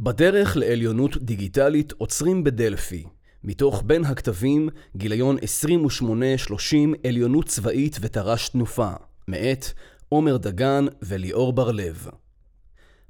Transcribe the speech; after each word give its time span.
בדרך 0.00 0.56
לעליונות 0.56 1.16
דיגיטלית 1.16 1.92
עוצרים 1.92 2.44
בדלפי. 2.44 3.04
מתוך 3.44 3.82
בין 3.86 4.04
הכתבים, 4.04 4.68
גיליון 4.96 5.36
28-30 5.38 7.06
עליונות 7.08 7.46
צבאית 7.46 7.96
ותר"ש 8.00 8.48
תנופה, 8.48 8.90
מאת 9.28 9.66
עומר 10.08 10.36
דגן 10.36 10.86
וליאור 11.02 11.52
בר-לב. 11.52 12.08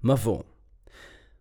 מבוא 0.05 0.43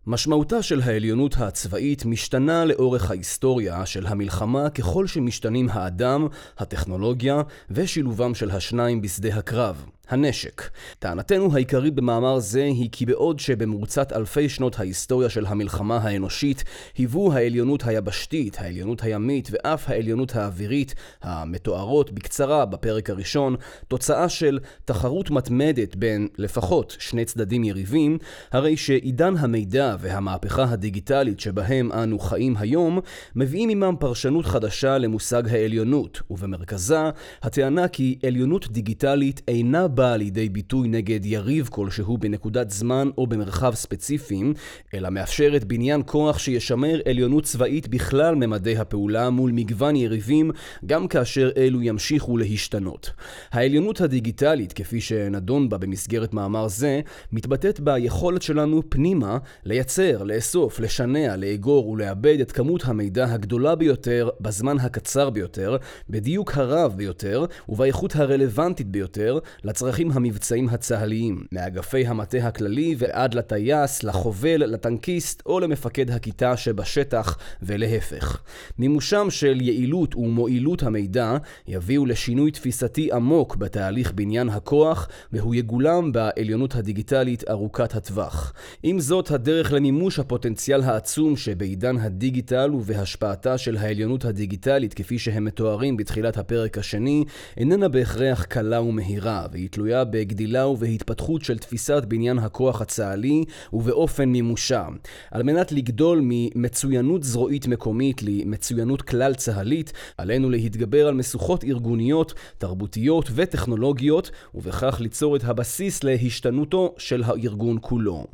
משמעותה 0.06 0.62
של 0.62 0.80
העליונות 0.80 1.36
הצבאית 1.38 2.04
משתנה 2.04 2.64
לאורך 2.64 3.10
ההיסטוריה 3.10 3.86
של 3.86 4.06
המלחמה 4.06 4.70
ככל 4.70 5.06
שמשתנים 5.06 5.68
האדם, 5.68 6.26
הטכנולוגיה 6.58 7.42
ושילובם 7.70 8.34
של 8.34 8.50
השניים 8.50 9.00
בשדה 9.00 9.34
הקרב. 9.34 9.86
הנשק. 10.08 10.62
טענתנו 10.98 11.54
העיקרית 11.54 11.94
במאמר 11.94 12.38
זה 12.38 12.64
היא 12.64 12.88
כי 12.92 13.06
בעוד 13.06 13.40
שבמרוצת 13.40 14.12
אלפי 14.12 14.48
שנות 14.48 14.78
ההיסטוריה 14.78 15.28
של 15.28 15.46
המלחמה 15.46 15.96
האנושית 15.96 16.64
היוו 16.96 17.32
העליונות 17.32 17.86
היבשתית, 17.86 18.56
העליונות 18.60 19.02
הימית 19.02 19.48
ואף 19.52 19.90
העליונות 19.90 20.36
האווירית 20.36 20.94
המתוארות 21.22 22.12
בקצרה 22.12 22.64
בפרק 22.64 23.10
הראשון 23.10 23.56
תוצאה 23.88 24.28
של 24.28 24.58
תחרות 24.84 25.30
מתמדת 25.30 25.96
בין 25.96 26.28
לפחות 26.38 26.96
שני 26.98 27.24
צדדים 27.24 27.64
יריבים, 27.64 28.18
הרי 28.52 28.76
שעידן 28.76 29.36
המידע 29.36 29.96
והמהפכה 30.00 30.64
הדיגיטלית 30.70 31.40
שבהם 31.40 31.92
אנו 31.92 32.18
חיים 32.18 32.56
היום 32.58 33.00
מביאים 33.36 33.68
עמם 33.70 33.94
פרשנות 33.98 34.46
חדשה 34.46 34.98
למושג 34.98 35.48
העליונות, 35.48 36.22
ובמרכזה 36.30 37.00
הטענה 37.42 37.88
כי 37.88 38.18
עליונות 38.26 38.70
דיגיטלית 38.70 39.42
אינה 39.48 39.88
באה 39.96 40.16
לידי 40.16 40.48
ביטוי 40.48 40.88
נגד 40.88 41.26
יריב 41.26 41.68
כלשהו 41.72 42.18
בנקודת 42.18 42.70
זמן 42.70 43.10
או 43.18 43.26
במרחב 43.26 43.74
ספציפיים, 43.74 44.54
אלא 44.94 45.10
מאפשרת 45.10 45.64
בניין 45.64 46.02
כוח 46.06 46.38
שישמר 46.38 47.00
עליונות 47.08 47.44
צבאית 47.44 47.88
בכלל 47.88 48.34
ממדי 48.34 48.76
הפעולה 48.76 49.30
מול 49.30 49.50
מגוון 49.52 49.96
יריבים, 49.96 50.50
גם 50.86 51.08
כאשר 51.08 51.50
אלו 51.56 51.82
ימשיכו 51.82 52.36
להשתנות. 52.36 53.10
העליונות 53.52 54.00
הדיגיטלית, 54.00 54.72
כפי 54.72 55.00
שנדון 55.00 55.68
בה 55.68 55.78
במסגרת 55.78 56.34
מאמר 56.34 56.68
זה, 56.68 57.00
מתבטאת 57.32 57.80
ביכולת 57.80 58.42
שלנו 58.42 58.82
פנימה 58.88 59.38
לייצר, 59.64 60.22
לאסוף, 60.22 60.80
לשנע, 60.80 61.36
לאגור 61.36 61.88
ולעבד 61.88 62.40
את 62.40 62.52
כמות 62.52 62.82
המידע 62.84 63.32
הגדולה 63.32 63.74
ביותר 63.74 64.28
בזמן 64.40 64.78
הקצר 64.78 65.30
ביותר, 65.30 65.76
בדיוק 66.10 66.56
הרב 66.56 66.94
ביותר 66.96 67.44
ובאיכות 67.68 68.16
הרלוונטית 68.16 68.86
ביותר 68.86 69.38
לצרכים 69.64 69.85
הצרכים 69.86 70.12
המבצעיים 70.12 70.68
הצה"ליים, 70.68 71.44
מאגפי 71.52 72.06
המטה 72.06 72.38
הכללי 72.38 72.94
ועד 72.98 73.34
לטייס, 73.34 74.02
לחובל, 74.02 74.56
לטנקיסט 74.56 75.42
או 75.46 75.60
למפקד 75.60 76.10
הכיתה 76.10 76.56
שבשטח 76.56 77.38
ולהפך. 77.62 78.42
מימושם 78.78 79.26
של 79.30 79.60
יעילות 79.60 80.16
ומועילות 80.16 80.82
המידע 80.82 81.36
יביאו 81.68 82.06
לשינוי 82.06 82.50
תפיסתי 82.50 83.12
עמוק 83.12 83.56
בתהליך 83.56 84.12
בניין 84.12 84.48
הכוח 84.48 85.08
והוא 85.32 85.54
יגולם 85.54 86.12
בעליונות 86.12 86.74
הדיגיטלית 86.74 87.44
ארוכת 87.50 87.94
הטווח. 87.94 88.52
עם 88.82 89.00
זאת, 89.00 89.30
הדרך 89.30 89.72
למימוש 89.72 90.18
הפוטנציאל 90.18 90.82
העצום 90.82 91.36
שבעידן 91.36 91.96
הדיגיטל 91.96 92.70
ובהשפעתה 92.74 93.58
של 93.58 93.76
העליונות 93.76 94.24
הדיגיטלית 94.24 94.94
כפי 94.94 95.18
שהם 95.18 95.44
מתוארים 95.44 95.96
בתחילת 95.96 96.36
הפרק 96.36 96.78
השני, 96.78 97.24
איננה 97.56 97.88
בהכרח 97.88 98.44
קלה 98.44 98.80
ומהירה, 98.82 99.46
והיא 99.52 99.68
תלויה 99.76 100.04
בגדילה 100.04 100.66
ובהתפתחות 100.66 101.44
של 101.44 101.58
תפיסת 101.58 102.02
בניין 102.08 102.38
הכוח 102.38 102.80
הצה"לי 102.80 103.44
ובאופן 103.72 104.28
מימושה. 104.28 104.86
על 105.30 105.42
מנת 105.42 105.72
לגדול 105.72 106.20
ממצוינות 106.22 107.22
זרועית 107.22 107.66
מקומית 107.66 108.22
למצוינות 108.22 109.02
כלל 109.02 109.34
צה"לית, 109.34 109.92
עלינו 110.18 110.50
להתגבר 110.50 111.08
על 111.08 111.14
משוכות 111.14 111.64
ארגוניות, 111.64 112.34
תרבותיות 112.58 113.30
וטכנולוגיות, 113.34 114.30
ובכך 114.54 114.96
ליצור 115.00 115.36
את 115.36 115.44
הבסיס 115.44 116.04
להשתנותו 116.04 116.94
של 116.98 117.22
הארגון 117.22 117.78
כולו. 117.80 118.26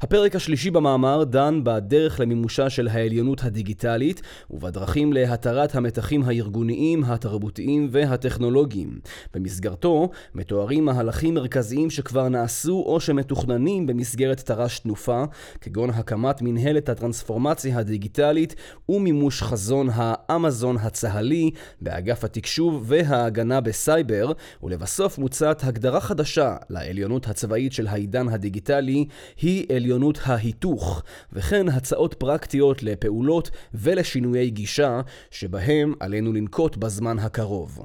הפרק 0.00 0.36
השלישי 0.36 0.70
במאמר 0.70 1.24
דן 1.24 1.60
בדרך 1.64 2.20
למימושה 2.20 2.70
של 2.70 2.88
העליונות 2.88 3.44
הדיגיטלית 3.44 4.22
ובדרכים 4.50 5.12
להתרת 5.12 5.74
המתחים 5.74 6.22
הארגוניים, 6.22 7.04
התרבותיים 7.04 7.88
והטכנולוגיים. 7.90 8.98
במסגרתו 9.34 10.10
מתוארים 10.34 10.89
מהלכים 10.92 11.34
מרכזיים 11.34 11.90
שכבר 11.90 12.28
נעשו 12.28 12.84
או 12.86 13.00
שמתוכננים 13.00 13.86
במסגרת 13.86 14.40
תר"ש 14.40 14.78
תנופה, 14.78 15.24
כגון 15.60 15.90
הקמת 15.90 16.42
מנהלת 16.42 16.88
הטרנספורמציה 16.88 17.78
הדיגיטלית 17.78 18.54
ומימוש 18.88 19.42
חזון 19.42 19.88
האמזון 19.92 20.76
הצה"לי 20.76 21.50
באגף 21.80 22.24
התקשוב 22.24 22.84
וההגנה 22.86 23.60
בסייבר, 23.60 24.32
ולבסוף 24.62 25.18
מוצעת 25.18 25.64
הגדרה 25.64 26.00
חדשה 26.00 26.56
לעליונות 26.70 27.28
הצבאית 27.28 27.72
של 27.72 27.86
העידן 27.86 28.28
הדיגיטלי, 28.28 29.06
היא 29.40 29.66
עליונות 29.76 30.18
ההיתוך, 30.24 31.02
וכן 31.32 31.68
הצעות 31.68 32.14
פרקטיות 32.14 32.82
לפעולות 32.82 33.50
ולשינויי 33.74 34.50
גישה 34.50 35.00
שבהם 35.30 35.94
עלינו 36.00 36.32
לנקוט 36.32 36.76
בזמן 36.76 37.18
הקרוב. 37.18 37.78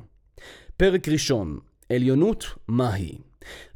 פרק 0.77 1.07
ראשון 1.09 1.59
עליונות 1.89 2.45
מהי? 2.67 3.17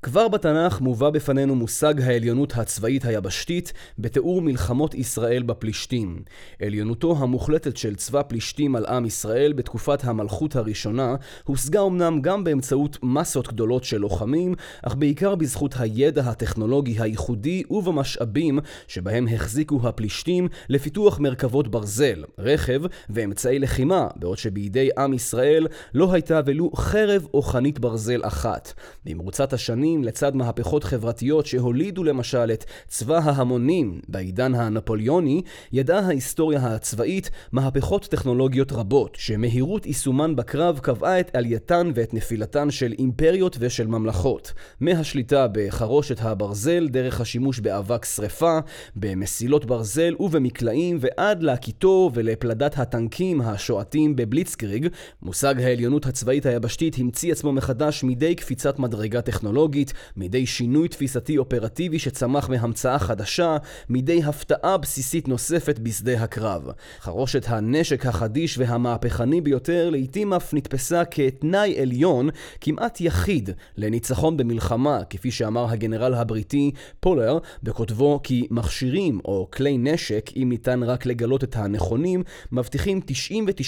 כבר 0.01 0.27
בתנ"ך 0.27 0.81
מובא 0.81 1.09
בפנינו 1.09 1.55
מושג 1.55 2.01
העליונות 2.01 2.53
הצבאית 2.57 3.05
היבשתית 3.05 3.73
בתיאור 3.99 4.41
מלחמות 4.41 4.95
ישראל 4.95 5.43
בפלישתים. 5.43 6.23
עליונותו 6.61 7.15
המוחלטת 7.19 7.77
של 7.77 7.95
צבא 7.95 8.21
פלישתים 8.21 8.75
על 8.75 8.85
עם 8.85 9.05
ישראל 9.05 9.53
בתקופת 9.53 10.03
המלכות 10.03 10.55
הראשונה 10.55 11.15
הושגה 11.43 11.81
אמנם 11.81 12.21
גם 12.21 12.43
באמצעות 12.43 12.97
מסות 13.03 13.47
גדולות 13.47 13.83
של 13.83 13.97
לוחמים, 13.97 14.55
אך 14.81 14.95
בעיקר 14.95 15.35
בזכות 15.35 15.75
הידע 15.79 16.21
הטכנולוגי 16.21 16.95
הייחודי 16.99 17.63
ובמשאבים 17.69 18.59
שבהם 18.87 19.27
החזיקו 19.27 19.79
הפלישתים 19.83 20.47
לפיתוח 20.69 21.19
מרכבות 21.19 21.67
ברזל, 21.67 22.23
רכב 22.37 22.81
ואמצעי 23.09 23.59
לחימה, 23.59 24.07
בעוד 24.15 24.37
שבידי 24.37 24.89
עם 24.97 25.13
ישראל 25.13 25.67
לא 25.93 26.13
הייתה 26.13 26.41
ולו 26.45 26.71
חרב 26.75 27.27
או 27.33 27.41
חנית 27.41 27.79
ברזל 27.79 28.21
אחת. 28.23 28.73
במרוצת 29.05 29.53
השנים, 29.53 29.88
לצד 29.97 30.35
מהפכות 30.35 30.83
חברתיות 30.83 31.45
שהולידו 31.45 32.03
למשל 32.03 32.51
את 32.53 32.65
צבא 32.87 33.17
ההמונים 33.17 34.01
בעידן 34.07 34.55
הנפוליוני, 34.55 35.41
ידעה 35.71 35.99
ההיסטוריה 35.99 36.59
הצבאית 36.65 37.29
מהפכות 37.51 38.05
טכנולוגיות 38.05 38.71
רבות, 38.71 39.17
שמהירות 39.19 39.85
יישומן 39.85 40.35
בקרב 40.35 40.79
קבעה 40.79 41.19
את 41.19 41.35
עלייתן 41.35 41.91
ואת 41.95 42.13
נפילתן 42.13 42.71
של 42.71 42.93
אימפריות 42.99 43.57
ושל 43.59 43.87
ממלכות. 43.87 44.53
מהשליטה 44.79 45.47
בחרושת 45.51 46.17
הברזל, 46.21 46.87
דרך 46.87 47.21
השימוש 47.21 47.59
באבק 47.59 48.05
שרפה, 48.05 48.59
במסילות 48.95 49.65
ברזל 49.65 50.15
ובמקלעים, 50.19 50.97
ועד 50.99 51.43
להקיטו 51.43 52.11
ולפלדת 52.13 52.77
הטנקים 52.77 53.41
השועטים 53.41 54.15
בבליצקריג, 54.15 54.87
מושג 55.21 55.61
העליונות 55.61 56.05
הצבאית 56.05 56.45
היבשתית 56.45 56.95
המציא 56.97 57.31
עצמו 57.31 57.51
מחדש 57.51 58.03
מדי 58.03 58.35
קפיצת 58.35 58.79
מדרגה 58.79 59.21
טכנולוגית. 59.21 59.78
טכנולוגית, 59.85 59.93
מידי 60.17 60.45
שינוי 60.45 60.87
תפיסתי 60.87 61.37
אופרטיבי 61.37 61.99
שצמח 61.99 62.49
מהמצאה 62.49 62.99
חדשה, 62.99 63.57
מידי 63.89 64.23
הפתעה 64.23 64.77
בסיסית 64.77 65.27
נוספת 65.27 65.79
בשדה 65.79 66.23
הקרב. 66.23 66.63
חרושת 66.99 67.45
הנשק 67.47 68.05
החדיש 68.05 68.57
והמהפכני 68.57 69.41
ביותר 69.41 69.89
לעיתים 69.89 70.33
אף 70.33 70.53
נתפסה 70.53 71.05
כתנאי 71.05 71.79
עליון, 71.81 72.29
כמעט 72.61 73.01
יחיד, 73.01 73.49
לניצחון 73.77 74.37
במלחמה, 74.37 74.99
כפי 75.09 75.31
שאמר 75.31 75.69
הגנרל 75.69 76.13
הבריטי 76.13 76.71
פולר, 76.99 77.37
בכותבו 77.63 78.19
כי 78.23 78.47
מכשירים 78.51 79.19
או 79.25 79.47
כלי 79.53 79.77
נשק, 79.77 80.29
אם 80.35 80.47
ניתן 80.49 80.83
רק 80.83 81.05
לגלות 81.05 81.43
את 81.43 81.55
הנכונים, 81.55 82.23
מבטיחים 82.51 82.99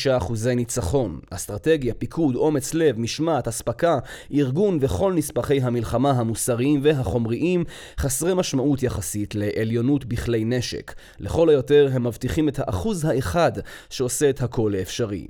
99% 0.07 0.47
ניצחון. 0.56 1.19
אסטרטגיה, 1.30 1.94
פיקוד, 1.94 2.35
אומץ 2.35 2.74
לב, 2.74 3.00
משמעת, 3.00 3.47
אספקה, 3.47 4.00
ארגון 4.33 4.77
וכל 4.81 5.13
נספחי 5.13 5.62
המלחמה 5.62 6.00
המוסריים 6.09 6.80
והחומריים 6.83 7.63
חסרי 8.00 8.33
משמעות 8.33 8.83
יחסית 8.83 9.36
לעליונות 9.36 10.06
בכלי 10.06 10.45
נשק. 10.45 10.94
לכל 11.19 11.50
היותר 11.50 11.89
הם 11.94 12.07
מבטיחים 12.07 12.50
את 12.50 12.59
האחוז 12.59 13.06
האחד 13.06 13.51
שעושה 13.89 14.30
את 14.30 14.42
הכל 14.42 14.74
לאפשרי. 14.77 15.27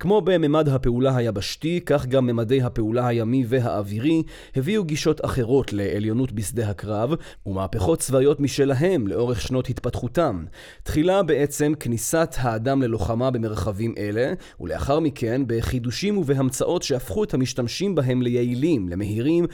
כמו 0.00 0.20
בממד 0.20 0.68
הפעולה 0.68 1.16
היבשתי, 1.16 1.80
כך 1.86 2.06
גם 2.06 2.26
ממדי 2.26 2.62
הפעולה 2.62 3.06
הימי 3.06 3.44
והאווירי 3.48 4.22
הביאו 4.56 4.84
גישות 4.84 5.24
אחרות 5.24 5.72
לעליונות 5.72 6.32
בשדה 6.32 6.70
הקרב, 6.70 7.14
ומהפכות 7.46 7.98
צבאיות 7.98 8.40
משלהם 8.40 9.06
לאורך 9.06 9.40
שנות 9.40 9.68
התפתחותם. 9.68 10.44
תחילה 10.82 11.22
בעצם 11.22 11.72
כניסת 11.80 12.34
האדם 12.38 12.82
ללוחמה 12.82 13.30
במרחבים 13.30 13.94
אלה, 13.98 14.32
ולאחר 14.60 15.00
מכן 15.00 15.42
בחידושים 15.46 16.18
ובהמצאות 16.18 16.82
שהפכו 16.82 17.24
את 17.24 17.34
המשתמשים 17.34 17.94
בהם 17.94 18.22
ליעילים, 18.22 18.88
למהירים 18.88 19.46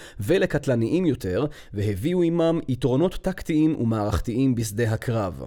ולקטלניים 0.53 1.07
יותר, 1.07 1.47
והביאו 1.75 2.23
עמם 2.23 2.61
יתרונות 2.69 3.15
טקטיים 3.15 3.77
ומערכתיים 3.81 4.55
בשדה 4.55 4.93
הקרב. 4.93 5.43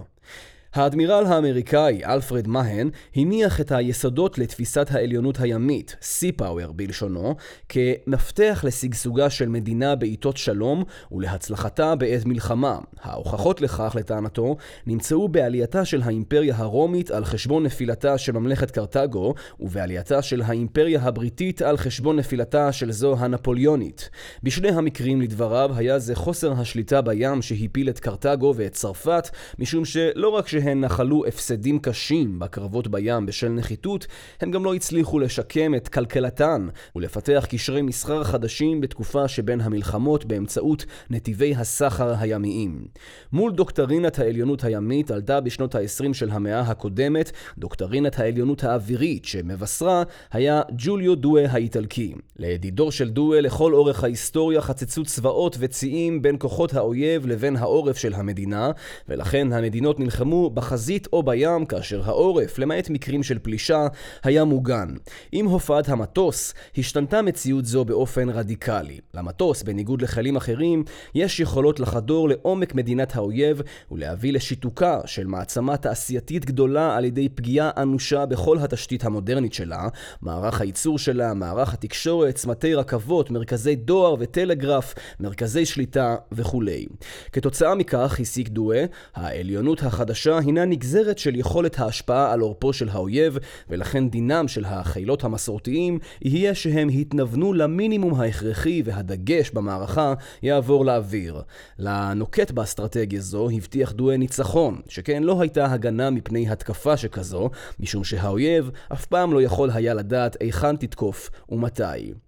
האדמירל 0.76 1.26
האמריקאי 1.26 2.04
אלפרד 2.04 2.48
מהן 2.48 2.90
הניח 3.16 3.60
את 3.60 3.72
היסודות 3.72 4.38
לתפיסת 4.38 4.86
העליונות 4.90 5.40
הימית, 5.40 5.96
Sea 6.00 6.40
Power 6.40 6.72
בלשונו, 6.72 7.34
כמפתח 7.68 8.64
לשגשוגה 8.66 9.30
של 9.30 9.48
מדינה 9.48 9.94
בעיתות 9.94 10.36
שלום 10.36 10.84
ולהצלחתה 11.12 11.94
בעת 11.94 12.24
מלחמה. 12.24 12.78
ההוכחות 13.02 13.60
לכך, 13.60 13.96
לטענתו, 13.98 14.56
נמצאו 14.86 15.28
בעלייתה 15.28 15.84
של 15.84 16.02
האימפריה 16.02 16.54
הרומית 16.56 17.10
על 17.10 17.24
חשבון 17.24 17.62
נפילתה 17.62 18.18
של 18.18 18.32
ממלכת 18.32 18.70
קרתגו, 18.70 19.34
ובעלייתה 19.60 20.22
של 20.22 20.42
האימפריה 20.42 21.00
הבריטית 21.02 21.62
על 21.62 21.76
חשבון 21.76 22.16
נפילתה 22.16 22.72
של 22.72 22.92
זו 22.92 23.16
הנפוליונית. 23.18 24.10
בשני 24.42 24.68
המקרים, 24.68 25.20
לדבריו, 25.20 25.70
היה 25.76 25.98
זה 25.98 26.14
חוסר 26.14 26.52
השליטה 26.52 27.02
בים 27.02 27.42
שהפיל 27.42 27.88
את 27.88 27.98
קרתגו 27.98 28.54
ואת 28.56 28.72
צרפת, 28.72 29.28
משום 29.58 29.84
שלא 29.84 30.28
רק 30.28 30.48
שהן 30.48 30.65
נחלו 30.74 31.26
הפסדים 31.26 31.78
קשים 31.78 32.38
בקרבות 32.38 32.88
בים 32.88 33.26
בשל 33.26 33.48
נחיתות, 33.48 34.06
הם 34.40 34.50
גם 34.50 34.64
לא 34.64 34.74
הצליחו 34.74 35.18
לשקם 35.18 35.74
את 35.74 35.88
כלכלתן 35.88 36.68
ולפתח 36.96 37.46
קשרי 37.50 37.82
מסחר 37.82 38.24
חדשים 38.24 38.80
בתקופה 38.80 39.28
שבין 39.28 39.60
המלחמות 39.60 40.24
באמצעות 40.24 40.84
נתיבי 41.10 41.54
הסחר 41.54 42.14
הימיים. 42.18 42.86
מול 43.32 43.52
דוקטרינת 43.52 44.18
העליונות 44.18 44.64
הימית 44.64 45.10
עלתה 45.10 45.40
בשנות 45.40 45.74
ה-20 45.74 46.14
של 46.14 46.30
המאה 46.30 46.60
הקודמת 46.60 47.32
דוקטרינת 47.58 48.18
העליונות 48.18 48.64
האווירית 48.64 49.24
שמבשרה 49.24 50.02
היה 50.32 50.62
ג'וליו 50.78 51.14
דואה 51.14 51.46
האיטלקי. 51.50 52.14
לידידו 52.38 52.92
של 52.92 53.10
דואה 53.10 53.40
לכל 53.40 53.74
אורך 53.74 54.04
ההיסטוריה 54.04 54.60
חצצו 54.60 55.04
צבאות 55.04 55.56
וצייים 55.58 56.22
בין 56.22 56.36
כוחות 56.38 56.74
האויב 56.74 57.26
לבין 57.26 57.56
העורף 57.56 57.96
של 57.96 58.14
המדינה, 58.14 58.70
ולכן 59.08 59.52
המדינות 59.52 60.00
נלחמו 60.00 60.45
בחזית 60.50 61.08
או 61.12 61.22
בים 61.22 61.66
כאשר 61.66 62.02
העורף, 62.04 62.58
למעט 62.58 62.90
מקרים 62.90 63.22
של 63.22 63.38
פלישה, 63.38 63.86
היה 64.22 64.44
מוגן. 64.44 64.88
עם 65.32 65.46
הופעת 65.46 65.88
המטוס, 65.88 66.54
השתנתה 66.78 67.22
מציאות 67.22 67.64
זו 67.64 67.84
באופן 67.84 68.28
רדיקלי. 68.28 69.00
למטוס, 69.14 69.62
בניגוד 69.62 70.02
לחיילים 70.02 70.36
אחרים, 70.36 70.84
יש 71.14 71.40
יכולות 71.40 71.80
לחדור 71.80 72.28
לעומק 72.28 72.74
מדינת 72.74 73.16
האויב 73.16 73.62
ולהביא 73.90 74.32
לשיתוקה 74.32 75.00
של 75.06 75.26
מעצמה 75.26 75.76
תעשייתית 75.76 76.44
גדולה 76.44 76.96
על 76.96 77.04
ידי 77.04 77.28
פגיעה 77.28 77.70
אנושה 77.76 78.26
בכל 78.26 78.58
התשתית 78.58 79.04
המודרנית 79.04 79.54
שלה, 79.54 79.88
מערך 80.22 80.60
הייצור 80.60 80.98
שלה, 80.98 81.34
מערך 81.34 81.74
התקשורת, 81.74 82.34
צמתי 82.34 82.74
רכבות, 82.74 83.30
מרכזי 83.30 83.76
דואר 83.76 84.14
וטלגרף, 84.18 84.94
מרכזי 85.20 85.66
שליטה 85.66 86.16
וכולי. 86.32 86.86
כתוצאה 87.32 87.74
מכך, 87.74 88.20
הסיק 88.20 88.48
דואה, 88.48 88.84
העליונות 89.14 89.82
החדשה 89.82 90.35
הינה 90.38 90.64
נגזרת 90.64 91.18
של 91.18 91.36
יכולת 91.36 91.78
ההשפעה 91.78 92.32
על 92.32 92.40
עורפו 92.40 92.72
של 92.72 92.88
האויב, 92.88 93.38
ולכן 93.70 94.08
דינם 94.08 94.48
של 94.48 94.64
החילות 94.64 95.24
המסורתיים 95.24 95.98
יהיה 96.22 96.54
שהם 96.54 96.90
יתנוונו 96.90 97.52
למינימום 97.52 98.20
ההכרחי 98.20 98.82
והדגש 98.84 99.50
במערכה 99.50 100.14
יעבור 100.42 100.84
לאוויר. 100.84 101.42
לנוקט 101.78 102.50
באסטרטגיה 102.50 103.20
זו 103.20 103.48
הבטיח 103.50 103.92
דואה 103.92 104.16
ניצחון, 104.16 104.80
שכן 104.88 105.22
לא 105.22 105.40
הייתה 105.40 105.72
הגנה 105.72 106.10
מפני 106.10 106.48
התקפה 106.48 106.96
שכזו, 106.96 107.50
משום 107.80 108.04
שהאויב 108.04 108.70
אף 108.92 109.06
פעם 109.06 109.32
לא 109.32 109.42
יכול 109.42 109.70
היה 109.74 109.94
לדעת 109.94 110.36
היכן 110.40 110.76
תתקוף 110.76 111.30
ומתי. 111.48 112.25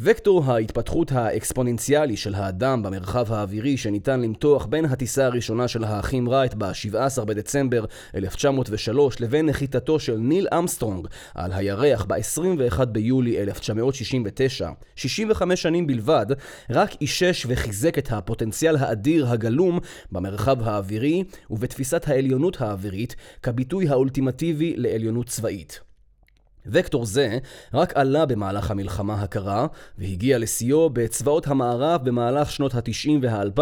וקטור 0.00 0.44
ההתפתחות 0.44 1.12
האקספוננציאלי 1.12 2.16
של 2.16 2.34
האדם 2.34 2.82
במרחב 2.82 3.32
האווירי 3.32 3.76
שניתן 3.76 4.20
למתוח 4.20 4.66
בין 4.66 4.84
הטיסה 4.84 5.26
הראשונה 5.26 5.68
של 5.68 5.84
האחים 5.84 6.28
רייט 6.28 6.54
ב-17 6.54 7.24
בדצמבר 7.24 7.84
1903 8.14 9.20
לבין 9.20 9.46
נחיתתו 9.46 10.00
של 10.00 10.16
ניל 10.16 10.48
אמסטרונג 10.58 11.06
על 11.34 11.52
הירח 11.52 12.04
ב-21 12.08 12.84
ביולי 12.84 13.42
1969, 13.42 14.70
65 14.96 15.62
שנים 15.62 15.86
בלבד, 15.86 16.26
רק 16.70 16.90
אישש 17.00 17.46
וחיזק 17.48 17.98
את 17.98 18.12
הפוטנציאל 18.12 18.76
האדיר 18.76 19.28
הגלום 19.28 19.78
במרחב 20.12 20.68
האווירי 20.68 21.24
ובתפיסת 21.50 22.08
העליונות 22.08 22.60
האווירית 22.60 23.16
כביטוי 23.42 23.88
האולטימטיבי 23.88 24.74
לעליונות 24.76 25.26
צבאית. 25.26 25.86
וקטור 26.68 27.04
זה 27.04 27.38
רק 27.74 27.96
עלה 27.96 28.26
במהלך 28.26 28.70
המלחמה 28.70 29.22
הקרה, 29.22 29.66
והגיע 29.98 30.38
לשיאו 30.38 30.90
בצבאות 30.90 31.46
המערב 31.46 32.04
במהלך 32.04 32.50
שנות 32.50 32.74
ה-90 32.74 33.10
וה-2000, 33.22 33.60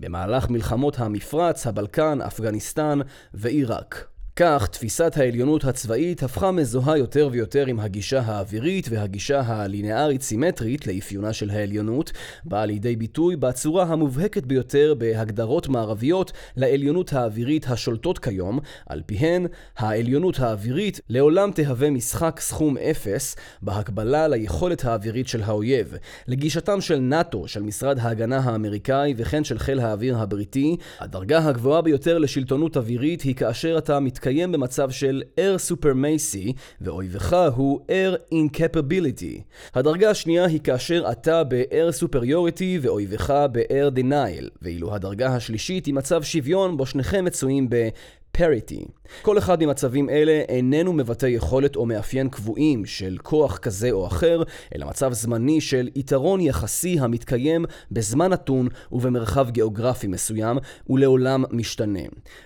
במהלך 0.00 0.50
מלחמות 0.50 0.98
המפרץ, 0.98 1.66
הבלקן, 1.66 2.18
אפגניסטן 2.20 2.98
ועיראק. 3.34 4.15
כך, 4.38 4.66
תפיסת 4.66 5.12
העליונות 5.16 5.64
הצבאית 5.64 6.22
הפכה 6.22 6.50
מזוהה 6.50 6.98
יותר 6.98 7.28
ויותר 7.32 7.66
עם 7.66 7.80
הגישה 7.80 8.20
האווירית 8.20 8.88
והגישה 8.90 9.40
הלינארית-סימטרית 9.40 10.86
לאפיונה 10.86 11.32
של 11.32 11.50
העליונות, 11.50 12.12
באה 12.44 12.66
לידי 12.66 12.96
ביטוי 12.96 13.36
בצורה 13.36 13.84
המובהקת 13.84 14.46
ביותר 14.46 14.94
בהגדרות 14.98 15.68
מערביות 15.68 16.32
לעליונות 16.56 17.12
האווירית 17.12 17.66
השולטות 17.68 18.18
כיום, 18.18 18.58
על 18.86 19.02
פיהן 19.06 19.46
העליונות 19.76 20.40
האווירית 20.40 21.00
לעולם 21.08 21.50
תהווה 21.50 21.90
משחק 21.90 22.40
סכום 22.40 22.76
אפס 22.78 23.36
בהקבלה 23.62 24.28
ליכולת 24.28 24.84
האווירית 24.84 25.28
של 25.28 25.42
האויב. 25.42 25.94
לגישתם 26.28 26.80
של 26.80 26.98
נאט"ו, 26.98 27.48
של 27.48 27.62
משרד 27.62 27.98
ההגנה 27.98 28.38
האמריקאי 28.38 29.14
וכן 29.16 29.44
של 29.44 29.58
חיל 29.58 29.80
האוויר 29.80 30.18
הבריטי, 30.18 30.76
הדרגה 31.00 31.38
הגבוהה 31.48 31.82
ביותר 31.82 32.18
לשלטונות 32.18 32.76
אווירית 32.76 33.22
היא 33.22 33.34
כאשר 33.34 33.78
אתה 33.78 34.00
מתקדם 34.00 34.25
מתקיים 34.26 34.52
במצב 34.52 34.90
של 34.90 35.22
Air 35.36 35.72
Supremacy, 35.72 36.52
ואויבך 36.80 37.36
הוא 37.54 37.80
Air 37.80 38.34
Incapability. 38.34 39.42
הדרגה 39.74 40.10
השנייה 40.10 40.44
היא 40.44 40.60
כאשר 40.60 41.04
אתה 41.12 41.44
ב-Air 41.44 42.04
Superiority 42.04 42.80
ואויבך 42.80 43.46
ב-Air 43.52 43.98
Denial, 43.98 44.48
ואילו 44.62 44.94
הדרגה 44.94 45.26
השלישית 45.26 45.86
היא 45.86 45.94
מצב 45.94 46.22
שוויון 46.22 46.76
בו 46.76 46.86
שניכם 46.86 47.24
מצויים 47.24 47.70
ב... 47.70 47.88
parity. 48.36 48.84
כל 49.22 49.38
אחד 49.38 49.64
ממצבים 49.64 50.10
אלה 50.10 50.42
איננו 50.48 50.92
מבטא 50.92 51.26
יכולת 51.26 51.76
או 51.76 51.86
מאפיין 51.86 52.28
קבועים 52.28 52.86
של 52.86 53.16
כוח 53.22 53.58
כזה 53.58 53.90
או 53.90 54.06
אחר, 54.06 54.42
אלא 54.76 54.86
מצב 54.86 55.12
זמני 55.12 55.60
של 55.60 55.88
יתרון 55.94 56.40
יחסי 56.40 57.00
המתקיים 57.00 57.64
בזמן 57.90 58.32
נתון 58.32 58.68
ובמרחב 58.92 59.50
גיאוגרפי 59.50 60.06
מסוים, 60.06 60.58
ולעולם 60.90 61.44
משתנה. 61.50 62.00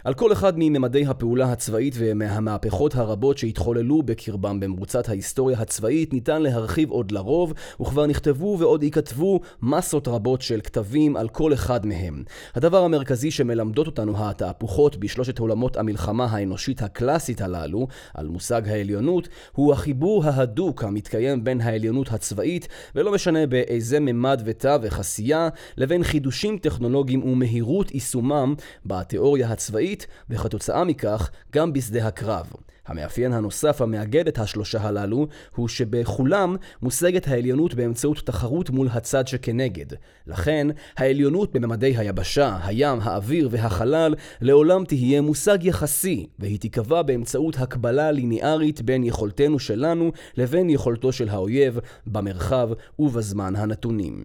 על 0.04 0.14
כל 0.14 0.32
אחד 0.32 0.52
מממדי 0.56 1.06
הפעולה 1.06 1.52
הצבאית 1.52 1.94
ומהמהפכות 1.98 2.94
הרבות 2.94 3.38
שהתחוללו 3.38 4.02
בקרבם 4.02 4.61
במרוצת 4.61 5.08
ההיסטוריה 5.08 5.58
הצבאית 5.58 6.12
ניתן 6.12 6.42
להרחיב 6.42 6.90
עוד 6.90 7.12
לרוב, 7.12 7.52
וכבר 7.80 8.06
נכתבו 8.06 8.56
ועוד 8.58 8.82
ייכתבו 8.82 9.40
מסות 9.62 10.08
רבות 10.08 10.42
של 10.42 10.61
כתבים 10.61 11.16
על 11.16 11.28
כל 11.28 11.54
אחד 11.54 11.87
מהם. 11.87 12.23
הדבר 12.54 12.85
המרכזי 12.85 13.30
שמלמדות 13.30 13.87
אותנו 13.87 14.28
התהפוכות 14.28 14.96
בשלושת 14.96 15.38
עולמות 15.38 15.76
המלחמה 15.76 16.25
האנושית 16.25 16.50
הקלאסית 16.83 17.40
הללו, 17.40 17.87
על 18.14 18.28
מושג 18.28 18.69
העליונות, 18.69 19.28
הוא 19.52 19.73
החיבור 19.73 20.25
ההדוק 20.25 20.85
המתקיים 20.85 21.45
בין 21.45 21.61
העליונות 21.61 22.12
הצבאית, 22.12 22.69
ולא 22.95 23.12
משנה 23.12 23.47
באיזה 23.47 24.00
ממד 24.00 24.42
ותווך 24.45 24.99
עשייה, 24.99 25.49
לבין 25.76 26.04
חידושים 26.04 26.59
טכנולוגיים 26.59 27.23
ומהירות 27.23 27.95
יישומם 27.95 28.54
בתיאוריה 28.87 29.49
הצבאית, 29.49 30.07
וכתוצאה 30.30 30.85
מכך 30.85 31.30
גם 31.52 31.73
בשדה 31.73 32.07
הקרב. 32.07 32.52
המאפיין 32.90 33.32
הנוסף 33.32 33.82
המאגד 33.82 34.28
את 34.28 34.38
השלושה 34.38 34.82
הללו 34.82 35.26
הוא 35.56 35.68
שבכולם 35.68 36.56
מושגת 36.82 37.28
העליונות 37.28 37.75
באמצעות 37.75 38.18
תחרות 38.18 38.70
מול 38.70 38.88
הצד 38.92 39.28
שכנגד. 39.28 39.87
לכן, 40.26 40.66
העליונות 40.97 41.52
בממדי 41.52 41.97
היבשה, 41.97 42.59
הים, 42.62 42.99
האוויר 43.02 43.49
והחלל 43.52 44.14
לעולם 44.40 44.85
תהיה 44.85 45.20
מושג 45.20 45.59
יחסי, 45.64 46.26
והיא 46.38 46.59
תיקבע 46.59 47.02
באמצעות 47.02 47.56
הקבלה 47.59 48.11
ליניארית 48.11 48.82
בין 48.82 49.04
יכולתנו 49.04 49.59
שלנו 49.59 50.12
לבין 50.37 50.70
יכולתו 50.70 51.12
של 51.12 51.28
האויב 51.28 51.78
במרחב 52.06 52.70
ובזמן 52.99 53.56
הנתונים. 53.56 54.25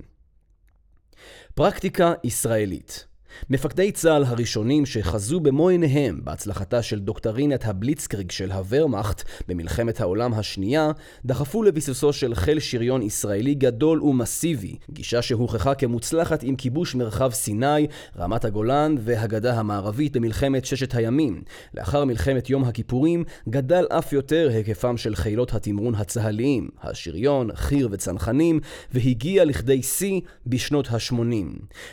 פרקטיקה 1.55 2.13
ישראלית 2.24 3.07
מפקדי 3.50 3.92
צה"ל 3.92 4.24
הראשונים 4.24 4.86
שחזו 4.86 5.39
במו 5.39 5.70
עיניהם 5.70 6.20
בהצלחתה 6.24 6.82
של 6.82 7.00
דוקטרינת 7.00 7.65
הבליצקריג 7.65 8.32
של 8.32 8.51
הוורמאכט 8.51 9.24
במלחמת 9.48 10.01
העולם 10.01 10.34
השנייה, 10.34 10.92
דחפו 11.25 11.63
לביסוסו 11.63 12.13
של 12.13 12.36
חיל 12.36 12.60
שריון 12.60 13.01
ישראלי 13.01 13.54
גדול 13.54 14.04
ומסיבי, 14.04 14.75
גישה 14.92 15.22
שהוכחה 15.22 15.75
כמוצלחת 15.75 16.44
עם 16.44 16.56
כיבוש 16.56 16.96
מרחב 16.96 17.32
סיני, 17.34 17.88
רמת 18.18 18.46
הגולן 18.46 18.96
והגדה 19.00 19.60
המערבית 19.60 20.18
במלחמת 20.18 20.65
ששת 20.65 20.96
הימים. 20.96 21.42
לאחר 21.74 22.06
מלחמת 22.06 22.50
יום 22.50 22.63
הכיפורים 22.63 23.24
גדל 23.50 23.86
אף 23.89 24.13
יותר 24.13 24.50
היקפם 24.54 24.98
של 24.98 25.15
חילות 25.15 25.54
התמרון 25.54 25.96
הצה"ליים, 25.96 26.70
השריון, 26.82 27.50
חי"ר 27.56 27.88
וצנחנים, 27.92 28.60
והגיע 28.94 29.46
לכדי 29.46 29.84
שיא 29.84 30.22
בשנות 30.48 30.88
ה-80. 30.92 31.15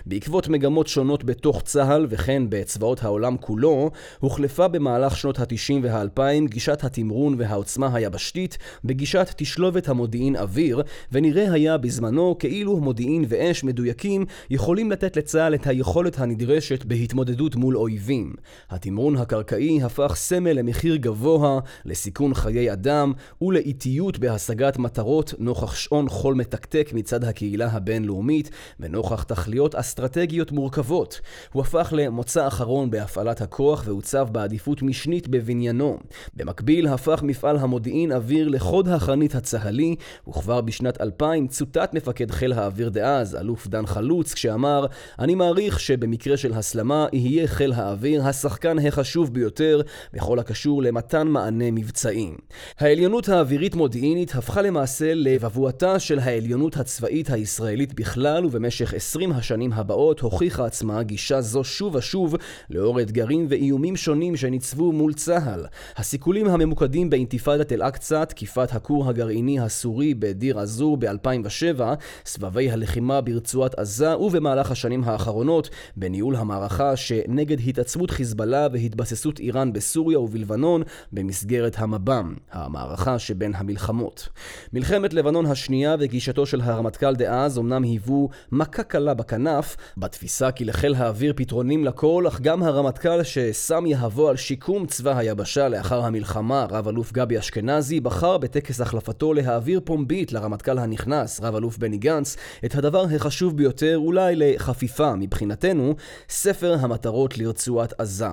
בעקבות 0.07 0.49
מגמות 0.49 0.87
שונות 0.87 1.25
בתוך 1.33 1.63
צה"ל 1.63 2.07
וכן 2.09 2.43
בצבאות 2.49 3.05
העולם 3.05 3.37
כולו, 3.37 3.91
הוחלפה 4.21 4.69
במהלך 4.69 5.17
שנות 5.17 5.39
ה-90 5.39 5.75
וה-2000 5.83 6.49
גישת 6.49 6.85
התמרון 6.85 7.35
והעוצמה 7.39 7.95
היבשתית 7.95 8.59
בגישת 8.85 9.33
תשלובת 9.37 9.89
המודיעין 9.89 10.37
אוויר, 10.37 10.83
ונראה 11.13 11.53
היה 11.53 11.79
בזמנו 11.79 12.37
כאילו 12.39 12.77
מודיעין 12.77 13.25
ואש 13.29 13.65
מדויקים 13.65 14.25
יכולים 14.51 14.91
לתת 14.91 15.17
לצה"ל 15.17 15.55
את 15.55 15.67
היכולת 15.67 16.19
הנדרשת 16.19 16.85
בהתמודדות 16.85 17.57
מול 17.57 17.77
אויבים. 17.77 18.35
התמרון 18.71 19.17
הקרקעי 19.17 19.83
הפך 19.83 20.15
סמל 20.17 20.53
למחיר 20.53 20.97
גבוה, 20.97 21.61
לסיכון 21.85 22.35
חיי 22.35 22.73
אדם 22.73 23.13
ולאיטיות 23.43 24.19
בהשגת 24.19 24.79
מטרות 24.79 25.35
נוכח 25.39 25.75
שעון 25.75 26.09
חול 26.09 26.35
מתקתק 26.35 26.91
מצד 26.95 27.25
הקהילה 27.25 27.69
הבינלאומית 27.73 28.51
ונוכח 28.81 29.23
תכליות 29.23 29.75
אסטרטגיות 29.75 30.53
מורכבות. 30.53 31.12
הוא 31.53 31.63
הפך 31.63 31.93
למוצא 31.97 32.47
אחרון 32.47 32.91
בהפעלת 32.91 33.41
הכוח 33.41 33.83
והוצב 33.87 34.29
בעדיפות 34.33 34.83
משנית 34.83 35.29
בבניינו. 35.29 35.99
במקביל 36.37 36.87
הפך 36.87 37.23
מפעל 37.23 37.57
המודיעין 37.57 38.13
אוויר 38.13 38.49
לחוד 38.49 38.89
החנית 38.89 39.35
הצה"לי, 39.35 39.97
וכבר 40.29 40.61
בשנת 40.61 41.01
2000 41.01 41.49
צוטט 41.49 41.95
מפקד 41.95 42.31
חיל 42.31 42.53
האוויר 42.53 42.89
דאז, 42.89 43.37
אלוף 43.37 43.67
דן 43.67 43.87
חלוץ, 43.87 44.35
כשאמר 44.35 44.87
אני 45.19 45.35
מעריך 45.35 45.81
שבמקרה 45.81 46.37
של 46.37 46.53
הסלמה 46.53 47.07
יהיה 47.13 47.47
חיל 47.47 47.73
האוויר 47.73 48.23
השחקן 48.23 48.77
החשוב 48.87 49.35
ביותר 49.35 49.81
בכל 50.13 50.39
הקשור 50.39 50.83
למתן 50.83 51.29
מענה 51.29 51.71
מבצעי. 51.71 52.31
העליונות 52.79 53.29
האווירית 53.29 53.75
מודיעינית 53.75 54.35
הפכה 54.35 54.63
למעשה 54.63 55.15
לבבואתה 55.15 55.99
של 55.99 56.19
העליונות 56.19 56.77
הצבאית 56.77 57.31
הישראלית 57.31 57.95
בכלל, 57.95 58.47
ובמשך 58.47 58.95
20 58.95 59.33
השנים 59.33 59.73
הבאות 59.73 60.21
הוכיחה 60.21 60.67
עצמה 60.67 61.02
גישה 61.03 61.41
זו 61.41 61.65
שוב 61.65 61.95
ושוב 61.95 62.37
לאור 62.71 63.01
אתגרים 63.01 63.47
ואיומים 63.49 63.97
שונים 63.97 64.37
שניצבו 64.37 64.93
מול 64.93 65.13
צה"ל. 65.15 65.67
הסיכולים 65.97 66.49
הממוקדים 66.49 67.11
באינתיפאדת 67.11 67.73
אל-אקצא, 67.73 68.25
תקיפת 68.25 68.73
הכור 68.73 69.09
הגרעיני 69.09 69.61
הסורי 69.61 70.15
בדיר 70.15 70.61
א-זור 70.61 70.97
ב-2007, 70.97 71.81
סבבי 72.27 72.71
הלחימה 72.71 73.21
ברצועת 73.21 73.75
עזה 73.75 74.19
ובמהלך 74.19 74.71
השנים 74.71 75.05
האחרונות 75.05 75.71
בניהול 75.97 76.37
המערכה 76.37 76.97
שנגד 76.97 77.57
התעצמות 77.69 78.11
חיזבאללה 78.11 78.67
והתבססות 78.73 79.39
איראן 79.39 79.73
בסוריה 79.73 80.21
ובלבנון 80.21 80.83
במסגרת 81.13 81.75
המב"ם, 81.79 82.35
המערכה 82.53 83.19
שבין 83.19 83.53
המלחמות. 83.55 84.29
מלחמת 84.73 85.15
לבנון 85.15 85.47
השנייה 85.47 85.97
וגישתו 85.99 86.47
של 86.47 86.61
הרמטכ"ל 86.61 87.15
דאז 87.15 87.59
אמנם 87.59 87.83
היוו 87.83 88.29
מכה 88.53 88.83
קלה 88.83 89.15
בכנף, 89.15 89.77
בתפיסה 89.97 90.51
כי 90.51 90.65
לחיל 90.65 90.92
האוויר 90.97 91.33
פתרונים 91.37 91.85
לכל, 91.85 92.25
אך 92.29 92.41
גם 92.41 92.63
הרמטכ"ל 92.63 93.23
ששם 93.23 93.87
יהבו 93.87 94.29
על 94.29 94.37
שיקום 94.37 94.87
צבא 94.87 95.19
היבשה 95.19 95.69
לאחר 95.69 96.05
המלחמה, 96.05 96.67
רב 96.71 96.89
אלוף 96.89 97.13
גבי 97.13 97.39
אשכנזי, 97.39 98.01
בחר 98.01 98.39
בטקס 98.39 98.81
החלפתו 98.81 99.35
להעביר 99.35 99.81
פומבית 99.85 100.33
לרמטכ"ל 100.33 100.79
הנכנס, 100.79 101.41
רב 101.41 101.55
אלוף 101.55 101.79
בני 101.79 101.97
גנץ, 101.97 102.37
את 102.65 102.75
הדבר 102.75 103.05
החשוב 103.05 103.57
ביותר 103.57 103.99
אולי 103.99 104.37
לחפיפה 104.37 105.15
מבחינתנו, 105.17 105.95
ספר 106.29 106.77
המטרות 106.81 107.39
לרצועת 107.39 108.01
עזה. 108.01 108.27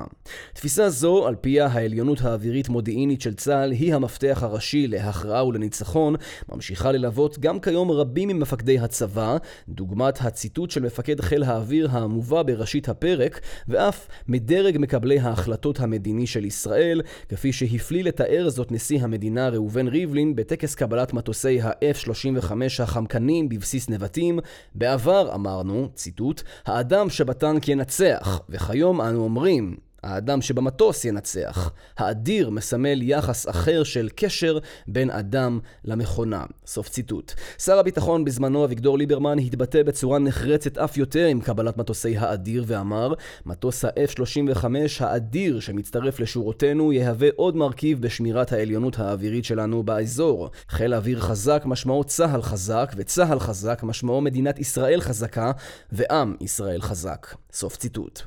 תפיסה 0.53 0.89
זו, 0.89 1.27
על 1.27 1.35
פיה 1.35 1.67
העליונות 1.67 2.21
האווירית 2.21 2.69
מודיעינית 2.69 3.21
של 3.21 3.33
צה"ל 3.33 3.71
היא 3.71 3.95
המפתח 3.95 4.39
הראשי 4.41 4.87
להכרעה 4.87 5.45
ולניצחון, 5.45 6.15
ממשיכה 6.51 6.91
ללוות 6.91 7.39
גם 7.39 7.59
כיום 7.59 7.91
רבים 7.91 8.27
ממפקדי 8.27 8.79
הצבא, 8.79 9.37
דוגמת 9.69 10.21
הציטוט 10.21 10.71
של 10.71 10.81
מפקד 10.81 11.21
חיל 11.21 11.43
האוויר 11.43 11.89
המובא 11.91 12.43
בראשית 12.49 12.89
הפרק, 12.89 13.39
ואף 13.67 14.07
מדרג 14.27 14.77
מקבלי 14.79 15.19
ההחלטות 15.19 15.79
המדיני 15.79 16.27
של 16.27 16.45
ישראל, 16.45 17.01
כפי 17.29 17.53
שהפליא 17.53 18.03
לתאר 18.03 18.49
זאת 18.49 18.71
נשיא 18.71 19.01
המדינה 19.01 19.49
ראובן 19.49 19.87
ריבלין 19.87 20.35
בטקס 20.35 20.75
קבלת 20.75 21.13
מטוסי 21.13 21.61
ה-F-35 21.61 22.51
החמקנים 22.83 23.49
בבסיס 23.49 23.89
נבטים. 23.89 24.39
בעבר 24.75 25.33
אמרנו, 25.35 25.89
ציטוט, 25.93 26.41
האדם 26.65 27.09
שבטנק 27.09 27.67
ינצח, 27.67 28.41
וכיום 28.49 29.01
אנו 29.01 29.23
אומרים, 29.23 29.77
האדם 30.03 30.41
שבמטוס 30.41 31.05
ינצח. 31.05 31.71
האדיר 31.97 32.49
מסמל 32.49 33.01
יחס 33.01 33.49
אחר 33.49 33.83
של 33.83 34.09
קשר 34.15 34.59
בין 34.87 35.09
אדם 35.09 35.59
למכונה. 35.85 36.43
סוף 36.65 36.89
ציטוט. 36.89 37.33
שר 37.57 37.79
הביטחון 37.79 38.25
בזמנו 38.25 38.65
אביגדור 38.65 38.97
ליברמן 38.97 39.39
התבטא 39.39 39.83
בצורה 39.83 40.19
נחרצת 40.19 40.77
אף 40.77 40.97
יותר 40.97 41.25
עם 41.25 41.41
קבלת 41.41 41.77
מטוסי 41.77 42.17
האדיר 42.17 42.63
ואמר 42.67 43.13
מטוס 43.45 43.85
ה-F-35 43.85 44.65
האדיר 44.99 45.59
שמצטרף 45.59 46.19
לשורותינו 46.19 46.93
יהווה 46.93 47.29
עוד 47.35 47.55
מרכיב 47.55 48.01
בשמירת 48.01 48.51
העליונות 48.51 48.99
האווירית 48.99 49.45
שלנו 49.45 49.83
באזור. 49.83 50.49
חיל 50.69 50.93
אוויר 50.93 51.19
חזק 51.19 51.63
משמעו 51.65 52.03
צה"ל 52.03 52.41
חזק 52.41 52.93
וצה"ל 52.97 53.39
חזק 53.39 53.83
משמעו 53.83 54.21
מדינת 54.21 54.59
ישראל 54.59 55.01
חזקה 55.01 55.51
ועם 55.91 56.35
ישראל 56.41 56.81
חזק. 56.81 57.35
סוף 57.51 57.77
ציטוט. 57.77 58.21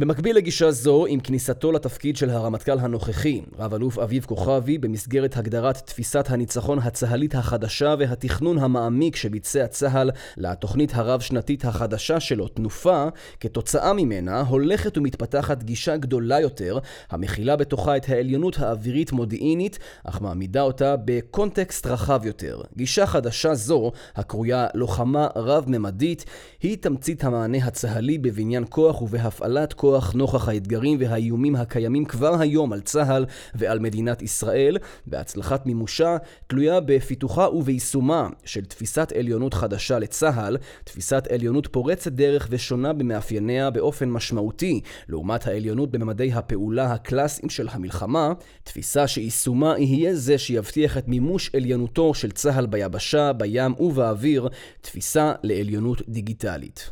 במקביל 0.00 0.36
לגישה 0.36 0.70
זו, 0.70 1.06
עם 1.06 1.20
כניסתו 1.20 1.72
לתפקיד 1.72 2.16
של 2.16 2.30
הרמטכ"ל 2.30 2.78
הנוכחי, 2.78 3.40
רב 3.58 3.74
אלוף 3.74 3.98
אביב 3.98 4.24
כוכבי, 4.24 4.78
במסגרת 4.78 5.36
הגדרת 5.36 5.76
תפיסת 5.76 6.30
הניצחון 6.30 6.78
הצה"לית 6.78 7.34
החדשה 7.34 7.94
והתכנון 7.98 8.58
המעמיק 8.58 9.16
שביצע 9.16 9.66
צה"ל 9.66 10.10
לתוכנית 10.36 10.92
הרב-שנתית 10.94 11.64
החדשה 11.64 12.20
שלו, 12.20 12.48
תנופה, 12.48 13.06
כתוצאה 13.40 13.92
ממנה 13.92 14.40
הולכת 14.40 14.98
ומתפתחת 14.98 15.62
גישה 15.62 15.96
גדולה 15.96 16.40
יותר, 16.40 16.78
המכילה 17.10 17.56
בתוכה 17.56 17.96
את 17.96 18.08
העליונות 18.08 18.58
האווירית 18.58 19.12
מודיעינית, 19.12 19.78
אך 20.04 20.20
מעמידה 20.20 20.62
אותה 20.62 20.94
בקונטקסט 21.04 21.86
רחב 21.86 22.26
יותר. 22.26 22.60
גישה 22.76 23.06
חדשה 23.06 23.54
זו, 23.54 23.92
הקרויה 24.16 24.66
לוחמה 24.74 25.28
רב-ממדית, 25.36 26.24
היא 26.62 26.76
תמצית 26.80 27.24
המענה 27.24 27.58
הצה"לי 27.58 28.18
בבניין 28.18 28.64
כוח 28.68 29.02
ובהפעלת 29.02 29.72
כוח 29.72 29.89
כוח 29.90 30.12
נוכח 30.12 30.48
האתגרים 30.48 30.98
והאיומים 31.00 31.56
הקיימים 31.56 32.04
כבר 32.04 32.40
היום 32.40 32.72
על 32.72 32.80
צה"ל 32.80 33.26
ועל 33.54 33.78
מדינת 33.78 34.22
ישראל, 34.22 34.76
והצלחת 35.06 35.66
מימושה 35.66 36.16
תלויה 36.46 36.80
בפיתוחה 36.80 37.48
וביישומה 37.48 38.28
של 38.44 38.64
תפיסת 38.64 39.12
עליונות 39.18 39.54
חדשה 39.54 39.98
לצה"ל, 39.98 40.56
תפיסת 40.84 41.28
עליונות 41.30 41.66
פורצת 41.66 42.12
דרך 42.12 42.48
ושונה 42.50 42.92
במאפייניה 42.92 43.70
באופן 43.70 44.10
משמעותי 44.10 44.80
לעומת 45.08 45.46
העליונות 45.46 45.90
בממדי 45.90 46.32
הפעולה 46.32 46.92
הקלאסיים 46.92 47.50
של 47.50 47.68
המלחמה, 47.70 48.32
תפיסה 48.62 49.08
שיישומה 49.08 49.74
יהיה 49.78 50.14
זה 50.14 50.38
שיבטיח 50.38 50.98
את 50.98 51.08
מימוש 51.08 51.50
עליונותו 51.56 52.14
של 52.14 52.30
צה"ל 52.30 52.66
ביבשה, 52.66 53.32
בים 53.32 53.74
ובאוויר, 53.78 54.48
תפיסה 54.80 55.32
לעליונות 55.42 56.02
דיגיטלית. 56.08 56.90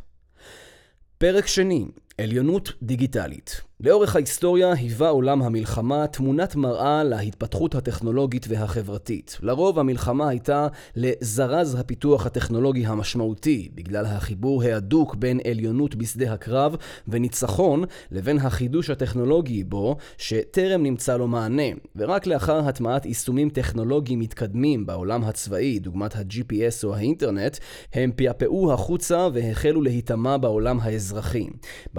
פרק 1.19 1.47
שני 1.47 1.87
עליונות 2.19 2.73
דיגיטלית 2.83 3.69
לאורך 3.81 4.17
ההיסטוריה 4.17 4.73
היווה 4.73 5.09
עולם 5.09 5.43
המלחמה 5.43 6.07
תמונת 6.07 6.57
מראה 6.57 7.05
להתפתחות 7.05 7.75
הטכנולוגית 7.75 8.47
והחברתית. 8.49 9.39
לרוב 9.43 9.79
המלחמה 9.79 10.29
הייתה 10.29 10.69
לזרז 10.97 11.75
הפיתוח 11.75 12.27
הטכנולוגי 12.27 12.87
המשמעותי, 12.87 13.69
בגלל 13.75 14.07
החיבור 14.07 14.63
ההדוק 14.63 15.15
בין 15.15 15.41
עליונות 15.51 15.95
בשדה 15.95 16.33
הקרב 16.33 16.77
וניצחון 17.09 17.85
לבין 18.11 18.39
החידוש 18.39 18.91
הטכנולוגי 18.91 19.65
בו, 19.65 19.97
שטרם 20.17 20.83
נמצא 20.83 21.17
לו 21.17 21.29
מענה, 21.29 21.69
ורק 21.97 22.27
לאחר 22.27 22.69
הטמעת 22.69 23.07
יישומים 23.07 23.51
טכנולוגיים 23.51 24.19
מתקדמים 24.19 24.87
בעולם 24.87 25.25
הצבאי, 25.25 25.79
דוגמת 25.79 26.17
ה-GPS 26.17 26.85
או 26.85 26.95
האינטרנט, 26.95 27.59
הם 27.93 28.11
פעפעו 28.17 28.73
החוצה 28.73 29.29
והחלו 29.33 29.83
להיטמע 29.83 30.37
בעולם 30.37 30.79
האזרחי. 30.81 31.47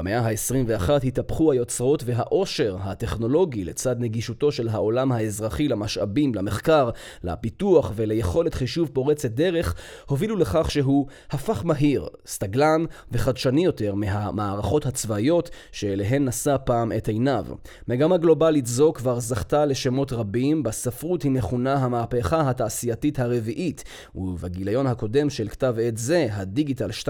במאה 0.10 0.20
ה-21 0.20 1.08
התהפכו 1.08 1.52
היוצאים 1.52 1.70
האוצרות 1.70 2.04
והעושר 2.06 2.78
הטכנולוגי 2.80 3.66
לצד 3.66 3.96
נגישותו 4.00 4.52
של 4.52 4.68
העולם 4.68 5.12
האזרחי 5.12 5.68
למשאבים, 5.68 6.36
למחקר, 6.36 6.90
לפיתוח 7.24 7.92
וליכולת 7.96 8.54
חישוב 8.54 8.90
פורצת 8.94 9.32
דרך, 9.32 9.76
הובילו 10.06 10.36
לכך 10.36 10.72
שהוא 10.72 11.08
הפך 11.32 11.66
מהיר, 11.66 12.08
סטגלן 12.26 12.86
וחדשני 13.12 13.66
יותר 13.66 13.96
מהמערכות 13.96 14.86
הצבאיות 14.86 15.50
שאליהן 15.72 16.26
נשא 16.26 16.56
פעם 16.66 16.92
את 16.92 17.08
עיניו. 17.08 17.46
מגמה 17.88 18.18
גלובלית 18.18 18.66
זו 18.66 18.94
כבר 18.94 19.20
זכתה 19.20 19.66
לשמות 19.66 20.14
רבים, 20.14 20.64
בספרות 20.64 21.24
היא 21.24 21.32
מכונה 21.32 21.74
המהפכה 21.74 22.50
התעשייתית 22.50 23.20
הרביעית, 23.20 23.84
ובגיליון 24.16 24.88
הקודם 24.88 25.30
של 25.30 25.50
כתב 25.50 25.76
עת 25.82 25.98
זה, 25.98 26.28
הדיגיטל 26.32 26.90
2.0, 26.90 27.06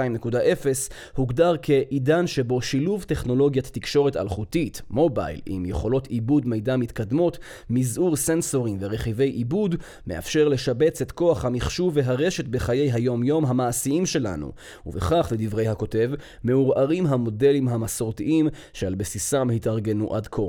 הוגדר 1.16 1.56
כעידן 1.62 2.28
שבו 2.28 2.62
שילוב 2.62 2.89
טכנולוגיית 2.98 3.66
תקשורת 3.68 4.16
אלחוטית 4.18 4.82
מובייל 4.90 5.42
עם 5.46 5.66
יכולות 5.66 6.08
עיבוד 6.08 6.48
מידע 6.48 6.78
מתקדמות, 6.78 7.38
מזעור 7.70 8.16
סנסורים 8.16 8.78
ורכיבי 8.80 9.30
עיבוד, 9.30 9.76
מאפשר 10.08 10.48
לשבץ 10.48 11.02
את 11.02 11.12
כוח 11.12 11.46
המחשוב 11.46 11.94
והרשת 11.98 12.48
בחיי 12.48 12.92
היום-יום 12.92 13.46
המעשיים 13.46 14.06
שלנו, 14.06 14.52
ובכך, 14.86 15.30
לדברי 15.32 15.68
הכותב, 15.68 16.12
מעורערים 16.44 17.08
המודלים 17.08 17.68
המסורתיים 17.68 18.48
שעל 18.74 18.96
בסיסם 18.96 19.50
התארגנו 19.50 20.16
עד 20.16 20.28
כה. 20.28 20.42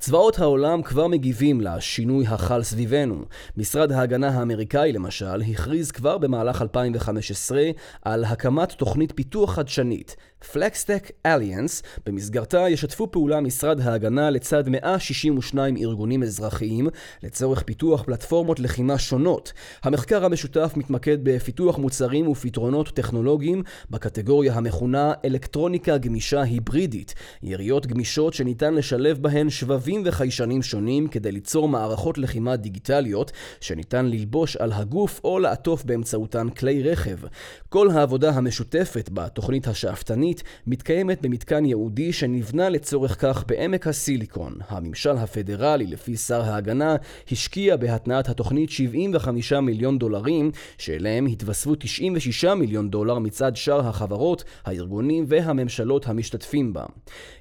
צבאות 0.00 0.38
העולם 0.38 0.82
כבר 0.82 1.06
מגיבים 1.06 1.60
לשינוי 1.60 2.26
החל 2.26 2.62
סביבנו. 2.62 3.24
משרד 3.56 3.92
ההגנה 3.92 4.28
האמריקאי 4.28 4.92
למשל 4.92 5.42
הכריז 5.42 5.90
כבר 5.90 6.18
במהלך 6.18 6.62
2015 6.62 7.62
על 8.02 8.24
הקמת 8.24 8.72
תוכנית 8.72 9.12
פיתוח 9.14 9.54
חדשנית, 9.54 10.16
פלקסטק 10.52 11.10
אליאנס, 11.26 11.82
במסגרתה 12.06 12.68
ישתפו 12.68 13.10
פעולה 13.10 13.40
משרד 13.40 13.80
ההגנה 13.80 14.30
לצד 14.30 14.68
162 14.68 15.76
ארגונים 15.76 16.22
אזרחיים 16.22 16.88
לצורך 17.22 17.62
פיתוח 17.62 18.02
פלטפורמות 18.02 18.60
לחימה 18.60 18.98
שונות. 18.98 19.52
המחקר 19.82 20.24
המשותף 20.24 20.72
מתמקד 20.76 21.18
בפיתוח 21.22 21.78
מוצרים 21.78 22.28
ופתרונות 22.28 22.88
טכנולוגיים 22.88 23.62
בקטגוריה 23.90 24.54
המכונה 24.54 25.12
אלקטרוניקה 25.24 25.98
גמישה 25.98 26.42
היברידית, 26.42 27.14
יריות 27.42 27.86
גמישות 27.86 28.34
שניתן 28.34 28.74
לשלב 28.74 29.22
בהן 29.22 29.50
שבבים 29.50 29.87
וחיישנים 30.04 30.62
שונים 30.62 31.08
כדי 31.08 31.32
ליצור 31.32 31.68
מערכות 31.68 32.18
לחימה 32.18 32.56
דיגיטליות 32.56 33.32
שניתן 33.60 34.06
ללבוש 34.06 34.56
על 34.56 34.72
הגוף 34.72 35.20
או 35.24 35.38
לעטוף 35.38 35.84
באמצעותן 35.84 36.48
כלי 36.48 36.82
רכב. 36.82 37.16
כל 37.68 37.90
העבודה 37.90 38.30
המשותפת 38.30 39.10
בתוכנית 39.12 39.68
השאפתנית 39.68 40.42
מתקיימת 40.66 41.22
במתקן 41.22 41.64
ייעודי 41.64 42.12
שנבנה 42.12 42.68
לצורך 42.68 43.16
כך 43.20 43.44
בעמק 43.46 43.86
הסיליקון. 43.86 44.54
הממשל 44.68 45.16
הפדרלי, 45.16 45.86
לפי 45.86 46.16
שר 46.16 46.42
ההגנה, 46.42 46.96
השקיע 47.32 47.76
בהתנעת 47.76 48.28
התוכנית 48.28 48.70
75 48.70 49.52
מיליון 49.52 49.98
דולרים, 49.98 50.50
שאליהם 50.78 51.26
התווספו 51.26 51.74
96 51.74 52.44
מיליון 52.44 52.90
דולר 52.90 53.18
מצד 53.18 53.56
שאר 53.56 53.88
החברות, 53.88 54.44
הארגונים 54.64 55.24
והממשלות 55.28 56.08
המשתתפים 56.08 56.72
בה. 56.72 56.84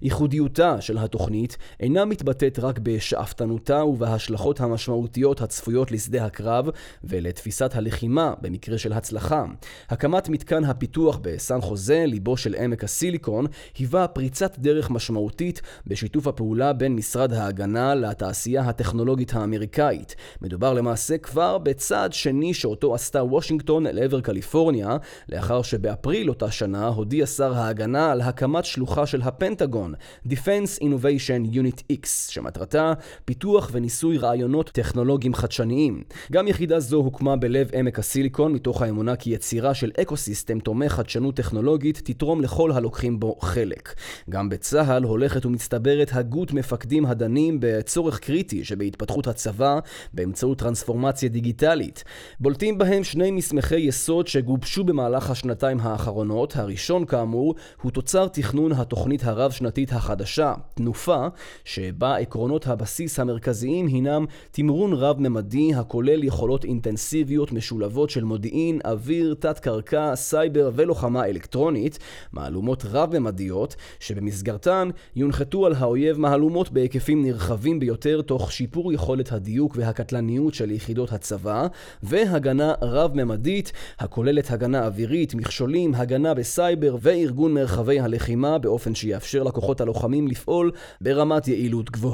ייחודיותה 0.01 0.81
של 0.81 0.97
התוכנית 0.97 1.57
אינה 1.79 2.05
מתבטאת 2.43 2.63
רק 2.63 2.79
בשאפתנותה 2.83 3.83
ובהשלכות 3.83 4.59
המשמעותיות 4.59 5.41
הצפויות 5.41 5.91
לשדה 5.91 6.25
הקרב 6.25 6.69
ולתפיסת 7.03 7.75
הלחימה 7.75 8.33
במקרה 8.41 8.77
של 8.77 8.93
הצלחה. 8.93 9.45
הקמת 9.89 10.29
מתקן 10.29 10.63
הפיתוח 10.63 11.19
בסן 11.21 11.61
חוזה, 11.61 12.03
ליבו 12.07 12.37
של 12.37 12.55
עמק 12.55 12.83
הסיליקון, 12.83 13.45
היווה 13.77 14.07
פריצת 14.07 14.59
דרך 14.59 14.89
משמעותית 14.89 15.61
בשיתוף 15.87 16.27
הפעולה 16.27 16.73
בין 16.73 16.95
משרד 16.95 17.33
ההגנה 17.33 17.95
לתעשייה 17.95 18.61
הטכנולוגית 18.61 19.33
האמריקאית. 19.33 20.15
מדובר 20.41 20.73
למעשה 20.73 21.17
כבר 21.17 21.57
בצעד 21.57 22.13
שני 22.13 22.53
שאותו 22.53 22.95
עשתה 22.95 23.23
וושינגטון 23.23 23.83
לעבר 23.83 24.21
קליפורניה, 24.21 24.97
לאחר 25.29 25.61
שבאפריל 25.61 26.29
אותה 26.29 26.51
שנה 26.51 26.87
הודיע 26.87 27.25
שר 27.25 27.53
ההגנה 27.53 28.11
על 28.11 28.21
הקמת 28.21 28.65
שלוחה 28.65 29.05
של 29.05 29.21
הפנטגון, 29.21 29.93
Defense 30.27 30.81
Innovation 30.81 31.53
Unit 31.53 31.81
X, 31.91 32.26
שמטרתה 32.29 32.93
פיתוח 33.25 33.69
וניסוי 33.71 34.17
רעיונות 34.17 34.69
טכנולוגיים 34.69 35.33
חדשניים. 35.33 36.03
גם 36.31 36.47
יחידה 36.47 36.79
זו 36.79 36.97
הוקמה 36.97 37.35
בלב 37.35 37.69
עמק 37.73 37.99
הסיליקון 37.99 38.53
מתוך 38.53 38.81
האמונה 38.81 39.15
כי 39.15 39.29
יצירה 39.29 39.73
של 39.73 39.91
אקוסיסטם 40.01 40.59
תומך 40.59 40.91
חדשנות 40.91 41.35
טכנולוגית 41.35 42.01
תתרום 42.03 42.41
לכל 42.41 42.71
הלוקחים 42.71 43.19
בו 43.19 43.35
חלק. 43.41 43.93
גם 44.29 44.49
בצה"ל 44.49 45.03
הולכת 45.03 45.45
ומצטברת 45.45 46.09
הגות 46.13 46.53
מפקדים 46.53 47.05
הדנים 47.05 47.57
בצורך 47.59 48.19
קריטי 48.19 48.63
שבהתפתחות 48.63 49.27
הצבא 49.27 49.79
באמצעות 50.13 50.59
טרנספורמציה 50.59 51.29
דיגיטלית. 51.29 52.03
בולטים 52.39 52.77
בהם 52.77 53.03
שני 53.03 53.31
מסמכי 53.31 53.75
יסוד 53.75 54.27
שגובשו 54.27 54.83
במהלך 54.83 55.29
השנתיים 55.29 55.79
האחרונות. 55.79 56.55
הראשון 56.55 57.05
כאמור 57.05 57.55
הוא 57.81 57.91
תוצר 57.91 58.27
תכנון 58.27 58.71
התוכנית 58.71 59.23
הרב-שנתית 59.23 59.91
החדשה, 59.91 60.53
תנופה, 60.73 61.27
שבה 61.65 62.16
עקרונות 62.17 62.67
הבסיס 62.67 63.19
המרכזיים 63.19 63.87
הינם 63.87 64.25
תמרון 64.51 64.93
רב-ממדי 64.93 65.73
הכולל 65.75 66.23
יכולות 66.23 66.63
אינטנסיביות 66.63 67.51
משולבות 67.51 68.09
של 68.09 68.23
מודיעין, 68.23 68.79
אוויר, 68.85 69.35
תת-קרקע, 69.39 70.15
סייבר 70.15 70.71
ולוחמה 70.75 71.25
אלקטרונית, 71.25 71.99
מהלומות 72.31 72.85
רב-ממדיות, 72.85 73.75
שבמסגרתן 73.99 74.89
יונחתו 75.15 75.65
על 75.65 75.73
האויב 75.77 76.19
מהלומות 76.19 76.71
בהיקפים 76.71 77.23
נרחבים 77.23 77.79
ביותר 77.79 78.21
תוך 78.21 78.51
שיפור 78.51 78.93
יכולת 78.93 79.31
הדיוק 79.31 79.73
והקטלניות 79.75 80.53
של 80.53 80.71
יחידות 80.71 81.11
הצבא, 81.11 81.67
והגנה 82.03 82.73
רב-ממדית 82.81 83.71
הכוללת 83.99 84.51
הגנה 84.51 84.85
אווירית, 84.85 85.35
מכשולים, 85.35 85.95
הגנה 85.95 86.33
בסייבר 86.33 86.95
וארגון 87.01 87.53
מרחבי 87.53 87.99
הלחימה 87.99 88.57
באופן 88.57 88.95
שיאפשר 88.95 89.43
לכוחות 89.43 89.81
הלוחמים 89.81 90.27
לפעול 90.27 90.71
ברמת 91.01 91.47
יעילות 91.47 91.91
גבוהה. 91.91 92.06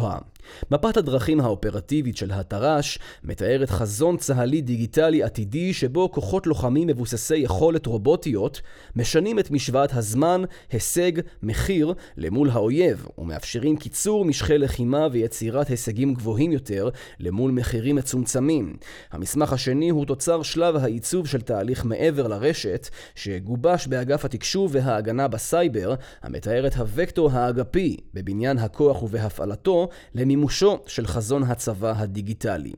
מפת 0.71 0.97
הדרכים 0.97 1.39
האופרטיבית 1.39 2.17
של 2.17 2.31
התר"ש 2.31 2.99
מתארת 3.23 3.69
חזון 3.69 4.17
צה"לי 4.17 4.61
דיגיטלי 4.61 5.23
עתידי 5.23 5.73
שבו 5.73 6.11
כוחות 6.11 6.47
לוחמים 6.47 6.87
מבוססי 6.87 7.35
יכולת 7.37 7.85
רובוטיות 7.85 8.61
משנים 8.95 9.39
את 9.39 9.51
משוואת 9.51 9.93
הזמן, 9.93 10.41
הישג, 10.71 11.11
מחיר 11.43 11.93
למול 12.17 12.49
האויב 12.49 13.07
ומאפשרים 13.17 13.77
קיצור 13.77 14.25
משכי 14.25 14.57
לחימה 14.57 15.07
ויצירת 15.11 15.67
הישגים 15.67 16.13
גבוהים 16.13 16.51
יותר 16.51 16.89
למול 17.19 17.51
מחירים 17.51 17.95
מצומצמים. 17.95 18.75
המסמך 19.11 19.53
השני 19.53 19.89
הוא 19.89 20.05
תוצר 20.05 20.41
שלב 20.43 20.75
העיצוב 20.75 21.27
של 21.27 21.41
תהליך 21.41 21.85
מעבר 21.85 22.27
לרשת 22.27 22.89
שגובש 23.15 23.87
באגף 23.87 24.25
התקשוב 24.25 24.71
וההגנה 24.73 25.27
בסייבר 25.27 25.95
המתאר 26.21 26.67
את 26.67 26.75
הוקטור 26.75 27.31
האגפי 27.31 27.97
בבניין 28.13 28.57
הכוח 28.57 29.03
ובהפעלתו 29.03 29.82
למימושו 30.15 30.79
של 30.87 31.07
חזון 31.07 31.43
הצבא 31.43 31.93
הדיגיטלי. 31.97 32.73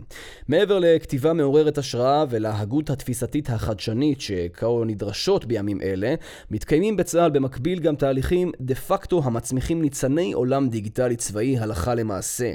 מעבר 0.47 0.79
לכתיבה 0.79 1.33
מעוררת 1.33 1.77
השראה 1.77 2.25
ולהגות 2.29 2.89
התפיסתית 2.89 3.49
החדשנית 3.49 4.21
שכה 4.21 4.67
נדרשות 4.85 5.45
בימים 5.45 5.81
אלה, 5.81 6.15
מתקיימים 6.51 6.97
בצה"ל 6.97 7.31
במקביל 7.31 7.79
גם 7.79 7.95
תהליכים 7.95 8.51
דה 8.61 8.75
פקטו 8.75 9.21
המצמיחים 9.23 9.81
ניצני 9.81 10.33
עולם 10.33 10.69
דיגיטלי 10.69 11.15
צבאי 11.15 11.57
הלכה 11.57 11.95
למעשה. 11.95 12.51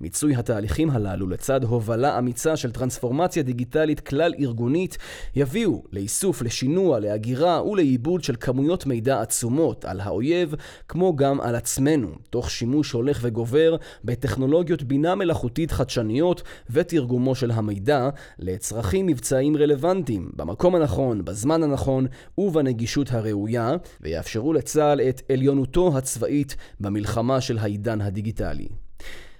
מיצוי 0.00 0.34
התהליכים 0.36 0.90
הללו 0.90 1.28
לצד 1.28 1.64
הובלה 1.64 2.18
אמיצה 2.18 2.56
של 2.56 2.72
טרנספורמציה 2.72 3.42
דיגיטלית 3.42 4.00
כלל 4.00 4.34
ארגונית 4.38 4.98
יביאו 5.36 5.82
לאיסוף, 5.92 6.42
לשינוע, 6.42 7.00
להגירה 7.00 7.64
ולעיבוד 7.64 8.24
של 8.24 8.34
כמויות 8.40 8.86
מידע 8.86 9.20
עצומות 9.20 9.84
על 9.84 10.00
האויב 10.00 10.54
כמו 10.88 11.16
גם 11.16 11.40
על 11.40 11.54
עצמנו, 11.54 12.08
תוך 12.30 12.50
שימוש 12.50 12.92
הולך 12.92 13.18
וגובר 13.22 13.76
בטכנולוגיות 14.04 14.82
בינה 14.82 15.14
מלאכותית 15.14 15.70
חדשניות 15.70 16.42
ותרגומו 16.70 17.34
של 17.34 17.50
המידע 17.50 18.08
לצרכים 18.38 19.06
מבצעיים 19.06 19.56
רלוונטיים, 19.56 20.30
במקום 20.36 20.74
הנכון, 20.74 21.24
בזמן 21.24 21.62
הנכון 21.62 22.06
ובנגישות 22.38 23.12
הראויה, 23.12 23.76
ויאפשרו 24.00 24.52
לצה"ל 24.52 25.00
את 25.00 25.22
עליונותו 25.32 25.98
הצבאית 25.98 26.56
במלחמה 26.80 27.40
של 27.40 27.58
העידן 27.58 28.00
הדיגיטלי. 28.00 28.68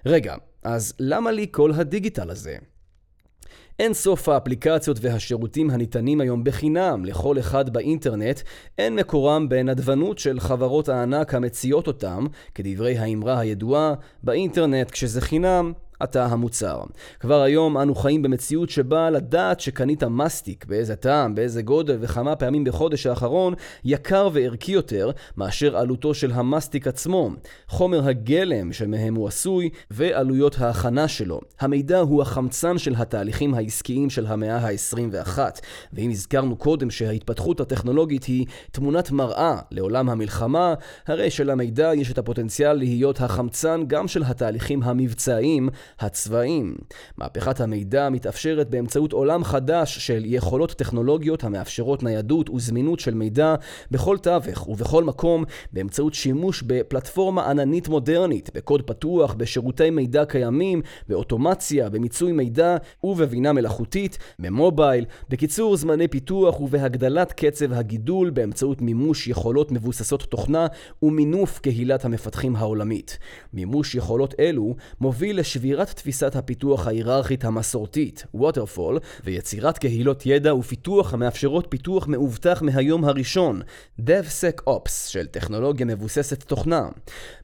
רגע, 0.06 0.34
אז 0.62 0.94
למה 1.00 1.30
לי 1.30 1.46
כל 1.50 1.72
הדיגיטל 1.74 2.30
הזה? 2.30 2.56
אין 3.78 3.94
סוף 3.94 4.28
האפליקציות 4.28 4.98
והשירותים 5.00 5.70
הניתנים 5.70 6.20
היום 6.20 6.44
בחינם. 6.44 7.04
לכל 7.04 7.38
אחד 7.38 7.70
באינטרנט, 7.70 8.40
אין 8.78 8.94
מקורם 8.94 9.48
בנדבנות 9.48 10.18
של 10.18 10.40
חברות 10.40 10.88
הענק 10.88 11.34
המציעות 11.34 11.86
אותם, 11.86 12.26
כדברי 12.54 12.98
האמרה 12.98 13.38
הידועה, 13.38 13.94
באינטרנט 14.22 14.90
כשזה 14.90 15.20
חינם, 15.20 15.72
אתה 16.02 16.26
המוצר. 16.26 16.80
כבר 17.20 17.42
היום 17.42 17.78
אנו 17.78 17.94
חיים 17.94 18.22
במציאות 18.22 18.70
שבה 18.70 19.10
לדעת 19.10 19.60
שקנית 19.60 20.02
מסטיק, 20.04 20.64
באיזה 20.64 20.96
טעם, 20.96 21.34
באיזה 21.34 21.62
גודל 21.62 21.98
וכמה 22.00 22.36
פעמים 22.36 22.64
בחודש 22.64 23.06
האחרון, 23.06 23.54
יקר 23.84 24.28
וערכי 24.32 24.72
יותר 24.72 25.10
מאשר 25.36 25.76
עלותו 25.76 26.14
של 26.14 26.32
המסטיק 26.32 26.86
עצמו, 26.86 27.30
חומר 27.68 28.08
הגלם 28.08 28.72
שמהם 28.72 29.14
הוא 29.14 29.28
עשוי 29.28 29.70
ועלויות 29.90 30.60
ההכנה 30.60 31.08
שלו. 31.08 31.40
המידע 31.60 31.98
הוא 31.98 32.22
החמצן 32.22 32.78
של 32.78 32.94
התהליכים 32.96 33.54
העסקיים 33.54 34.10
של 34.10 34.26
המאה 34.26 34.56
ה-21, 34.56 35.38
ואם 35.92 36.10
הזכרנו 36.10 36.56
קודם 36.56 36.90
שההתפתחות 36.90 37.60
הטכנולוגית 37.60 38.24
היא 38.24 38.46
תמונת 38.70 39.10
מראה 39.10 39.56
לעולם 39.70 40.10
המלחמה, 40.10 40.74
הרי 41.06 41.30
שלמידע 41.30 41.90
יש 41.94 42.12
את 42.12 42.18
הפוטנציאל 42.18 42.72
להיות 42.72 43.20
החמצן 43.20 43.84
גם 43.86 44.08
של 44.08 44.22
התהליכים 44.22 44.82
המבצעיים 44.82 45.68
הצבאיים. 46.00 46.76
מהפכת 47.18 47.60
המידע 47.60 48.08
מתאפשרת 48.08 48.70
באמצעות 48.70 49.12
עולם 49.12 49.44
חדש 49.44 49.98
של 49.98 50.22
יכולות 50.24 50.72
טכנולוגיות 50.72 51.44
המאפשרות 51.44 52.02
ניידות 52.02 52.50
וזמינות 52.50 53.00
של 53.00 53.14
מידע 53.14 53.54
בכל 53.90 54.18
תווך 54.18 54.68
ובכל 54.68 55.04
מקום 55.04 55.44
באמצעות 55.72 56.14
שימוש 56.14 56.62
בפלטפורמה 56.62 57.50
עננית 57.50 57.88
מודרנית, 57.88 58.50
בקוד 58.54 58.82
פתוח, 58.82 59.34
בשירותי 59.34 59.90
מידע 59.90 60.24
קיימים, 60.24 60.82
באוטומציה, 61.08 61.88
במיצוי 61.88 62.32
מידע 62.32 62.76
ובבינה 63.04 63.52
מלאכותית, 63.52 64.18
במובייל, 64.38 65.04
בקיצור 65.28 65.76
זמני 65.76 66.08
פיתוח 66.08 66.60
ובהגדלת 66.60 67.32
קצב 67.32 67.72
הגידול 67.72 68.30
באמצעות 68.30 68.82
מימוש 68.82 69.28
יכולות 69.28 69.72
מבוססות 69.72 70.22
תוכנה 70.22 70.66
ומינוף 71.02 71.58
קהילת 71.58 72.04
המפתחים 72.04 72.56
העולמית. 72.56 73.18
מימוש 73.52 73.94
יכולות 73.94 74.34
אלו 74.38 74.76
מוביל 75.00 75.40
לשבירת 75.74 75.96
תפיסת 75.96 76.36
הפיתוח 76.36 76.86
ההיררכית 76.86 77.44
המסורתית, 77.44 78.24
waterfall, 78.36 79.00
ויצירת 79.24 79.78
קהילות 79.78 80.26
ידע 80.26 80.54
ופיתוח 80.54 81.14
המאפשרות 81.14 81.66
פיתוח 81.68 82.06
מאובטח 82.06 82.62
מהיום 82.62 83.04
הראשון, 83.04 83.60
DevSecOps 84.00 85.08
של 85.08 85.26
טכנולוגיה 85.26 85.86
מבוססת 85.86 86.42
תוכנה. 86.42 86.88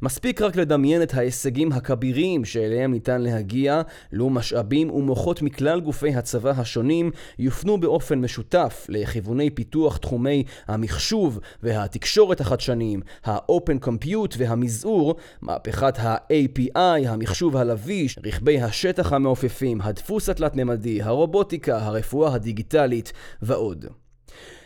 מספיק 0.02 0.42
רק 0.42 0.56
לדמיין 0.56 1.02
את 1.02 1.14
ההישגים 1.14 1.72
הכבירים 1.72 2.44
שאליהם 2.44 2.92
ניתן 2.92 3.20
להגיע, 3.20 3.82
לו 4.12 4.30
משאבים 4.30 4.90
ומוחות 4.90 5.42
מכלל 5.42 5.80
גופי 5.80 6.14
הצבא 6.14 6.50
השונים 6.50 7.10
יופנו 7.38 7.80
באופן 7.80 8.18
משותף 8.18 8.86
לכיווני 8.88 9.50
פיתוח 9.50 9.96
תחומי 9.96 10.44
המחשוב 10.66 11.38
והתקשורת 11.62 12.40
החדשניים, 12.40 13.00
ה-Open 13.24 13.86
Compute 13.86 14.34
והמזעור, 14.38 15.14
מהפכת 15.40 15.98
ה-API, 15.98 17.08
המחשוב 17.08 17.56
הלביש, 17.56 18.18
רכבי 18.24 18.60
השטח 18.62 19.12
המעופפים, 19.12 19.80
הדפוס 19.80 20.28
התלת-ממדי, 20.28 21.02
הרובוטיקה, 21.02 21.78
הרפואה 21.78 22.34
הדיגיטלית 22.34 23.12
ועוד. 23.42 23.86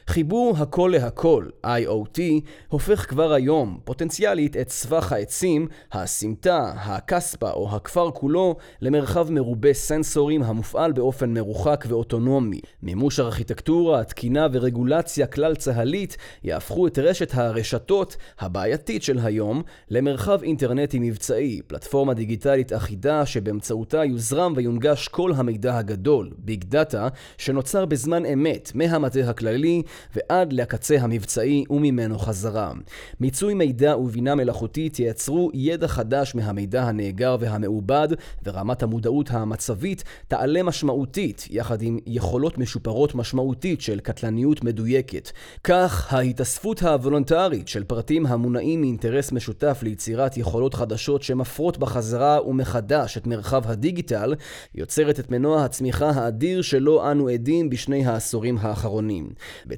חיבור 0.06 0.54
הכל 0.58 0.90
להכל, 0.94 1.44
IoT, 1.66 2.20
הופך 2.68 3.08
כבר 3.08 3.32
היום, 3.32 3.78
פוטנציאלית, 3.84 4.56
את 4.56 4.70
סבך 4.70 5.12
העצים, 5.12 5.68
הסמטה, 5.92 6.72
הכספה 6.76 7.50
או 7.50 7.76
הכפר 7.76 8.10
כולו, 8.10 8.56
למרחב 8.80 9.30
מרובה 9.30 9.72
סנסורים 9.72 10.42
המופעל 10.42 10.92
באופן 10.92 11.34
מרוחק 11.34 11.84
ואוטונומי. 11.88 12.60
מימוש 12.82 13.20
ארכיטקטורה, 13.20 14.04
תקינה 14.04 14.46
ורגולציה 14.52 15.26
כלל 15.26 15.54
צהלית 15.54 16.16
יהפכו 16.42 16.86
את 16.86 16.98
רשת 16.98 17.30
הרשתות 17.34 18.16
הבעייתית 18.38 19.02
של 19.02 19.18
היום 19.22 19.62
למרחב 19.90 20.42
אינטרנטי 20.42 20.98
מבצעי, 20.98 21.60
פלטפורמה 21.66 22.14
דיגיטלית 22.14 22.72
אחידה 22.72 23.26
שבאמצעותה 23.26 24.04
יוזרם 24.04 24.52
ויונגש 24.56 25.08
כל 25.08 25.32
המידע 25.36 25.78
הגדול, 25.78 26.30
big 26.38 26.64
data, 26.64 27.08
שנוצר 27.38 27.84
בזמן 27.84 28.26
אמת 28.26 28.72
מהמטה 28.74 29.30
הכללי 29.30 29.82
ועד 30.16 30.52
לקצה 30.52 30.96
המבצעי 31.00 31.64
וממנו 31.70 32.18
חזרה. 32.18 32.72
מיצוי 33.20 33.54
מידע 33.54 33.96
ובינה 33.96 34.34
מלאכותית 34.34 34.98
ייצרו 34.98 35.50
ידע 35.54 35.88
חדש 35.88 36.34
מהמידע 36.34 36.82
הנאגר 36.82 37.36
והמעובד, 37.40 38.08
ורמת 38.44 38.82
המודעות 38.82 39.30
המצבית 39.30 40.04
תעלה 40.28 40.62
משמעותית, 40.62 41.46
יחד 41.50 41.82
עם 41.82 41.98
יכולות 42.06 42.58
משופרות 42.58 43.14
משמעותית 43.14 43.80
של 43.80 44.00
קטלניות 44.00 44.64
מדויקת. 44.64 45.30
כך, 45.64 46.12
ההתאספות 46.12 46.82
הוולונטרית 46.82 47.68
של 47.68 47.84
פרטים 47.84 48.26
המונעים 48.26 48.80
מאינטרס 48.80 49.32
משותף 49.32 49.80
ליצירת 49.82 50.36
יכולות 50.36 50.74
חדשות 50.74 51.22
שמפרות 51.22 51.78
בחזרה 51.78 52.48
ומחדש 52.48 53.16
את 53.16 53.26
מרחב 53.26 53.62
הדיגיטל, 53.70 54.34
יוצרת 54.74 55.20
את 55.20 55.30
מנוע 55.30 55.64
הצמיחה 55.64 56.10
האדיר 56.10 56.62
שלו 56.62 57.10
אנו 57.10 57.28
עדים 57.28 57.70
בשני 57.70 58.06
העשורים 58.06 58.58
האחרונים. 58.60 59.28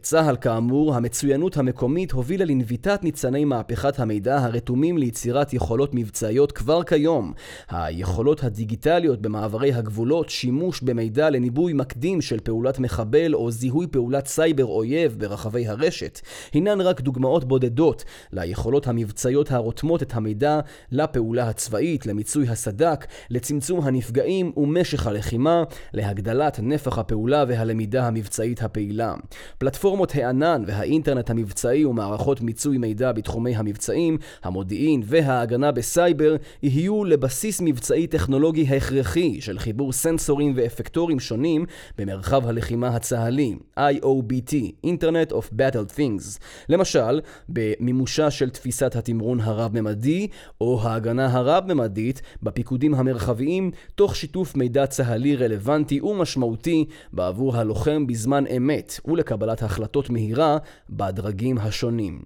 בצה"ל 0.07 0.37
כאמור, 0.41 0.95
המצוינות 0.95 1.57
המקומית 1.57 2.13
הובילה 2.13 2.45
לנביטת 2.45 3.01
ניצני 3.03 3.45
מהפכת 3.45 4.01
המידע 4.01 4.39
הרתומים 4.39 4.99
ליצירת 4.99 5.53
יכולות 5.53 5.95
מבצעיות 5.95 6.53
כבר 6.53 6.83
כיום. 6.83 7.33
היכולות 7.71 8.45
הדיגיטליות 8.45 9.23
במעברי 9.23 9.73
הגבולות, 9.73 10.31
שימוש 10.31 10.83
במידע 10.83 11.31
לניבוי 11.31 11.73
מקדים 11.73 12.21
של 12.21 12.41
פעולת 12.41 12.79
מחבל 12.79 13.35
או 13.35 13.51
זיהוי 13.51 13.87
פעולת 13.87 14.27
סייבר 14.27 14.65
אויב 14.65 15.15
ברחבי 15.19 15.69
הרשת, 15.69 16.21
הינן 16.53 16.81
רק 16.81 17.01
דוגמאות 17.01 17.45
בודדות 17.45 18.05
ליכולות 18.33 18.87
המבצעיות 18.87 19.53
הרותמות 19.53 20.03
את 20.03 20.15
המידע 20.15 20.61
לפעולה 20.93 21.49
הצבאית, 21.49 22.07
למיצוי 22.07 22.49
הסד"כ, 22.49 23.07
לצמצום 23.31 23.81
הנפגעים 23.81 24.53
ומשך 24.57 25.07
הלחימה, 25.07 25.63
להגדלת 25.93 26.59
נפח 26.63 26.99
הפעולה 26.99 27.45
והלמידה 27.49 28.07
המבצעית 28.07 28.63
הפעילה. 28.63 29.15
פלטפורמה 29.59 29.96
פלטפורמות 29.97 30.15
הענן 30.15 30.63
והאינטרנט 30.67 31.31
המבצעי 31.31 31.85
ומערכות 31.85 32.41
מיצוי 32.41 32.79
מידע 32.79 33.13
בתחומי 33.13 33.57
המבצעים, 33.57 34.19
המודיעין 34.43 35.03
וההגנה 35.05 35.73
בסייבר 35.73 36.37
יהיו 36.63 37.05
לבסיס 37.05 37.61
מבצעי 37.61 38.07
טכנולוגי 38.07 38.77
הכרחי 38.77 39.41
של 39.41 39.59
חיבור 39.59 39.93
סנסורים 39.93 40.53
ואפקטורים 40.57 41.21
שונים 41.21 41.65
במרחב 41.99 42.47
הלחימה 42.47 42.89
הצה"לי, 42.89 43.57
IOBT, 43.79 44.55
Internet 44.87 45.33
of 45.33 45.53
Battle 45.53 45.99
Things. 45.99 46.39
למשל, 46.69 47.21
במימושה 47.49 48.31
של 48.31 48.51
תפיסת 48.51 48.97
התמרון 48.97 49.41
הרב-ממדי 49.41 50.29
או 50.61 50.81
ההגנה 50.83 51.27
הרב-ממדית 51.33 52.23
בפיקודים 52.43 52.95
המרחביים 52.95 53.71
תוך 53.95 54.17
שיתוף 54.17 54.57
מידע 54.57 54.87
צה"לי 54.87 55.37
רלוונטי 55.37 56.01
ומשמעותי 56.01 56.85
בעבור 57.13 57.57
הלוחם 57.57 58.07
בזמן 58.07 58.45
אמת 58.47 59.01
ולקבלת 59.05 59.63
החלטות 59.63 59.86
החלטות 59.87 60.11
מהירה 60.11 60.59
בדרגים 60.91 61.59
השונים. 61.59 62.21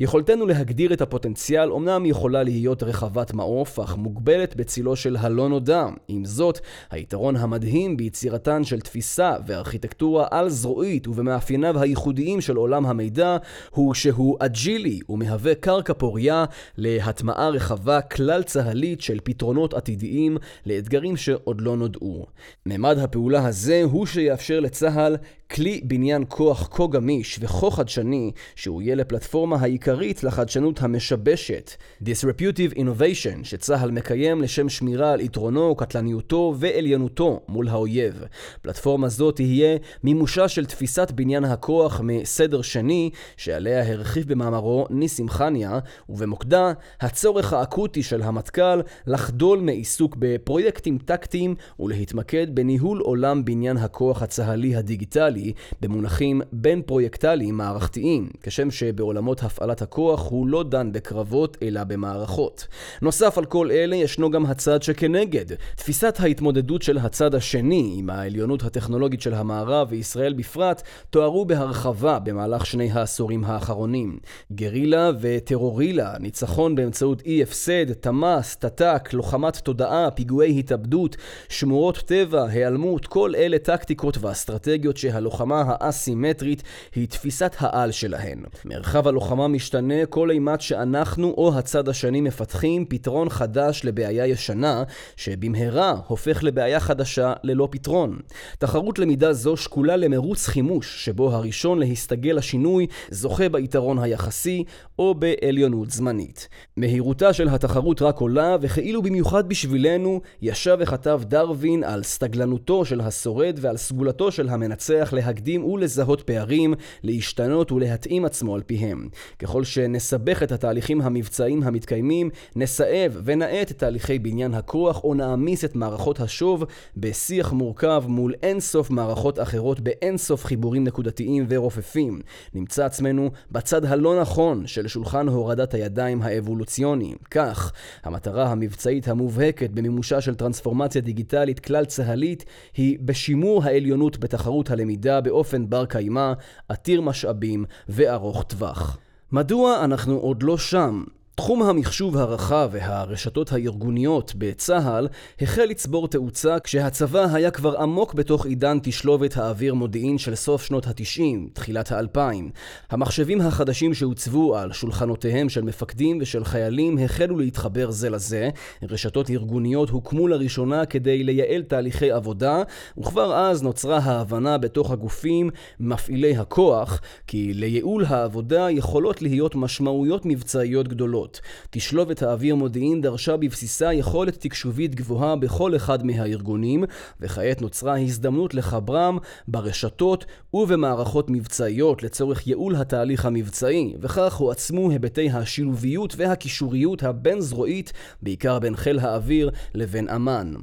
יכולתנו 0.00 0.46
להגדיר 0.46 0.92
את 0.92 1.00
הפוטנציאל 1.00 1.70
אומנם 1.70 2.06
יכולה 2.06 2.42
להיות 2.42 2.82
רחבת 2.82 3.32
מעוף, 3.32 3.78
אך 3.78 3.96
מוגבלת 3.96 4.56
בצילו 4.56 4.96
של 4.96 5.16
הלא 5.16 5.48
נודע. 5.48 5.86
עם 6.08 6.24
זאת, 6.24 6.60
היתרון 6.90 7.36
המדהים 7.36 7.96
ביצירתן 7.96 8.64
של 8.64 8.80
תפיסה 8.80 9.36
וארכיטקטורה 9.46 10.26
על-זרועית 10.30 11.08
ובמאפייניו 11.08 11.80
הייחודיים 11.80 12.40
של 12.40 12.56
עולם 12.56 12.86
המידע, 12.86 13.36
הוא 13.70 13.94
שהוא 13.94 14.36
אג'ילי 14.40 15.00
ומהווה 15.08 15.54
קרקע 15.54 15.92
פוריה 15.94 16.44
להטמעה 16.78 17.48
רחבה 17.48 18.00
כלל 18.00 18.42
צה"לית 18.42 19.00
של 19.00 19.18
פתרונות 19.24 19.74
עתידיים 19.74 20.36
לאתגרים 20.66 21.16
שעוד 21.16 21.60
לא 21.60 21.76
נודעו. 21.76 22.26
ממד 22.66 22.98
הפעולה 22.98 23.46
הזה 23.46 23.82
הוא 23.84 24.06
שיאפשר 24.06 24.60
לצה"ל 24.60 25.16
כלי 25.50 25.80
בניין 25.84 26.24
כוח 26.28 26.68
כה 26.72 26.86
גמיש 26.86 27.38
וכה 27.40 27.70
חדשני, 27.70 28.32
שהוא 28.56 28.82
יהיה 28.82 28.94
לפלטפורמה 28.94 29.56
העיקרית 29.60 30.24
לחדשנות 30.24 30.82
המשבשת, 30.82 31.70
Disreputative 32.02 32.76
Innovation, 32.76 33.44
שצה"ל 33.44 33.90
מקיים 33.90 34.42
לשם 34.42 34.68
שמירה 34.68 35.12
על 35.12 35.20
יתרונו, 35.20 35.76
קטלניותו 35.76 36.54
ועליונותו 36.58 37.40
מול 37.48 37.68
האויב. 37.68 38.24
פלטפורמה 38.62 39.08
זו 39.08 39.30
תהיה 39.32 39.76
מימושה 40.04 40.48
של 40.48 40.66
תפיסת 40.66 41.10
בניין 41.10 41.44
הכוח 41.44 42.00
מסדר 42.04 42.62
שני, 42.62 43.10
שעליה 43.36 43.92
הרחיב 43.92 44.28
במאמרו 44.28 44.86
ניסים 44.90 45.28
חניה, 45.28 45.78
ובמוקדה 46.08 46.72
הצורך 47.00 47.52
האקוטי 47.52 48.02
של 48.02 48.22
המטכ"ל 48.22 48.80
לחדול 49.06 49.60
מעיסוק 49.60 50.16
בפרויקטים 50.18 50.98
טקטיים 50.98 51.54
ולהתמקד 51.80 52.54
בניהול 52.54 53.00
עולם 53.00 53.44
בניין 53.44 53.76
הכוח 53.76 54.22
הצה"לי 54.22 54.76
הדיגיטלי. 54.76 55.33
במונחים 55.80 56.40
בין 56.52 56.82
פרויקטליים 56.82 57.56
מערכתיים, 57.56 58.28
כשם 58.42 58.70
שבעולמות 58.70 59.42
הפעלת 59.42 59.82
הכוח 59.82 60.30
הוא 60.30 60.46
לא 60.46 60.62
דן 60.62 60.92
בקרבות 60.92 61.56
אלא 61.62 61.84
במערכות. 61.84 62.66
נוסף 63.02 63.38
על 63.38 63.44
כל 63.44 63.70
אלה 63.70 63.96
ישנו 63.96 64.30
גם 64.30 64.46
הצד 64.46 64.82
שכנגד, 64.82 65.44
תפיסת 65.76 66.16
ההתמודדות 66.20 66.82
של 66.82 66.98
הצד 66.98 67.34
השני 67.34 67.94
עם 67.98 68.10
העליונות 68.10 68.62
הטכנולוגית 68.62 69.20
של 69.20 69.34
המערב 69.34 69.88
וישראל 69.90 70.32
בפרט, 70.32 70.82
תוארו 71.10 71.44
בהרחבה 71.44 72.18
במהלך 72.18 72.66
שני 72.66 72.90
העשורים 72.92 73.44
האחרונים. 73.44 74.18
גרילה 74.52 75.10
וטרורילה, 75.20 76.14
ניצחון 76.20 76.74
באמצעות 76.74 77.22
אי 77.26 77.42
הפסד, 77.42 77.92
תמ"ס, 77.92 78.56
תת"ק, 78.56 79.12
לוחמת 79.12 79.56
תודעה, 79.56 80.10
פיגועי 80.10 80.58
התאבדות, 80.58 81.16
שמורות 81.48 81.98
טבע, 81.98 82.46
היעלמות, 82.48 83.06
כל 83.06 83.32
אלה 83.36 83.58
טקטיקות 83.58 84.18
ואסטרטגיות 84.20 84.96
שהלוחמה 84.96 85.23
הלוחמה 85.24 85.64
האסימטרית 85.66 86.62
היא 86.94 87.08
תפיסת 87.08 87.56
העל 87.58 87.90
שלהן. 87.90 88.42
מרחב 88.64 89.08
הלוחמה 89.08 89.48
משתנה 89.48 90.06
כל 90.06 90.30
אימת 90.30 90.60
שאנחנו 90.60 91.28
או 91.28 91.58
הצד 91.58 91.88
השני 91.88 92.20
מפתחים 92.20 92.84
פתרון 92.84 93.28
חדש 93.28 93.80
לבעיה 93.84 94.26
ישנה, 94.26 94.82
שבמהרה 95.16 95.94
הופך 96.06 96.44
לבעיה 96.44 96.80
חדשה 96.80 97.32
ללא 97.42 97.68
פתרון. 97.70 98.18
תחרות 98.58 98.98
למידה 98.98 99.32
זו 99.32 99.56
שקולה 99.56 99.96
למרוץ 99.96 100.46
חימוש, 100.46 101.04
שבו 101.04 101.32
הראשון 101.32 101.78
להסתגל 101.78 102.32
לשינוי 102.32 102.86
זוכה 103.10 103.48
ביתרון 103.48 103.98
היחסי 103.98 104.64
או 104.98 105.14
בעליונות 105.14 105.90
זמנית. 105.90 106.48
מהירותה 106.76 107.32
של 107.32 107.48
התחרות 107.48 108.02
רק 108.02 108.18
עולה, 108.18 108.56
וכאילו 108.60 109.02
במיוחד 109.02 109.48
בשבילנו, 109.48 110.20
ישב 110.42 110.76
וכתב 110.80 111.20
דרווין 111.24 111.84
על 111.84 112.02
סתגלנותו 112.02 112.84
של 112.84 113.00
השורד 113.00 113.58
ועל 113.60 113.76
סגולתו 113.76 114.32
של 114.32 114.48
המנצח 114.48 115.13
להקדים 115.14 115.64
ולזהות 115.64 116.22
פערים, 116.22 116.74
להשתנות 117.02 117.72
ולהתאים 117.72 118.24
עצמו 118.24 118.54
על 118.54 118.62
פיהם. 118.62 119.08
ככל 119.38 119.64
שנסבך 119.64 120.42
את 120.42 120.52
התהליכים 120.52 121.00
המבצעיים 121.00 121.62
המתקיימים, 121.62 122.30
נסאב 122.56 123.20
ונאט 123.24 123.70
את 123.70 123.78
תהליכי 123.78 124.18
בניין 124.18 124.54
הכוח 124.54 125.04
או 125.04 125.14
נעמיס 125.14 125.64
את 125.64 125.74
מערכות 125.76 126.20
השוב 126.20 126.64
בשיח 126.96 127.52
מורכב 127.52 128.04
מול 128.08 128.34
אינסוף 128.42 128.90
מערכות 128.90 129.40
אחרות 129.40 129.80
באינסוף 129.80 130.44
חיבורים 130.44 130.84
נקודתיים 130.84 131.46
ורופפים. 131.48 132.20
נמצא 132.54 132.84
עצמנו 132.84 133.30
בצד 133.50 133.84
הלא 133.84 134.20
נכון 134.20 134.66
של 134.66 134.88
שולחן 134.88 135.28
הורדת 135.28 135.74
הידיים 135.74 136.22
האבולוציוני. 136.22 137.14
כך, 137.30 137.72
המטרה 138.04 138.50
המבצעית 138.50 139.08
המובהקת 139.08 139.70
במימושה 139.70 140.20
של 140.20 140.34
טרנספורמציה 140.34 141.00
דיגיטלית 141.00 141.60
כלל 141.60 141.84
צה"לית 141.84 142.44
היא 142.76 142.98
בשימור 143.00 143.64
העליונות 143.64 144.18
בתחרות 144.18 144.70
הלמידה 144.70 145.03
באופן 145.20 145.70
בר 145.70 145.86
קיימא, 145.86 146.32
עתיר 146.68 147.00
משאבים 147.00 147.64
וארוך 147.88 148.42
טווח. 148.42 148.98
מדוע 149.32 149.84
אנחנו 149.84 150.16
עוד 150.16 150.42
לא 150.42 150.58
שם? 150.58 151.04
תחום 151.36 151.62
המחשוב 151.62 152.16
הרחב 152.16 152.68
והרשתות 152.72 153.52
הארגוניות 153.52 154.32
בצה"ל 154.38 155.08
החל 155.40 155.64
לצבור 155.64 156.08
תאוצה 156.08 156.58
כשהצבא 156.60 157.26
היה 157.32 157.50
כבר 157.50 157.76
עמוק 157.76 158.14
בתוך 158.14 158.46
עידן 158.46 158.78
תשלובת 158.82 159.36
האוויר 159.36 159.74
מודיעין 159.74 160.18
של 160.18 160.34
סוף 160.34 160.62
שנות 160.62 160.86
התשעים, 160.86 161.48
תחילת 161.52 161.92
האלפיים. 161.92 162.50
המחשבים 162.90 163.40
החדשים 163.40 163.94
שהוצבו 163.94 164.56
על 164.56 164.72
שולחנותיהם 164.72 165.48
של 165.48 165.62
מפקדים 165.62 166.18
ושל 166.20 166.44
חיילים 166.44 166.98
החלו 166.98 167.38
להתחבר 167.38 167.90
זה 167.90 168.10
לזה, 168.10 168.50
רשתות 168.82 169.30
ארגוניות 169.30 169.90
הוקמו 169.90 170.28
לראשונה 170.28 170.86
כדי 170.86 171.24
לייעל 171.24 171.62
תהליכי 171.62 172.10
עבודה, 172.10 172.62
וכבר 172.98 173.36
אז 173.36 173.62
נוצרה 173.62 173.98
ההבנה 173.98 174.58
בתוך 174.58 174.90
הגופים 174.90 175.50
מפעילי 175.80 176.36
הכוח, 176.36 177.00
כי 177.26 177.54
לייעול 177.54 178.04
העבודה 178.04 178.70
יכולות 178.70 179.22
להיות 179.22 179.54
משמעויות 179.54 180.22
מבצעיות 180.26 180.88
גדולות. 180.88 181.23
יכולות. 181.24 181.40
תשלובת 181.70 182.22
האוויר 182.22 182.54
מודיעין 182.54 183.00
דרשה 183.00 183.36
בבסיסה 183.36 183.92
יכולת 183.92 184.40
תקשובית 184.40 184.94
גבוהה 184.94 185.36
בכל 185.36 185.76
אחד 185.76 186.06
מהארגונים, 186.06 186.84
וכעת 187.20 187.62
נוצרה 187.62 187.98
הזדמנות 187.98 188.54
לחברם 188.54 189.18
ברשתות 189.48 190.24
ובמערכות 190.54 191.30
מבצעיות 191.30 192.02
לצורך 192.02 192.46
ייעול 192.46 192.76
התהליך 192.76 193.24
המבצעי, 193.24 193.94
וכך 194.00 194.34
הועצמו 194.34 194.90
היבטי 194.90 195.30
השילוביות 195.30 196.14
והקישוריות 196.16 197.02
הבין-זרועית, 197.02 197.92
בעיקר 198.22 198.58
בין 198.58 198.76
חיל 198.76 198.98
האוויר 198.98 199.50
לבין 199.74 200.08
אמ"ן. 200.08 200.54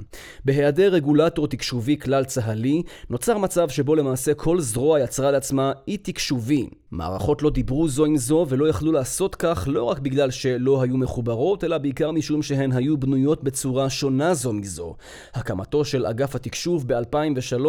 בהיעדר 0.45 0.93
רגולטור 0.93 1.47
תקשובי 1.47 1.97
כלל 1.97 2.23
צה"לי, 2.23 2.83
נוצר 3.09 3.37
מצב 3.37 3.69
שבו 3.69 3.95
למעשה 3.95 4.33
כל 4.33 4.61
זרוע 4.61 4.99
יצרה 4.99 5.31
לעצמה 5.31 5.71
אי 5.87 5.97
תקשובי. 5.97 6.67
מערכות 6.91 7.41
לא 7.41 7.49
דיברו 7.49 7.87
זו 7.87 8.05
עם 8.05 8.17
זו 8.17 8.45
ולא 8.49 8.67
יכלו 8.67 8.91
לעשות 8.91 9.35
כך 9.35 9.67
לא 9.67 9.83
רק 9.83 9.99
בגלל 9.99 10.31
שלא 10.51 10.81
היו 10.81 10.97
מחוברות, 10.97 11.63
אלא 11.63 11.77
בעיקר 11.77 12.11
משום 12.11 12.41
שהן 12.41 12.71
היו 12.71 12.97
בנויות 12.97 13.43
בצורה 13.43 13.89
שונה 13.89 14.33
זו 14.33 14.53
מזו. 14.53 14.95
הקמתו 15.33 15.85
של 15.85 16.05
אגף 16.05 16.35
התקשוב 16.35 16.93
ב-2003 16.93 17.65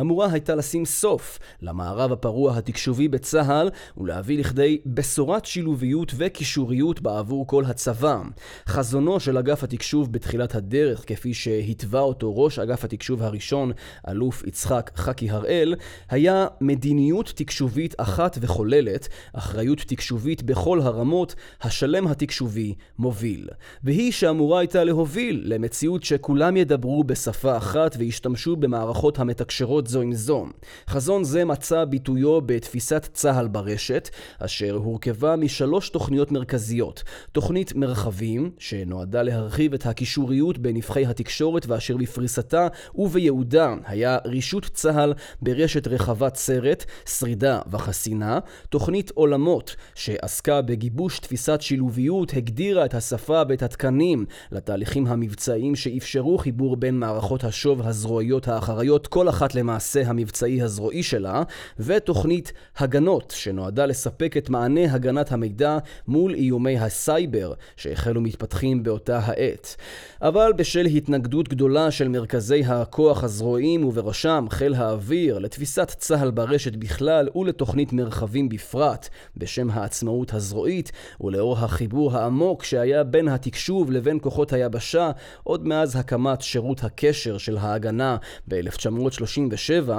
אמורה 0.00 0.32
הייתה 0.32 0.54
לשים 0.54 0.84
סוף 0.84 1.38
למערב 1.62 2.12
הפרוע 2.12 2.58
התקשובי 2.58 3.08
בצה"ל 3.08 3.70
ולהביא 3.96 4.38
לכדי 4.38 4.80
בשורת 4.86 5.44
שילוביות 5.44 6.12
וקישוריות 6.16 7.00
בעבור 7.00 7.46
כל 7.46 7.64
הצבא. 7.64 8.22
חזונו 8.66 9.20
של 9.20 9.38
אגף 9.38 9.64
התקשוב 9.64 10.12
בתחילת 10.12 10.54
הדרך, 10.54 11.04
כפי 11.06 11.34
שהתווה 11.34 12.00
אותו 12.00 12.36
ראש 12.36 12.58
אגף 12.58 12.84
התקשוב 12.84 13.22
הראשון, 13.22 13.72
אלוף 14.08 14.42
יצחק 14.46 14.90
חכי 14.96 15.30
הראל, 15.30 15.74
היה 16.10 16.46
מדיניות 16.60 17.32
תקשובית 17.36 17.94
אחת 17.98 18.38
וכל 18.40 18.62
כוללת 18.62 19.08
אחריות 19.32 19.78
תקשובית 19.78 20.42
בכל 20.42 20.80
הרמות, 20.80 21.34
השלם 21.62 22.08
התקשובי 22.22 22.74
מוביל. 22.98 23.48
והיא 23.84 24.12
שאמורה 24.12 24.58
הייתה 24.58 24.84
להוביל 24.84 25.42
למציאות 25.44 26.02
שכולם 26.02 26.56
ידברו 26.56 27.04
בשפה 27.04 27.56
אחת 27.56 27.96
וישתמשו 27.98 28.56
במערכות 28.56 29.18
המתקשרות 29.18 29.86
זו 29.86 30.00
עם 30.00 30.12
זו. 30.14 30.46
חזון 30.88 31.24
זה 31.24 31.44
מצא 31.44 31.84
ביטויו 31.84 32.40
בתפיסת 32.40 33.08
צה"ל 33.12 33.48
ברשת, 33.48 34.08
אשר 34.38 34.74
הורכבה 34.74 35.36
משלוש 35.36 35.88
תוכניות 35.88 36.32
מרכזיות. 36.32 37.02
תוכנית 37.32 37.74
מרחבים, 37.74 38.50
שנועדה 38.58 39.22
להרחיב 39.22 39.74
את 39.74 39.86
הקישוריות 39.86 40.58
בנבחי 40.58 41.06
התקשורת 41.06 41.66
ואשר 41.66 41.96
בפריסתה 41.96 42.68
ובייעודה 42.94 43.74
היה 43.84 44.18
רישות 44.24 44.64
צה"ל 44.64 45.14
ברשת 45.42 45.86
רחבת 45.86 46.36
סרט, 46.36 46.84
שרידה 47.06 47.60
וחסינה, 47.70 48.38
תוכנית 48.68 49.10
עולמות 49.10 49.76
שעסקה 49.94 50.62
בגיבוש 50.62 51.18
תפיסת 51.18 51.60
שילוביות 51.60 52.11
הגדירה 52.36 52.84
את 52.84 52.94
השפה 52.94 53.42
ואת 53.48 53.62
התקנים 53.62 54.24
לתהליכים 54.52 55.06
המבצעיים 55.06 55.76
שאפשרו 55.76 56.38
חיבור 56.38 56.76
בין 56.76 56.98
מערכות 56.98 57.44
השוב 57.44 57.86
הזרועיות 57.86 58.48
האחריות 58.48 59.06
כל 59.06 59.28
אחת 59.28 59.54
למעשה 59.54 60.02
המבצעי 60.06 60.62
הזרועי 60.62 61.02
שלה 61.02 61.42
ותוכנית 61.78 62.52
הגנות 62.76 63.34
שנועדה 63.36 63.86
לספק 63.86 64.36
את 64.36 64.50
מענה 64.50 64.94
הגנת 64.94 65.32
המידע 65.32 65.78
מול 66.08 66.34
איומי 66.34 66.78
הסייבר 66.78 67.52
שהחלו 67.76 68.20
מתפתחים 68.20 68.82
באותה 68.82 69.18
העת. 69.22 69.76
אבל 70.22 70.52
בשל 70.56 70.86
התנגדות 70.86 71.48
גדולה 71.48 71.90
של 71.90 72.08
מרכזי 72.08 72.64
הכוח 72.64 73.24
הזרועיים 73.24 73.84
ובראשם 73.84 74.46
חיל 74.50 74.74
האוויר 74.74 75.38
לתפיסת 75.38 75.92
צה"ל 75.98 76.30
ברשת 76.30 76.76
בכלל 76.76 77.28
ולתוכנית 77.34 77.92
מרחבים 77.92 78.48
בפרט, 78.48 79.08
בשם 79.36 79.70
העצמאות 79.70 80.34
הזרועית, 80.34 80.92
ולאור 81.20 81.58
החיבור 81.58 82.01
העמוק 82.12 82.64
שהיה 82.64 83.04
בין 83.04 83.28
התקשוב 83.28 83.90
לבין 83.90 84.18
כוחות 84.22 84.52
היבשה, 84.52 85.10
עוד 85.42 85.66
מאז 85.66 85.96
הקמת 85.96 86.42
שירות 86.42 86.84
הקשר 86.84 87.38
של 87.38 87.56
ההגנה 87.56 88.16
ב-1937, 88.48 89.90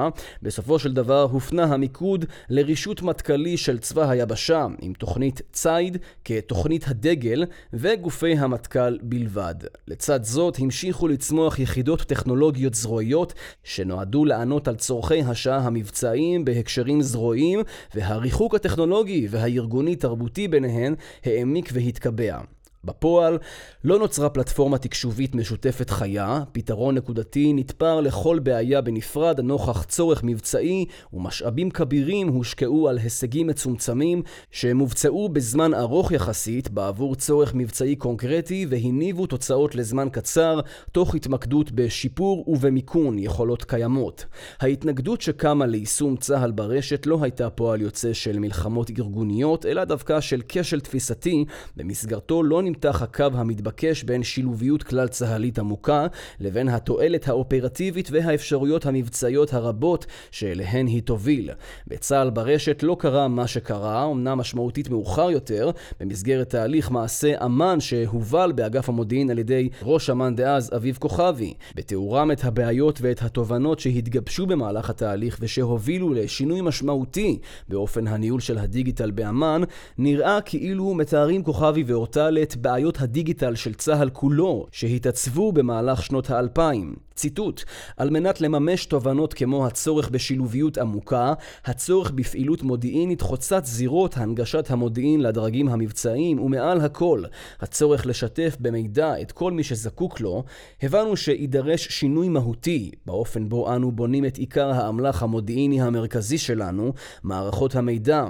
בסופו 0.41 0.79
של 0.79 0.93
דבר 0.93 1.21
הופנה 1.21 1.63
המיקוד 1.63 2.25
לרישות 2.49 3.01
מטכ"לי 3.01 3.57
של 3.57 3.79
צבא 3.79 4.09
היבשה, 4.09 4.67
עם 4.81 4.93
תוכנית 4.93 5.41
ציד 5.51 5.97
כתוכנית 6.25 6.85
הדגל, 6.87 7.45
וגופי 7.73 8.33
המטכ"ל 8.33 8.97
בלבד. 9.01 9.55
לצד 9.87 10.23
זאת 10.23 10.57
המשיכו 10.59 11.07
לצמוח 11.07 11.59
יחידות 11.59 12.01
טכנולוגיות 12.01 12.73
זרועיות, 12.73 13.33
שנועדו 13.63 14.25
לענות 14.25 14.67
על 14.67 14.75
צורכי 14.75 15.21
השעה 15.21 15.57
המבצעיים 15.57 16.45
בהקשרים 16.45 17.01
זרועיים, 17.01 17.61
והריחות 17.95 18.33
הריחוק 18.33 18.55
הטכנולוגי 18.55 19.27
והארגוני-תרבותי 19.29 20.47
ביניהן 20.47 20.95
העמיק 21.25 21.69
והתקבע. 21.93 22.41
בפועל, 22.85 23.37
לא 23.83 23.99
נוצרה 23.99 24.29
פלטפורמה 24.29 24.77
תקשובית 24.77 25.35
משותפת 25.35 25.89
חיה, 25.89 26.43
פתרון 26.51 26.95
נקודתי 26.95 27.53
נתפר 27.53 28.01
לכל 28.01 28.39
בעיה 28.39 28.81
בנפרד 28.81 29.41
נוכח 29.41 29.83
צורך 29.83 30.21
מבצעי, 30.23 30.85
ומשאבים 31.13 31.71
כבירים 31.71 32.27
הושקעו 32.27 32.89
על 32.89 32.97
הישגים 32.97 33.47
מצומצמים 33.47 34.21
שמובצעו 34.51 35.29
בזמן 35.29 35.73
ארוך 35.73 36.11
יחסית 36.11 36.69
בעבור 36.69 37.15
צורך 37.15 37.53
מבצעי 37.55 37.95
קונקרטי 37.95 38.65
והניבו 38.69 39.25
תוצאות 39.27 39.75
לזמן 39.75 40.07
קצר, 40.11 40.59
תוך 40.91 41.15
התמקדות 41.15 41.71
בשיפור 41.71 42.45
ובמיכון 42.47 43.19
יכולות 43.19 43.63
קיימות. 43.63 44.25
ההתנגדות 44.59 45.21
שקמה 45.21 45.65
ליישום 45.65 46.15
צה"ל 46.15 46.51
ברשת 46.51 47.05
לא 47.05 47.19
הייתה 47.21 47.49
פועל 47.49 47.81
יוצא 47.81 48.13
של 48.13 48.39
מלחמות 48.39 48.89
ארגוניות, 48.99 49.65
אלא 49.65 49.83
דווקא 49.83 50.21
של 50.21 50.41
כשל 50.49 50.79
תפיסתי, 50.79 51.45
במסגרתו 51.75 52.43
לא 52.43 52.61
נמצא 52.61 52.72
נמתח 52.73 53.01
הקו 53.01 53.27
המתבקש 53.33 54.03
בין 54.03 54.23
שילוביות 54.23 54.83
כלל 54.83 55.07
צה"לית 55.07 55.59
עמוקה 55.59 56.07
לבין 56.39 56.69
התועלת 56.69 57.27
האופרטיבית 57.27 58.09
והאפשרויות 58.11 58.85
המבצעיות 58.85 59.53
הרבות 59.53 60.05
שאליהן 60.31 60.87
היא 60.87 61.01
תוביל. 61.01 61.49
בצה"ל 61.87 62.29
ברשת 62.29 62.83
לא 62.83 62.95
קרה 62.99 63.27
מה 63.27 63.47
שקרה, 63.47 64.05
אמנם 64.11 64.37
משמעותית 64.37 64.89
מאוחר 64.89 65.31
יותר, 65.31 65.71
במסגרת 65.99 66.49
תהליך 66.49 66.91
מעשה 66.91 67.45
אמ"ן 67.45 67.79
שהובל 67.79 68.51
באגף 68.55 68.89
המודיעין 68.89 69.31
על 69.31 69.39
ידי 69.39 69.69
ראש 69.83 70.09
אמ"ן 70.09 70.35
דאז 70.35 70.71
אביב 70.75 70.97
כוכבי. 70.99 71.53
בתיאורם 71.75 72.31
את 72.31 72.43
הבעיות 72.43 72.99
ואת 73.01 73.21
התובנות 73.21 73.79
שהתגבשו 73.79 74.45
במהלך 74.45 74.89
התהליך 74.89 75.37
ושהובילו 75.41 76.13
לשינוי 76.13 76.61
משמעותי 76.61 77.39
באופן 77.69 78.07
הניהול 78.07 78.39
של 78.39 78.57
הדיגיטל 78.57 79.11
באמ"ן, 79.11 79.61
נראה 79.97 80.41
כאילו 80.41 80.93
מתארים 80.93 81.43
כוכבי 81.43 81.83
ואורטל 81.83 82.37
את 82.41 82.57
בעיות 82.63 83.01
הדיגיטל 83.01 83.55
של 83.55 83.73
צה"ל 83.73 84.09
כולו, 84.09 84.67
שהתעצבו 84.71 85.51
במהלך 85.51 86.03
שנות 86.03 86.29
האלפיים. 86.29 86.95
ציטוט: 87.15 87.63
על 87.97 88.09
מנת 88.09 88.41
לממש 88.41 88.85
תובנות 88.85 89.33
כמו 89.33 89.67
הצורך 89.67 90.09
בשילוביות 90.09 90.77
עמוקה, 90.77 91.33
הצורך 91.65 92.11
בפעילות 92.11 92.63
מודיעינית 92.63 93.21
חוצת 93.21 93.65
זירות 93.65 94.17
הנגשת 94.17 94.71
המודיעין 94.71 95.21
לדרגים 95.21 95.69
המבצעיים, 95.69 96.39
ומעל 96.39 96.81
הכל, 96.81 97.23
הצורך 97.61 98.05
לשתף 98.05 98.57
במידע 98.59 99.21
את 99.21 99.31
כל 99.31 99.51
מי 99.51 99.63
שזקוק 99.63 100.19
לו, 100.19 100.43
הבנו 100.81 101.17
שיידרש 101.17 101.87
שינוי 101.87 102.29
מהותי 102.29 102.91
באופן 103.05 103.49
בו 103.49 103.75
אנו 103.75 103.91
בונים 103.91 104.25
את 104.25 104.37
עיקר 104.37 104.71
האמל"ח 104.71 105.23
המודיעיני 105.23 105.81
המרכזי 105.81 106.37
שלנו, 106.37 106.93
מערכות 107.23 107.75
המידע. 107.75 108.25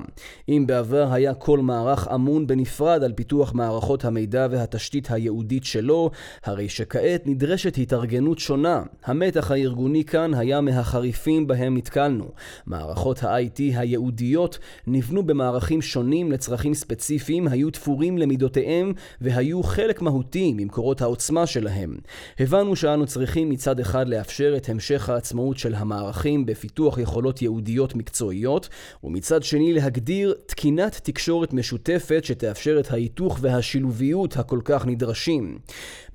אם 0.50 0.64
בעבר 0.68 1.08
היה 1.12 1.34
כל 1.34 1.60
מערך 1.60 2.08
אמון 2.08 2.48
בנפרד 2.48 3.04
על 3.04 3.14
פיתוח 3.14 3.54
מערכות 3.54 4.06
המידע 4.06 4.48
והתשתית 4.52 5.12
הייעודית 5.12 5.64
שלו, 5.64 6.12
הרי 6.44 6.70
שכעת 6.70 7.28
נדרשת 7.28 7.78
התארגנות 7.78 8.40
שונה 8.40 8.73
המתח 9.06 9.52
הארגוני 9.52 10.04
כאן 10.04 10.34
היה 10.34 10.62
מהחריפים 10.62 11.48
בהם 11.48 11.78
נתקלנו. 11.78 12.26
מערכות 12.66 13.24
ה-IT 13.24 13.60
הייעודיות 13.60 14.60
נבנו 14.88 15.24
במערכים 15.24 15.82
שונים 15.82 16.32
לצרכים 16.32 16.74
ספציפיים, 16.74 17.48
היו 17.48 17.72
תפורים 17.72 18.18
למידותיהם 18.18 18.94
והיו 19.22 19.64
חלק 19.64 20.02
מהותי 20.02 20.54
ממקורות 20.58 21.02
העוצמה 21.02 21.46
שלהם. 21.46 21.98
הבנו 22.40 22.76
שאנו 22.76 23.06
צריכים 23.06 23.50
מצד 23.50 23.80
אחד 23.80 24.08
לאפשר 24.08 24.54
את 24.58 24.70
המשך 24.70 25.10
העצמאות 25.10 25.58
של 25.58 25.76
המערכים 25.76 26.46
בפיתוח 26.46 26.98
יכולות 26.98 27.42
ייעודיות 27.42 27.96
מקצועיות, 27.96 28.70
ומצד 29.04 29.44
שני 29.44 29.74
להגדיר 29.74 30.34
תקינת 30.46 31.00
תקשורת 31.04 31.54
משותפת 31.54 32.22
שתאפשר 32.24 32.80
את 32.80 32.92
ההיתוך 32.92 33.38
והשילוביות 33.42 34.38
הכל 34.38 34.60
כך 34.66 34.86
נדרשים. 34.86 35.58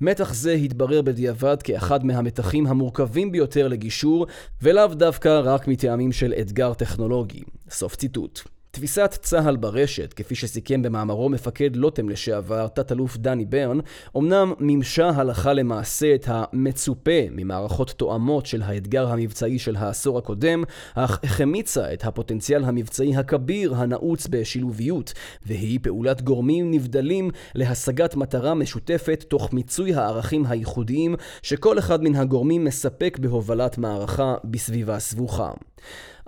מתח 0.01 0.33
זה 0.33 0.51
התברר 0.51 1.01
בדיעבד 1.01 1.61
כאחד 1.61 2.05
מהמתחים 2.05 2.48
המונחים 2.49 2.67
המורכבים 2.67 3.31
ביותר 3.31 3.67
לגישור, 3.67 4.27
ולאו 4.61 4.87
דווקא 4.87 5.41
רק 5.43 5.67
מטעמים 5.67 6.11
של 6.11 6.33
אתגר 6.41 6.73
טכנולוגי. 6.73 7.43
סוף 7.69 7.95
ציטוט. 7.95 8.58
תפיסת 8.79 9.17
צה"ל 9.21 9.55
ברשת, 9.55 10.13
כפי 10.13 10.35
שסיכם 10.35 10.81
במאמרו 10.81 11.29
מפקד 11.29 11.75
לוטם 11.75 12.09
לשעבר, 12.09 12.67
תת-אלוף 12.67 13.17
דני 13.17 13.45
ברן, 13.45 13.79
אמנם 14.17 14.53
מימשה 14.59 15.09
הלכה 15.09 15.53
למעשה 15.53 16.15
את 16.15 16.25
המצופה 16.27 17.21
ממערכות 17.31 17.89
תואמות 17.89 18.45
של 18.45 18.61
האתגר 18.61 19.07
המבצעי 19.07 19.59
של 19.59 19.75
העשור 19.75 20.17
הקודם, 20.17 20.63
אך 20.95 21.19
החמיצה 21.23 21.93
את 21.93 22.05
הפוטנציאל 22.05 22.63
המבצעי 22.63 23.15
הכביר 23.15 23.75
הנעוץ 23.75 24.27
בשילוביות, 24.29 25.13
והיא 25.45 25.79
פעולת 25.81 26.21
גורמים 26.21 26.71
נבדלים 26.71 27.31
להשגת 27.55 28.15
מטרה 28.15 28.53
משותפת 28.53 29.25
תוך 29.27 29.53
מיצוי 29.53 29.93
הערכים 29.93 30.45
הייחודיים 30.45 31.15
שכל 31.41 31.79
אחד 31.79 32.03
מן 32.03 32.15
הגורמים 32.15 32.63
מספק 32.63 33.17
בהובלת 33.21 33.77
מערכה 33.77 34.35
בסביבה 34.43 34.99
סבוכה. 34.99 35.51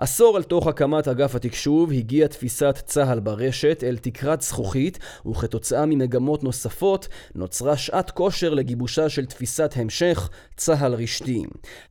עשור 0.02 0.36
אל 0.36 0.42
תוך 0.42 0.66
הקמת 0.66 1.08
אגף 1.08 1.34
התקשוב 1.34 1.92
הגיעה 1.92 2.28
תפיסת 2.28 2.82
צה"ל 2.86 3.20
ברשת 3.20 3.84
אל 3.86 3.96
תקרת 3.96 4.40
זכוכית 4.40 4.98
וכתוצאה 5.30 5.86
ממגמות 5.86 6.44
נוספות 6.44 7.08
נוצרה 7.34 7.76
שעת 7.76 8.10
כושר 8.10 8.54
לגיבושה 8.54 9.08
של 9.08 9.26
תפיסת 9.26 9.72
המשך 9.76 10.30
צה"ל 10.56 10.94
רשתי. 10.94 11.44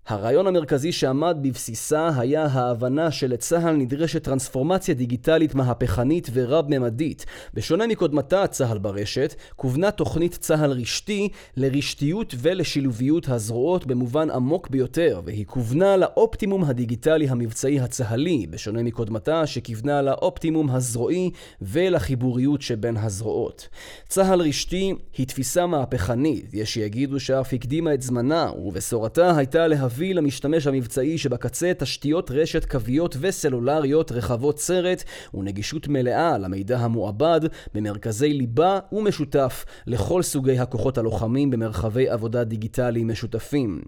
הרעיון 0.07 0.47
המרכזי 0.47 0.91
שעמד 0.91 1.37
בבסיסה 1.41 2.09
היה 2.17 2.45
ההבנה 2.45 3.11
שלצה"ל 3.11 3.75
נדרשת 3.75 4.23
טרנספורמציה 4.23 4.95
דיגיטלית 4.95 5.55
מהפכנית 5.55 6.29
ורב-ממדית. 6.33 7.25
בשונה 7.53 7.87
מקודמתה 7.87 8.47
צה"ל 8.47 8.77
ברשת, 8.77 9.35
כוונה 9.55 9.91
תוכנית 9.91 10.37
צה"ל 10.39 10.71
רשתי 10.71 11.29
לרשתיות 11.57 12.35
ולשילוביות 12.37 13.29
הזרועות 13.29 13.85
במובן 13.85 14.29
עמוק 14.29 14.69
ביותר, 14.69 15.21
והיא 15.25 15.45
כוונה 15.45 15.97
לאופטימום 15.97 16.63
הדיגיטלי 16.63 17.27
המבצעי 17.29 17.79
הצה"ל 17.79 18.00
הצה"לי, 18.01 18.47
בשונה 18.49 18.83
מקודמתה 18.83 19.47
שכיוונה 19.47 20.01
לאופטימום 20.01 20.69
הזרועי 20.69 21.31
ולחיבוריות 21.61 22.61
שבין 22.61 22.97
הזרועות. 22.97 23.67
צה"ל 24.07 24.41
רשתי 24.41 24.93
היא 25.17 25.27
תפיסה 25.27 25.67
מהפכנית, 25.67 26.53
יש 26.53 26.73
שיגידו 26.73 27.19
שאף 27.19 27.53
הקדימה 27.53 27.93
את 27.93 28.01
זמנה, 28.01 28.51
ובשורתה 28.65 29.37
הייתה 29.37 29.67
להביא 29.67 30.15
למשתמש 30.15 30.67
המבצעי 30.67 31.17
שבקצה 31.17 31.71
תשתיות 31.77 32.31
רשת 32.31 32.65
קוויות 32.65 33.17
וסלולריות 33.19 34.11
רחבות 34.11 34.59
סרט 34.59 35.03
ונגישות 35.33 35.87
מלאה 35.87 36.37
למידע 36.37 36.79
המועבד 36.79 37.41
במרכזי 37.73 38.33
ליבה 38.33 38.79
ומשותף 38.91 39.65
לכל 39.87 40.21
סוגי 40.21 40.59
הכוחות 40.59 40.97
הלוחמים 40.97 41.49
במרחבי 41.49 42.09
עבודה 42.09 42.43
דיגיטליים 42.43 43.07
משותפים. 43.07 43.81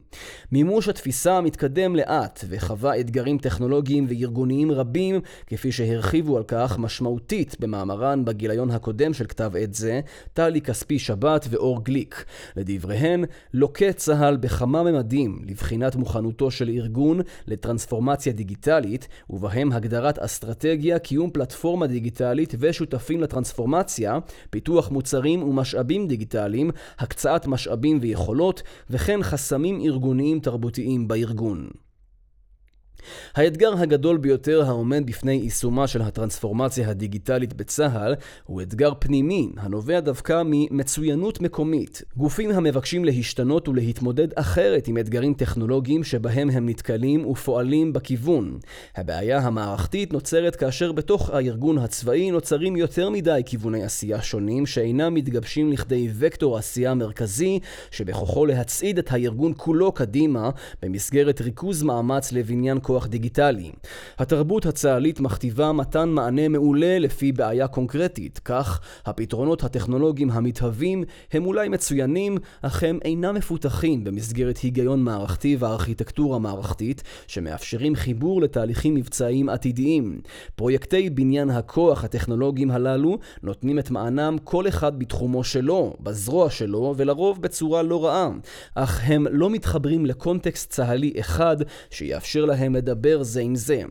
מימוש 0.51 0.89
התפיסה 0.89 1.41
מתקדם 1.41 1.95
לאט 1.95 2.45
וחווה 2.49 2.99
אתגרים 2.99 3.37
טכנולוגיים 3.37 4.02
פוליטיים 4.03 4.21
וארגוניים 4.21 4.71
רבים, 4.71 5.21
כפי 5.47 5.71
שהרחיבו 5.71 6.37
על 6.37 6.43
כך 6.47 6.79
משמעותית 6.79 7.55
במאמרן 7.59 8.25
בגיליון 8.25 8.71
הקודם 8.71 9.13
של 9.13 9.25
כתב 9.25 9.51
עת 9.59 9.73
זה, 9.73 10.01
טלי 10.33 10.61
כספי 10.61 10.99
שבת 10.99 11.47
ואור 11.49 11.83
גליק. 11.83 12.25
לדבריהן, 12.55 13.25
לוקה 13.53 13.93
צה"ל 13.93 14.37
בכמה 14.37 14.83
ממדים 14.83 15.39
לבחינת 15.45 15.95
מוכנותו 15.95 16.51
של 16.51 16.69
ארגון 16.69 17.21
לטרנספורמציה 17.47 18.33
דיגיטלית, 18.33 19.07
ובהם 19.29 19.71
הגדרת 19.71 20.19
אסטרטגיה, 20.19 20.99
קיום 20.99 21.29
פלטפורמה 21.29 21.87
דיגיטלית 21.87 22.55
ושותפים 22.59 23.21
לטרנספורמציה, 23.21 24.19
פיתוח 24.49 24.91
מוצרים 24.91 25.43
ומשאבים 25.43 26.07
דיגיטליים, 26.07 26.71
הקצאת 26.99 27.47
משאבים 27.47 27.97
ויכולות, 28.01 28.63
וכן 28.89 29.23
חסמים 29.23 29.81
ארגוניים 29.81 30.39
תרבותיים 30.39 31.07
בארגון. 31.07 31.69
האתגר 33.35 33.73
הגדול 33.77 34.17
ביותר 34.17 34.63
העומד 34.67 35.05
בפני 35.05 35.31
יישומה 35.31 35.87
של 35.87 36.01
הטרנספורמציה 36.01 36.89
הדיגיטלית 36.89 37.53
בצה"ל 37.53 38.15
הוא 38.45 38.61
אתגר 38.61 38.93
פנימי 38.99 39.49
הנובע 39.57 39.99
דווקא 39.99 40.41
ממצוינות 40.45 41.41
מקומית. 41.41 42.01
גופים 42.17 42.51
המבקשים 42.51 43.05
להשתנות 43.05 43.67
ולהתמודד 43.67 44.27
אחרת 44.35 44.87
עם 44.87 44.97
אתגרים 44.97 45.33
טכנולוגיים 45.33 46.03
שבהם 46.03 46.49
הם 46.49 46.69
נתקלים 46.69 47.25
ופועלים 47.25 47.93
בכיוון. 47.93 48.59
הבעיה 48.95 49.39
המערכתית 49.39 50.13
נוצרת 50.13 50.55
כאשר 50.55 50.91
בתוך 50.91 51.29
הארגון 51.29 51.77
הצבאי 51.77 52.31
נוצרים 52.31 52.75
יותר 52.75 53.09
מדי 53.09 53.41
כיווני 53.45 53.83
עשייה 53.83 54.21
שונים 54.21 54.65
שאינם 54.65 55.13
מתגבשים 55.13 55.71
לכדי 55.71 56.09
וקטור 56.13 56.57
עשייה 56.57 56.93
מרכזי 56.93 57.59
שבכוחו 57.91 58.45
להצעיד 58.45 58.97
את 58.97 59.11
הארגון 59.11 59.53
כולו 59.57 59.91
קדימה 59.91 60.49
במסגרת 60.81 61.41
ריכוז 61.41 61.83
מאמץ 61.83 62.31
לבניין 62.31 62.77
כוח 62.81 62.92
פיקוח 62.93 63.07
דיגיטלי. 63.07 63.71
התרבות 64.19 64.65
הצה"לית 64.65 65.19
מכתיבה 65.19 65.71
מתן 65.71 66.09
מענה 66.09 66.47
מעולה 66.47 66.99
לפי 66.99 67.31
בעיה 67.31 67.67
קונקרטית, 67.67 68.39
כך 68.45 68.79
הפתרונות 69.05 69.63
הטכנולוגיים 69.63 70.31
המתהווים 70.31 71.03
הם 71.31 71.45
אולי 71.45 71.69
מצוינים, 71.69 72.37
אך 72.61 72.83
הם 72.83 72.99
אינם 73.05 73.35
מפותחים 73.35 74.03
במסגרת 74.03 74.57
היגיון 74.57 75.03
מערכתי 75.03 75.55
וארכיטקטורה 75.59 76.39
מערכתית, 76.39 77.03
שמאפשרים 77.27 77.95
חיבור 77.95 78.41
לתהליכים 78.41 78.95
מבצעיים 78.95 79.49
עתידיים. 79.49 80.21
פרויקטי 80.55 81.09
בניין 81.09 81.49
הכוח 81.49 82.03
הטכנולוגיים 82.03 82.71
הללו 82.71 83.17
נותנים 83.43 83.79
את 83.79 83.91
מענם 83.91 84.37
כל 84.43 84.67
אחד 84.67 84.99
בתחומו 84.99 85.43
שלו, 85.43 85.93
בזרוע 85.99 86.49
שלו, 86.49 86.93
ולרוב 86.97 87.41
בצורה 87.41 87.81
לא 87.81 88.05
רעה, 88.05 88.29
אך 88.75 89.01
הם 89.03 89.27
לא 89.31 89.49
מתחברים 89.49 90.05
לקונטקסט 90.05 90.69
צה"לי 90.69 91.13
אחד 91.19 91.57
שיאפשר 91.89 92.45
להם 92.45 92.75
לדבר 92.83 93.23
זה 93.23 93.41
עם 93.41 93.55
זה. 93.55 93.81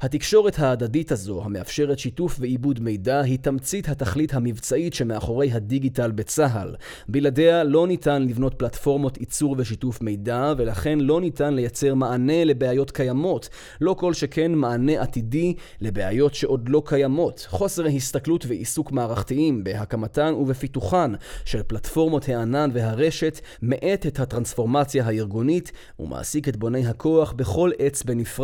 התקשורת 0.00 0.58
ההדדית 0.58 1.12
הזו, 1.12 1.42
המאפשרת 1.44 1.98
שיתוף 1.98 2.36
ועיבוד 2.40 2.80
מידע, 2.80 3.20
היא 3.20 3.38
תמצית 3.38 3.88
התכלית 3.88 4.34
המבצעית 4.34 4.94
שמאחורי 4.94 5.52
הדיגיטל 5.52 6.10
בצה"ל. 6.10 6.74
בלעדיה 7.08 7.64
לא 7.64 7.86
ניתן 7.86 8.22
לבנות 8.22 8.54
פלטפורמות 8.54 9.18
ייצור 9.18 9.54
ושיתוף 9.58 10.02
מידע, 10.02 10.54
ולכן 10.58 10.98
לא 11.00 11.20
ניתן 11.20 11.54
לייצר 11.54 11.94
מענה 11.94 12.44
לבעיות 12.44 12.90
קיימות, 12.90 13.48
לא 13.80 13.94
כל 13.94 14.14
שכן 14.14 14.52
מענה 14.52 15.02
עתידי 15.02 15.54
לבעיות 15.80 16.34
שעוד 16.34 16.68
לא 16.68 16.82
קיימות. 16.84 17.46
חוסר 17.48 17.86
הסתכלות 17.86 18.46
ועיסוק 18.46 18.92
מערכתיים 18.92 19.64
בהקמתן 19.64 20.34
ובפיתוחן 20.34 21.12
של 21.44 21.62
פלטפורמות 21.62 22.28
הענן 22.28 22.70
והרשת 22.72 23.40
מאט 23.62 24.06
את 24.06 24.20
הטרנספורמציה 24.20 25.06
הארגונית 25.06 25.72
ומעסיק 25.98 26.48
את 26.48 26.56
בוני 26.56 26.86
הכוח 26.86 27.32
בכל 27.32 27.70
עץ 27.78 28.02
בנפרד, 28.02 28.37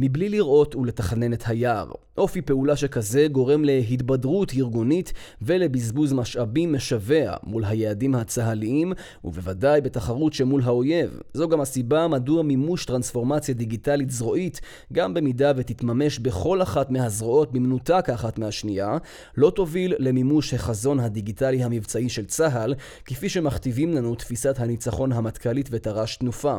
מבלי 0.00 0.28
לראות 0.28 0.76
ולתכנן 0.76 1.32
את 1.32 1.42
היער. 1.46 1.90
אופי 2.18 2.42
פעולה 2.42 2.76
שכזה 2.76 3.26
גורם 3.32 3.64
להתבדרות 3.64 4.52
ארגונית 4.56 5.12
ולבזבוז 5.42 6.12
משאבים 6.12 6.72
משווע 6.72 7.36
מול 7.44 7.64
היעדים 7.64 8.14
הצה"ליים, 8.14 8.92
ובוודאי 9.24 9.80
בתחרות 9.80 10.32
שמול 10.32 10.62
האויב. 10.64 11.20
זו 11.34 11.48
גם 11.48 11.60
הסיבה 11.60 12.08
מדוע 12.08 12.42
מימוש 12.42 12.84
טרנספורמציה 12.84 13.54
דיגיטלית 13.54 14.10
זרועית, 14.10 14.60
גם 14.92 15.14
במידה 15.14 15.52
ותתממש 15.56 16.18
בכל 16.18 16.62
אחת 16.62 16.90
מהזרועות 16.90 17.52
במנותק 17.52 18.04
אחת 18.14 18.38
מהשנייה, 18.38 18.98
לא 19.36 19.50
תוביל 19.50 19.94
למימוש 19.98 20.54
החזון 20.54 21.00
הדיגיטלי 21.00 21.62
המבצעי 21.62 22.08
של 22.08 22.24
צה"ל, 22.24 22.74
כפי 23.04 23.28
שמכתיבים 23.28 23.94
לנו 23.94 24.14
תפיסת 24.14 24.54
הניצחון 24.58 25.12
המטכ"לית 25.12 25.68
ותר"ש 25.72 26.16
תנופה. 26.16 26.58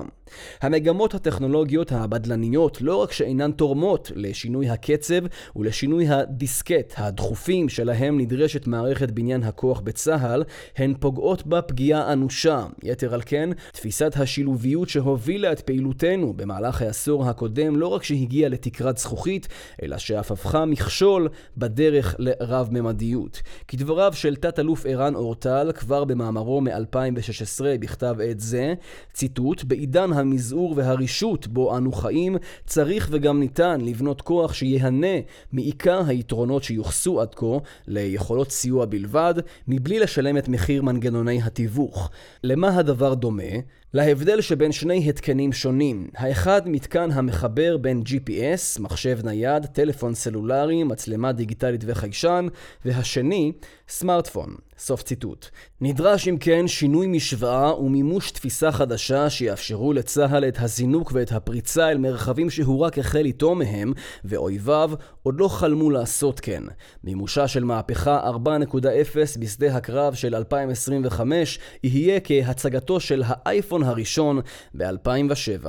המגמות 0.62 1.14
הטכנולוגיות 1.14 1.92
הבדלניות 1.92 2.71
לא 2.82 2.96
רק 2.96 3.12
שאינן 3.12 3.52
תורמות 3.52 4.12
לשינוי 4.16 4.70
הקצב 4.70 5.22
ולשינוי 5.56 6.08
הדיסקט 6.08 6.94
הדחופים 6.98 7.70
שלהם 7.70 8.20
נדרשת 8.20 8.68
מערכת 8.68 9.12
בניין 9.12 9.44
הכוח 9.44 9.80
בצה"ל, 9.80 10.44
הן 10.78 10.94
פוגעות 11.00 11.48
בה 11.48 11.62
פגיעה 11.62 12.14
אנושה. 12.14 12.66
יתר 12.84 13.14
על 13.14 13.22
כן, 13.26 13.50
תפיסת 13.72 14.14
השילוביות 14.20 14.90
שהובילה 14.90 15.52
את 15.52 15.60
פעילותנו 15.60 16.34
במהלך 16.34 16.82
העשור 16.82 17.26
הקודם 17.26 17.76
לא 17.76 17.88
רק 17.88 18.04
שהגיעה 18.04 18.50
לתקרת 18.50 18.98
זכוכית, 18.98 19.48
אלא 19.84 19.98
שאף 19.98 20.32
הפכה 20.32 20.66
מכשול 20.66 21.30
בדרך 21.58 22.16
לרב-ממדיות. 22.20 23.42
כדבריו 23.68 24.14
של 24.14 24.36
תת-אלוף 24.36 24.86
ערן 24.86 25.16
אורטל, 25.16 25.72
כבר 25.76 26.04
במאמרו 26.04 26.62
מ-2016 26.62 27.64
בכתב 27.80 28.16
עת 28.24 28.40
זה, 28.40 28.74
ציטוט, 29.14 29.64
בעידן 29.64 30.14
המזעור 30.14 30.74
והרישות 30.78 31.48
בו 31.48 31.78
אנו 31.78 31.92
חיים, 31.92 32.38
צריך 32.66 33.08
וגם 33.12 33.40
ניתן 33.40 33.82
לבנות 33.82 34.22
כוח 34.22 34.54
שיהנה 34.54 35.18
מעיקר 35.52 36.04
היתרונות 36.08 36.64
שיוחסו 36.64 37.22
עד 37.22 37.36
כה 37.36 37.58
ליכולות 37.88 38.52
סיוע 38.52 38.86
בלבד, 38.86 39.34
מבלי 39.68 40.00
לשלם 40.00 40.38
את 40.38 40.48
מחיר 40.48 40.82
מנגנוני 40.82 41.42
התיווך. 41.42 42.10
למה 42.44 42.78
הדבר 42.78 43.14
דומה? 43.14 43.54
להבדל 43.94 44.42
שבין 44.42 44.72
שני 44.72 45.10
התקנים 45.10 45.54
שונים. 45.54 46.08
האחד 46.16 46.62
מתקן 46.66 47.12
המחבר 47.12 47.78
בין 47.78 48.04
GPS, 48.06 48.82
מחשב 48.82 49.20
נייד, 49.24 49.66
טלפון 49.66 50.16
סלולרי, 50.16 50.84
מצלמה 50.84 51.32
דיגיטלית 51.32 51.84
וחיישן, 51.88 52.48
והשני, 52.86 53.52
סמארטפון. 53.88 54.56
סוף 54.82 55.04
ציטוט. 55.04 55.46
נדרש 55.82 56.28
אם 56.28 56.38
כן 56.40 56.68
שינוי 56.68 57.08
משוואה 57.08 57.82
ומימוש 57.82 58.32
תפיסה 58.32 58.72
חדשה 58.72 59.30
שיאפשרו 59.30 59.94
לצה"ל 59.94 60.46
את 60.48 60.58
הזינוק 60.60 61.12
ואת 61.14 61.32
הפריצה 61.32 61.90
אל 61.90 61.98
מרחבים 61.98 62.50
שהוא 62.50 62.80
רק 62.80 63.00
החל 63.00 63.26
איתו 63.26 63.56
מהם, 63.56 63.94
ואויביו 64.26 64.92
עוד 65.24 65.40
לא 65.40 65.48
חלמו 65.48 65.90
לעשות 65.90 66.40
כן. 66.40 66.64
מימושה 67.04 67.48
של 67.48 67.64
מהפכה 67.64 68.30
4.0 68.46 69.40
בשדה 69.40 69.76
הקרב 69.76 70.14
של 70.14 70.36
2025 70.36 71.60
יהיה 71.84 72.20
כהצגתו 72.20 73.00
של 73.00 73.24
האייפון 73.26 73.81
הראשון 73.84 74.40
ב-2007. 74.78 75.66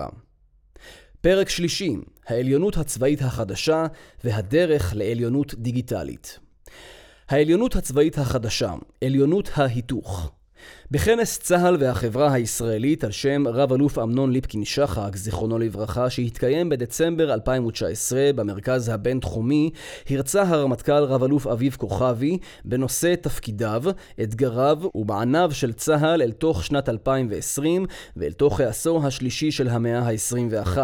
פרק 1.20 1.48
שלישי, 1.48 1.96
העליונות 2.26 2.76
הצבאית 2.76 3.22
החדשה 3.22 3.86
והדרך 4.24 4.92
לעליונות 4.96 5.54
דיגיטלית. 5.54 6.38
העליונות 7.28 7.76
הצבאית 7.76 8.18
החדשה, 8.18 8.74
עליונות 9.04 9.50
ההיתוך. 9.54 10.32
בכנס 10.92 11.38
צה"ל 11.38 11.76
והחברה 11.80 12.32
הישראלית 12.32 13.04
על 13.04 13.10
שם 13.10 13.48
רב-אלוף 13.48 13.98
אמנון 13.98 14.32
ליפקין 14.32 14.64
שחק, 14.64 15.16
זיכרונו 15.16 15.58
לברכה, 15.58 16.10
שהתקיים 16.10 16.68
בדצמבר 16.68 17.32
2019 17.34 18.30
במרכז 18.34 18.88
הבינתחומי, 18.88 19.70
הרצה 20.10 20.42
הרמטכ"ל 20.42 21.02
רב-אלוף 21.04 21.46
אביב 21.46 21.76
כוכבי 21.78 22.38
בנושא 22.64 23.14
תפקידיו, 23.20 23.82
אתגריו 24.22 24.78
ומעניו 24.94 25.50
של 25.52 25.72
צה"ל 25.72 26.22
אל 26.22 26.32
תוך 26.32 26.64
שנת 26.64 26.88
2020 26.88 27.86
ואל 28.16 28.32
תוך 28.32 28.60
העשור 28.60 29.06
השלישי 29.06 29.50
של 29.50 29.68
המאה 29.68 29.98
ה-21. 29.98 30.78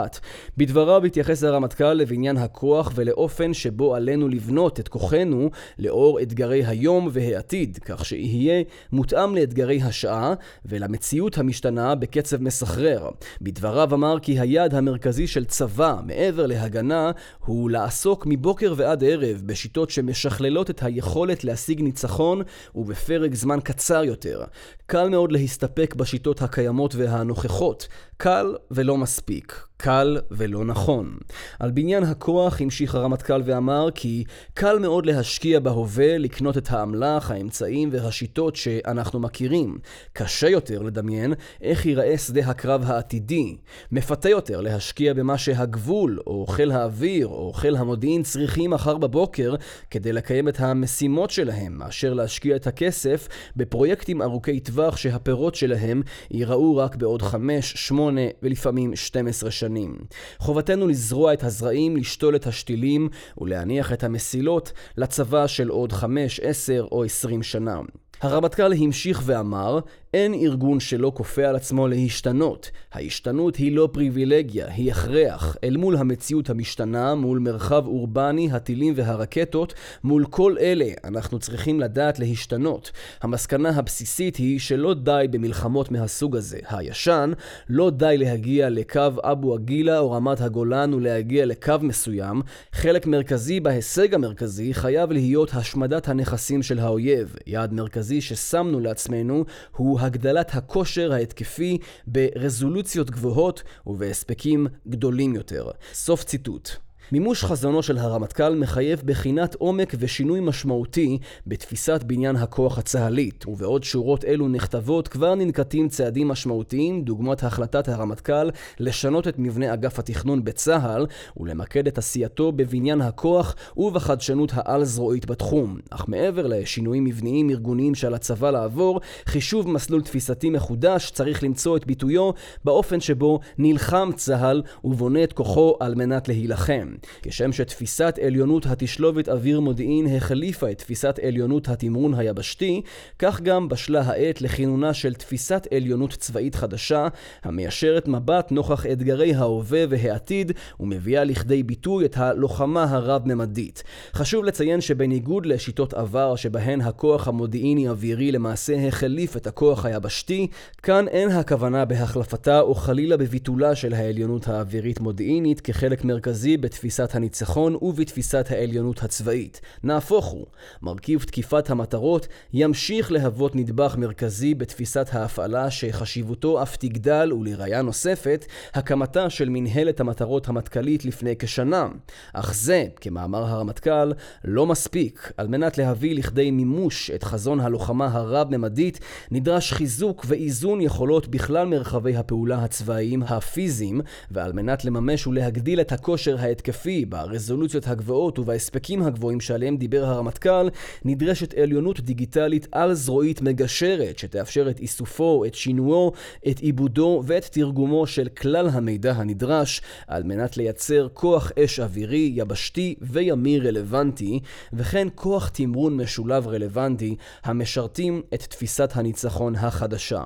בדבריו 0.56 1.04
התייחס 1.04 1.44
הרמטכ"ל 1.44 1.92
לבניין 1.92 2.36
הכוח 2.36 2.92
ולאופן 2.94 3.54
שבו 3.54 3.94
עלינו 3.94 4.28
לבנות 4.28 4.80
את 4.80 4.88
כוחנו 4.88 5.50
לאור 5.78 6.20
אתגרי 6.22 6.64
היום 6.66 7.08
והעתיד, 7.12 7.78
כך 7.84 8.04
שיהיה 8.04 8.62
מותאם 8.92 9.34
לאתגרי 9.34 9.82
הש... 9.82 9.97
השעה 9.98 10.34
ולמציאות 10.64 11.38
המשתנה 11.38 11.94
בקצב 11.94 12.42
מסחרר. 12.42 13.08
בדבריו 13.40 13.94
אמר 13.94 14.18
כי 14.18 14.40
היעד 14.40 14.74
המרכזי 14.74 15.26
של 15.26 15.44
צבא, 15.44 15.96
מעבר 16.04 16.46
להגנה, 16.46 17.10
הוא 17.44 17.70
לעסוק 17.70 18.26
מבוקר 18.26 18.74
ועד 18.76 19.04
ערב 19.04 19.42
בשיטות 19.46 19.90
שמשכללות 19.90 20.70
את 20.70 20.82
היכולת 20.82 21.44
להשיג 21.44 21.80
ניצחון 21.80 22.42
ובפרק 22.74 23.34
זמן 23.34 23.58
קצר 23.64 24.04
יותר. 24.04 24.44
קל 24.86 25.08
מאוד 25.08 25.32
להסתפק 25.32 25.94
בשיטות 25.94 26.42
הקיימות 26.42 26.94
והנוכחות. 26.94 27.88
קל 28.16 28.54
ולא 28.70 28.96
מספיק. 28.96 29.64
קל 29.76 30.18
ולא 30.30 30.64
נכון. 30.64 31.16
על 31.58 31.70
בניין 31.70 32.02
הכוח 32.02 32.60
המשיך 32.60 32.94
הרמטכ"ל 32.94 33.42
ואמר 33.44 33.88
כי 33.94 34.24
קל 34.54 34.78
מאוד 34.78 35.06
להשקיע 35.06 35.60
בהווה, 35.60 36.18
לקנות 36.18 36.58
את 36.58 36.70
האמל"ח, 36.70 37.30
האמצעים 37.30 37.88
והשיטות 37.92 38.56
שאנחנו 38.56 39.20
מכירים. 39.20 39.78
קשה 40.12 40.48
יותר 40.48 40.82
לדמיין 40.82 41.34
איך 41.62 41.86
ייראה 41.86 42.18
שדה 42.18 42.40
הקרב 42.40 42.82
העתידי. 42.86 43.56
מפתה 43.92 44.28
יותר 44.28 44.60
להשקיע 44.60 45.14
במה 45.14 45.38
שהגבול, 45.38 46.18
או 46.26 46.46
חיל 46.46 46.70
האוויר, 46.70 47.26
או 47.26 47.52
חיל 47.52 47.76
המודיעין 47.76 48.22
צריכים 48.22 48.70
מחר 48.70 48.96
בבוקר 48.96 49.54
כדי 49.90 50.12
לקיים 50.12 50.48
את 50.48 50.60
המשימות 50.60 51.30
שלהם, 51.30 51.78
מאשר 51.78 52.14
להשקיע 52.14 52.56
את 52.56 52.66
הכסף 52.66 53.28
בפרויקטים 53.56 54.22
ארוכי 54.22 54.60
טווח 54.60 54.96
שהפירות 54.96 55.54
שלהם 55.54 56.02
ייראו 56.30 56.76
רק 56.76 56.96
בעוד 56.96 57.22
5, 57.22 57.72
8 57.72 58.20
ולפעמים 58.42 58.96
12 58.96 59.50
שנים. 59.50 59.98
חובתנו 60.38 60.86
לזרוע 60.86 61.32
את 61.32 61.44
הזרעים, 61.44 61.96
לשתול 61.96 62.36
את 62.36 62.46
השתילים 62.46 63.08
ולהניח 63.38 63.92
את 63.92 64.04
המסילות 64.04 64.72
לצבא 64.96 65.46
של 65.46 65.68
עוד 65.68 65.92
5, 65.92 66.40
10 66.40 66.86
או 66.92 67.04
20 67.04 67.42
שנה. 67.42 67.80
הרמטכ"ל 68.22 68.72
המשיך 68.72 69.22
ואמר, 69.24 69.78
אין 70.14 70.34
ארגון 70.34 70.80
שלא 70.80 71.12
כופה 71.14 71.44
על 71.44 71.56
עצמו 71.56 71.88
להשתנות. 71.88 72.70
ההשתנות 72.92 73.56
היא 73.56 73.72
לא 73.72 73.88
פריבילגיה, 73.92 74.66
היא 74.68 74.90
הכרח. 74.90 75.56
אל 75.64 75.76
מול 75.76 75.96
המציאות 75.96 76.50
המשתנה, 76.50 77.14
מול 77.14 77.38
מרחב 77.38 77.86
אורבני, 77.86 78.48
הטילים 78.52 78.94
והרקטות, 78.96 79.74
מול 80.04 80.24
כל 80.30 80.56
אלה 80.60 80.86
אנחנו 81.04 81.38
צריכים 81.38 81.80
לדעת 81.80 82.18
להשתנות. 82.18 82.90
המסקנה 83.22 83.68
הבסיסית 83.68 84.36
היא 84.36 84.58
שלא 84.58 84.94
די 84.94 85.26
במלחמות 85.30 85.90
מהסוג 85.90 86.36
הזה. 86.36 86.58
הישן, 86.68 87.32
לא 87.68 87.90
די 87.90 88.14
להגיע 88.18 88.70
לקו 88.70 89.00
אבו 89.22 89.54
עגילה 89.54 89.98
או 89.98 90.10
רמת 90.10 90.40
הגולן 90.40 90.94
ולהגיע 90.94 91.46
לקו 91.46 91.74
מסוים. 91.82 92.42
חלק 92.72 93.06
מרכזי 93.06 93.60
בהישג 93.60 94.14
המרכזי 94.14 94.74
חייב 94.74 95.12
להיות 95.12 95.50
השמדת 95.54 96.08
הנכסים 96.08 96.62
של 96.62 96.78
האויב. 96.78 97.36
יעד 97.46 97.72
מרכזי 97.72 98.20
ששמנו 98.20 98.80
לעצמנו 98.80 99.44
הוא 99.76 99.97
הגדלת 99.98 100.54
הכושר 100.54 101.12
ההתקפי 101.12 101.78
ברזולוציות 102.06 103.10
גבוהות 103.10 103.62
ובהספקים 103.86 104.66
גדולים 104.88 105.34
יותר. 105.34 105.70
סוף 105.92 106.24
ציטוט. 106.24 106.87
מימוש 107.12 107.44
חזונו 107.44 107.82
של 107.82 107.98
הרמטכ"ל 107.98 108.54
מחייב 108.54 109.02
בחינת 109.04 109.54
עומק 109.54 109.94
ושינוי 109.98 110.40
משמעותי 110.40 111.18
בתפיסת 111.46 112.02
בניין 112.06 112.36
הכוח 112.36 112.78
הצה"לית, 112.78 113.46
ובעוד 113.46 113.84
שורות 113.84 114.24
אלו 114.24 114.48
נכתבות 114.48 115.08
כבר 115.08 115.34
ננקטים 115.34 115.88
צעדים 115.88 116.28
משמעותיים, 116.28 117.02
דוגמת 117.02 117.42
החלטת 117.42 117.88
הרמטכ"ל 117.88 118.50
לשנות 118.80 119.28
את 119.28 119.34
מבנה 119.38 119.74
אגף 119.74 119.98
התכנון 119.98 120.44
בצה"ל 120.44 121.06
ולמקד 121.36 121.86
את 121.86 121.98
עשייתו 121.98 122.52
בבניין 122.52 123.00
הכוח 123.00 123.54
ובחדשנות 123.76 124.52
העל-זרועית 124.54 125.26
בתחום. 125.26 125.78
אך 125.90 126.08
מעבר 126.08 126.46
לשינויים 126.46 127.04
מבניים 127.04 127.50
ארגוניים 127.50 127.94
שעל 127.94 128.14
הצבא 128.14 128.50
לעבור, 128.50 129.00
חישוב 129.26 129.68
מסלול 129.68 130.02
תפיסתי 130.02 130.50
מחודש 130.50 131.10
צריך 131.10 131.42
למצוא 131.42 131.76
את 131.76 131.86
ביטויו 131.86 132.30
באופן 132.64 133.00
שבו 133.00 133.40
נלחם 133.58 134.10
צה"ל 134.16 134.62
ובונה 134.84 135.24
את 135.24 135.32
כוחו 135.32 135.76
על 135.80 135.94
מנת 135.94 136.28
להילחם. 136.28 136.97
כשם 137.22 137.52
שתפיסת 137.52 138.18
עליונות 138.26 138.66
התשלובת 138.66 139.28
אוויר 139.28 139.60
מודיעין 139.60 140.16
החליפה 140.16 140.70
את 140.70 140.78
תפיסת 140.78 141.18
עליונות 141.22 141.68
התמרון 141.68 142.14
היבשתי, 142.14 142.82
כך 143.18 143.40
גם 143.40 143.68
בשלה 143.68 144.00
העת 144.00 144.42
לכינונה 144.42 144.94
של 144.94 145.14
תפיסת 145.14 145.66
עליונות 145.74 146.10
צבאית 146.10 146.54
חדשה, 146.54 147.08
המיישרת 147.42 148.08
מבט 148.08 148.52
נוכח 148.52 148.86
אתגרי 148.86 149.34
ההווה 149.34 149.84
והעתיד, 149.88 150.52
ומביאה 150.80 151.24
לכדי 151.24 151.62
ביטוי 151.62 152.04
את 152.04 152.16
הלוחמה 152.16 152.84
הרב-ממדית. 152.84 153.82
חשוב 154.14 154.44
לציין 154.44 154.80
שבניגוד 154.80 155.46
לשיטות 155.46 155.94
עבר 155.94 156.36
שבהן 156.36 156.80
הכוח 156.80 157.28
המודיעיני-אווירי 157.28 158.32
למעשה 158.32 158.88
החליף 158.88 159.36
את 159.36 159.46
הכוח 159.46 159.84
היבשתי, 159.84 160.46
כאן 160.82 161.08
אין 161.08 161.30
הכוונה 161.30 161.84
בהחלפתה 161.84 162.60
או 162.60 162.74
חלילה 162.74 163.16
בביטולה 163.16 163.74
של 163.74 163.94
העליונות 163.94 164.48
האווירית-מודיעינית 164.48 165.60
כחלק 165.60 166.04
מרכזי 166.04 166.56
בתפיסת 166.56 166.87
הניצחון 167.14 167.76
ובתפיסת 167.82 168.46
העליונות 168.50 169.02
הצבאית. 169.02 169.60
נהפוך 169.82 170.26
הוא, 170.26 170.46
מרכיב 170.82 171.22
תקיפת 171.22 171.70
המטרות 171.70 172.28
ימשיך 172.52 173.12
להוות 173.12 173.56
נדבך 173.56 173.96
מרכזי 173.98 174.54
בתפיסת 174.54 175.08
ההפעלה 175.12 175.70
שחשיבותו 175.70 176.62
אף 176.62 176.76
תגדל 176.76 177.32
ולראיה 177.32 177.82
נוספת, 177.82 178.44
הקמתה 178.74 179.30
של 179.30 179.48
מנהלת 179.48 180.00
המטרות 180.00 180.48
המטכ"לית 180.48 181.04
לפני 181.04 181.36
כשנה. 181.38 181.88
אך 182.32 182.54
זה, 182.54 182.86
כמאמר 183.00 183.44
הרמטכ"ל, 183.44 184.12
לא 184.44 184.66
מספיק. 184.66 185.32
על 185.36 185.48
מנת 185.48 185.78
להביא 185.78 186.14
לכדי 186.14 186.50
מימוש 186.50 187.10
את 187.10 187.24
חזון 187.24 187.60
הלוחמה 187.60 188.06
הרב-ממדית, 188.12 189.00
נדרש 189.30 189.72
חיזוק 189.72 190.24
ואיזון 190.28 190.80
יכולות 190.80 191.28
בכלל 191.28 191.66
מרחבי 191.66 192.16
הפעולה 192.16 192.64
הצבאיים 192.64 193.22
הפיזיים, 193.22 194.00
ועל 194.30 194.52
מנת 194.52 194.84
לממש 194.84 195.26
ולהגדיל 195.26 195.80
את 195.80 195.92
הכושר 195.92 196.36
ההתקפי 196.38 196.77
ברזולוציות 197.08 197.88
הגבוהות 197.88 198.38
ובהספקים 198.38 199.02
הגבוהים 199.02 199.40
שעליהם 199.40 199.76
דיבר 199.76 200.04
הרמטכ"ל, 200.04 200.68
נדרשת 201.04 201.54
עליונות 201.54 202.00
דיגיטלית 202.00 202.66
על-זרועית 202.72 203.42
מגשרת, 203.42 204.18
שתאפשר 204.18 204.70
את 204.70 204.80
איסופו, 204.80 205.44
את 205.44 205.54
שינועו, 205.54 206.12
את 206.48 206.58
עיבודו 206.58 207.22
ואת 207.26 207.44
תרגומו 207.44 208.06
של 208.06 208.28
כלל 208.28 208.68
המידע 208.68 209.12
הנדרש, 209.12 209.80
על 210.06 210.22
מנת 210.22 210.56
לייצר 210.56 211.08
כוח 211.14 211.52
אש 211.58 211.80
אווירי, 211.80 212.32
יבשתי 212.34 212.94
וימי 213.00 213.60
רלוונטי, 213.60 214.40
וכן 214.72 215.08
כוח 215.14 215.48
תמרון 215.48 215.96
משולב 215.96 216.48
רלוונטי, 216.48 217.16
המשרתים 217.44 218.22
את 218.34 218.42
תפיסת 218.42 218.90
הניצחון 218.94 219.54
החדשה. 219.54 220.24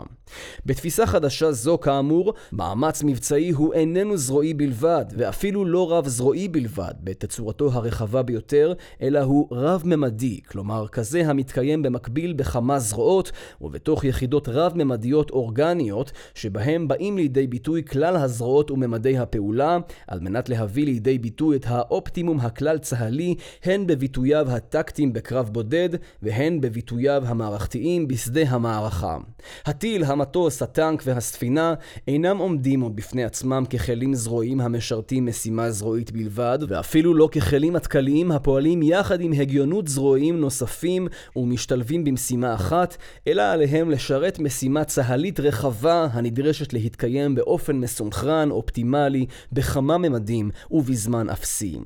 בתפיסה 0.66 1.06
חדשה 1.06 1.52
זו, 1.52 1.78
כאמור, 1.78 2.34
מאמץ 2.52 3.02
מבצעי 3.02 3.50
הוא 3.50 3.74
איננו 3.74 4.16
זרועי 4.16 4.54
בלבד, 4.54 5.04
ואפילו 5.16 5.64
לא 5.64 5.92
רב-זרועי 5.92 6.41
בלבד, 6.48 6.92
בתצורתו 7.04 7.72
הרחבה 7.72 8.22
ביותר, 8.22 8.72
אלא 9.02 9.18
הוא 9.18 9.48
רב-ממדי, 9.50 10.40
כלומר 10.48 10.88
כזה 10.88 11.26
המתקיים 11.26 11.82
במקביל 11.82 12.32
בכמה 12.32 12.78
זרועות, 12.78 13.32
ובתוך 13.60 14.04
יחידות 14.04 14.48
רב-ממדיות 14.48 15.30
אורגניות, 15.30 16.12
שבהם 16.34 16.88
באים 16.88 17.16
לידי 17.16 17.46
ביטוי 17.46 17.84
כלל 17.84 18.16
הזרועות 18.16 18.70
וממדי 18.70 19.18
הפעולה, 19.18 19.78
על 20.08 20.20
מנת 20.20 20.48
להביא 20.48 20.84
לידי 20.84 21.18
ביטוי 21.18 21.56
את 21.56 21.64
האופטימום 21.68 22.40
הכלל-צה"לי, 22.40 23.34
הן 23.64 23.86
בביטוייו 23.86 24.50
הטקטיים 24.50 25.12
בקרב 25.12 25.50
בודד, 25.52 25.88
והן 26.22 26.60
בביטוייו 26.60 27.22
המערכתיים 27.26 28.08
בשדה 28.08 28.42
המערכה. 28.48 29.18
הטיל, 29.64 30.04
המטוס, 30.04 30.62
הטנק 30.62 31.02
והספינה 31.06 31.74
אינם 32.08 32.38
עומדים 32.38 32.80
עוד 32.80 32.96
בפני 32.96 33.24
עצמם 33.24 33.64
ככלים 33.70 34.14
זרועיים 34.14 34.60
המשרתים 34.60 35.26
משימה 35.26 35.70
זרועית 35.70 36.12
בלבד, 36.12 36.31
ואפילו 36.68 37.14
לא 37.14 37.28
ככלים 37.32 37.72
מטכ"ליים 37.72 38.32
הפועלים 38.32 38.82
יחד 38.82 39.20
עם 39.20 39.32
הגיונות 39.32 39.88
זרועיים 39.88 40.40
נוספים 40.40 41.08
ומשתלבים 41.36 42.04
במשימה 42.04 42.54
אחת, 42.54 42.96
אלא 43.26 43.42
עליהם 43.42 43.90
לשרת 43.90 44.38
משימה 44.38 44.84
צה"לית 44.84 45.40
רחבה 45.40 46.06
הנדרשת 46.12 46.72
להתקיים 46.72 47.34
באופן 47.34 47.76
מסונכרן, 47.76 48.50
אופטימלי, 48.50 49.26
בכמה 49.52 49.98
ממדים 49.98 50.50
ובזמן 50.70 51.30
אפסי. 51.30 51.78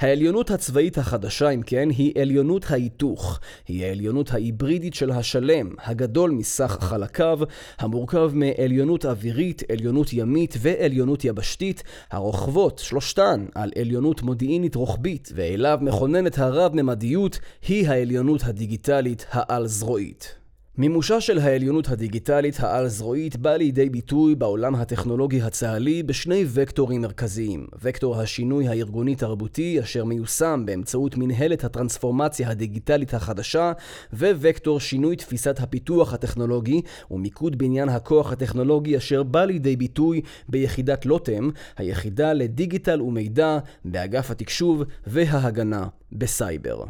העליונות 0.00 0.50
הצבאית 0.50 0.98
החדשה, 0.98 1.50
אם 1.50 1.62
כן, 1.62 1.88
היא 1.90 2.12
עליונות 2.20 2.70
ההיתוך. 2.70 3.40
היא 3.68 3.84
העליונות 3.84 4.34
ההיברידית 4.34 4.94
של 4.94 5.10
השלם, 5.10 5.70
הגדול 5.84 6.30
מסך 6.30 6.78
חלקיו, 6.80 7.38
המורכב 7.78 8.30
מעליונות 8.34 9.06
אווירית, 9.06 9.62
עליונות 9.72 10.12
ימית 10.12 10.54
ועליונות 10.60 11.24
יבשתית, 11.24 11.82
הרוכבות, 12.10 12.78
שלושתן, 12.78 13.46
על 13.54 13.70
עליונות 13.84 14.22
מודיעינית 14.22 14.74
רוחבית, 14.74 15.32
ואליו 15.34 15.78
מכוננת 15.82 16.38
הרב-ממדיות, 16.38 17.38
היא 17.68 17.88
העליונות 17.88 18.40
הדיגיטלית 18.44 19.26
העל-זרועית. 19.30 20.43
מימושה 20.78 21.20
של 21.20 21.38
העליונות 21.38 21.88
הדיגיטלית 21.88 22.60
העל-זרועית 22.60 23.36
בא 23.36 23.56
לידי 23.56 23.90
ביטוי 23.90 24.34
בעולם 24.34 24.74
הטכנולוגי 24.74 25.42
הצה"לי 25.42 26.02
בשני 26.02 26.44
וקטורים 26.48 27.00
מרכזיים. 27.00 27.66
וקטור 27.82 28.20
השינוי 28.20 28.68
הארגוני-תרבותי 28.68 29.80
אשר 29.80 30.04
מיושם 30.04 30.62
באמצעות 30.66 31.16
מנהלת 31.16 31.64
הטרנספורמציה 31.64 32.50
הדיגיטלית 32.50 33.14
החדשה, 33.14 33.72
ווקטור 34.12 34.80
שינוי 34.80 35.16
תפיסת 35.16 35.60
הפיתוח 35.60 36.14
הטכנולוגי 36.14 36.82
ומיקוד 37.10 37.58
בניין 37.58 37.88
הכוח 37.88 38.32
הטכנולוגי 38.32 38.96
אשר 38.96 39.22
בא 39.22 39.44
לידי 39.44 39.76
ביטוי 39.76 40.20
ביחידת 40.48 41.06
לוטם, 41.06 41.50
היחידה 41.76 42.32
לדיגיטל 42.32 43.02
ומידע 43.02 43.58
באגף 43.84 44.30
התקשוב 44.30 44.82
וההגנה 45.06 45.86
בסייבר. 46.12 46.84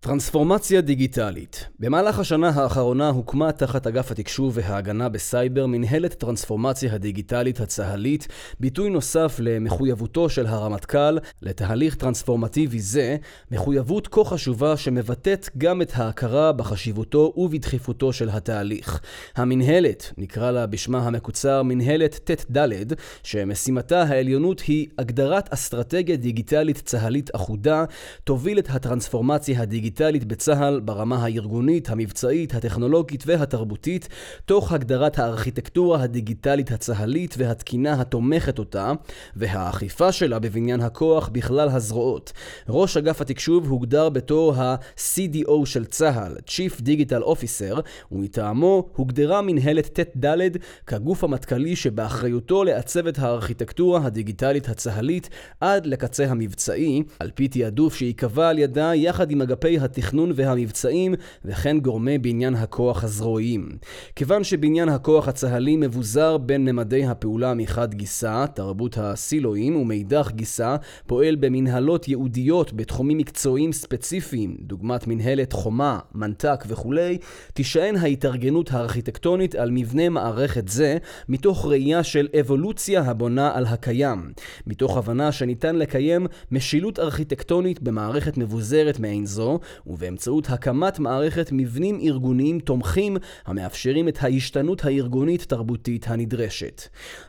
טרנספורמציה 0.00 0.80
דיגיטלית 0.80 1.66
במהלך 1.78 2.18
השנה 2.18 2.48
האחרונה 2.48 3.08
הוקמה 3.08 3.52
תחת 3.52 3.86
אגף 3.86 4.10
התקשוב 4.10 4.52
וההגנה 4.56 5.08
בסייבר 5.08 5.66
מנהלת 5.66 6.14
טרנספורמציה 6.14 6.94
הדיגיטלית 6.94 7.60
הצה"לית, 7.60 8.28
ביטוי 8.60 8.90
נוסף 8.90 9.36
למחויבותו 9.38 10.28
של 10.28 10.46
הרמטכ"ל 10.46 11.18
לתהליך 11.42 11.94
טרנספורמטיבי 11.94 12.80
זה, 12.80 13.16
מחויבות 13.50 14.08
כה 14.08 14.24
חשובה 14.24 14.76
שמבטאת 14.76 15.48
גם 15.58 15.82
את 15.82 15.92
ההכרה 15.94 16.52
בחשיבותו 16.52 17.32
ובדחיפותו 17.36 18.12
של 18.12 18.28
התהליך. 18.28 19.00
המנהלת, 19.36 20.12
נקרא 20.18 20.50
לה 20.50 20.66
בשמה 20.66 20.98
המקוצר 20.98 21.62
מנהלת 21.62 22.20
ט"ד, 22.24 22.92
שמשימתה 23.22 24.02
העליונות 24.02 24.60
היא 24.60 24.86
הגדרת 24.98 25.52
אסטרטגיה 25.52 26.16
דיגיטלית 26.16 26.82
צה"לית 26.84 27.30
אחודה, 27.34 27.84
תוביל 28.24 28.58
את 28.58 28.68
הטרנספורמציה 28.70 29.62
הדיגיטלית 29.62 29.87
הדיגיטלית 29.88 30.24
בצה"ל 30.24 30.80
ברמה 30.80 31.24
הארגונית, 31.24 31.90
המבצעית, 31.90 32.54
הטכנולוגית 32.54 33.24
והתרבותית, 33.26 34.08
תוך 34.44 34.72
הגדרת 34.72 35.18
הארכיטקטורה 35.18 36.02
הדיגיטלית 36.02 36.70
הצה"לית 36.70 37.34
והתקינה 37.38 38.00
התומכת 38.00 38.58
אותה, 38.58 38.92
והאכיפה 39.36 40.12
שלה 40.12 40.38
בבניין 40.38 40.80
הכוח 40.80 41.28
בכלל 41.28 41.68
הזרועות. 41.68 42.32
ראש 42.68 42.96
אגף 42.96 43.20
התקשוב 43.20 43.68
הוגדר 43.68 44.08
בתור 44.08 44.54
ה-CDO 44.54 45.66
של 45.66 45.84
צה"ל, 45.84 46.36
Chief 46.46 46.80
Digital 46.80 47.24
Officer, 47.24 47.80
ומטעמו 48.12 48.88
הוגדרה 48.96 49.42
מנהלת 49.42 50.00
ט"ד 50.00 50.56
כגוף 50.86 51.24
המטכ"לי 51.24 51.76
שבאחריותו 51.76 52.64
לעצב 52.64 53.06
את 53.06 53.18
הארכיטקטורה 53.18 54.06
הדיגיטלית 54.06 54.68
הצה"לית 54.68 55.28
עד 55.60 55.86
לקצה 55.86 56.24
המבצעי, 56.26 57.02
על 57.18 57.30
פי 57.34 57.48
תעדוף 57.48 57.94
שייקבע 57.94 58.48
על 58.48 58.58
ידה 58.58 58.94
יחד 58.94 59.30
עם 59.30 59.42
אגפי 59.42 59.77
התכנון 59.78 60.32
והמבצעים 60.34 61.14
וכן 61.44 61.78
גורמי 61.80 62.18
בניין 62.18 62.54
הכוח 62.54 63.04
הזרועיים. 63.04 63.68
כיוון 64.16 64.44
שבניין 64.44 64.88
הכוח 64.88 65.28
הצה"לי 65.28 65.76
מבוזר 65.76 66.38
בין 66.38 66.64
ממדי 66.64 67.04
הפעולה 67.04 67.54
מחד 67.54 67.94
גיסא, 67.94 68.46
תרבות 68.46 68.98
הסילואים, 68.98 69.76
ומאידך 69.76 70.30
גיסא, 70.34 70.76
פועל 71.06 71.36
במנהלות 71.36 72.08
ייעודיות 72.08 72.72
בתחומים 72.72 73.18
מקצועיים 73.18 73.72
ספציפיים, 73.72 74.56
דוגמת 74.60 75.06
מנהלת 75.06 75.52
חומה, 75.52 75.98
מנת"ק 76.14 76.64
וכולי, 76.68 77.18
תישען 77.52 77.96
ההתארגנות 77.96 78.72
הארכיטקטונית 78.72 79.54
על 79.54 79.70
מבנה 79.70 80.08
מערכת 80.08 80.68
זה 80.68 80.98
מתוך 81.28 81.66
ראייה 81.66 82.02
של 82.02 82.28
אבולוציה 82.40 83.02
הבונה 83.02 83.50
על 83.54 83.66
הקיים, 83.66 84.32
מתוך 84.66 84.96
הבנה 84.96 85.32
שניתן 85.32 85.76
לקיים 85.76 86.26
משילות 86.52 86.98
ארכיטקטונית 86.98 87.82
במערכת 87.82 88.36
מבוזרת 88.36 89.00
מעין 89.00 89.26
זו, 89.26 89.60
ובאמצעות 89.86 90.50
הקמת 90.50 90.98
מערכת 90.98 91.48
מבנים 91.52 92.00
ארגוניים 92.02 92.60
תומכים 92.60 93.16
המאפשרים 93.46 94.08
את 94.08 94.18
ההשתנות 94.20 94.84
הארגונית-תרבותית 94.84 96.08
הנדרשת. 96.08 96.82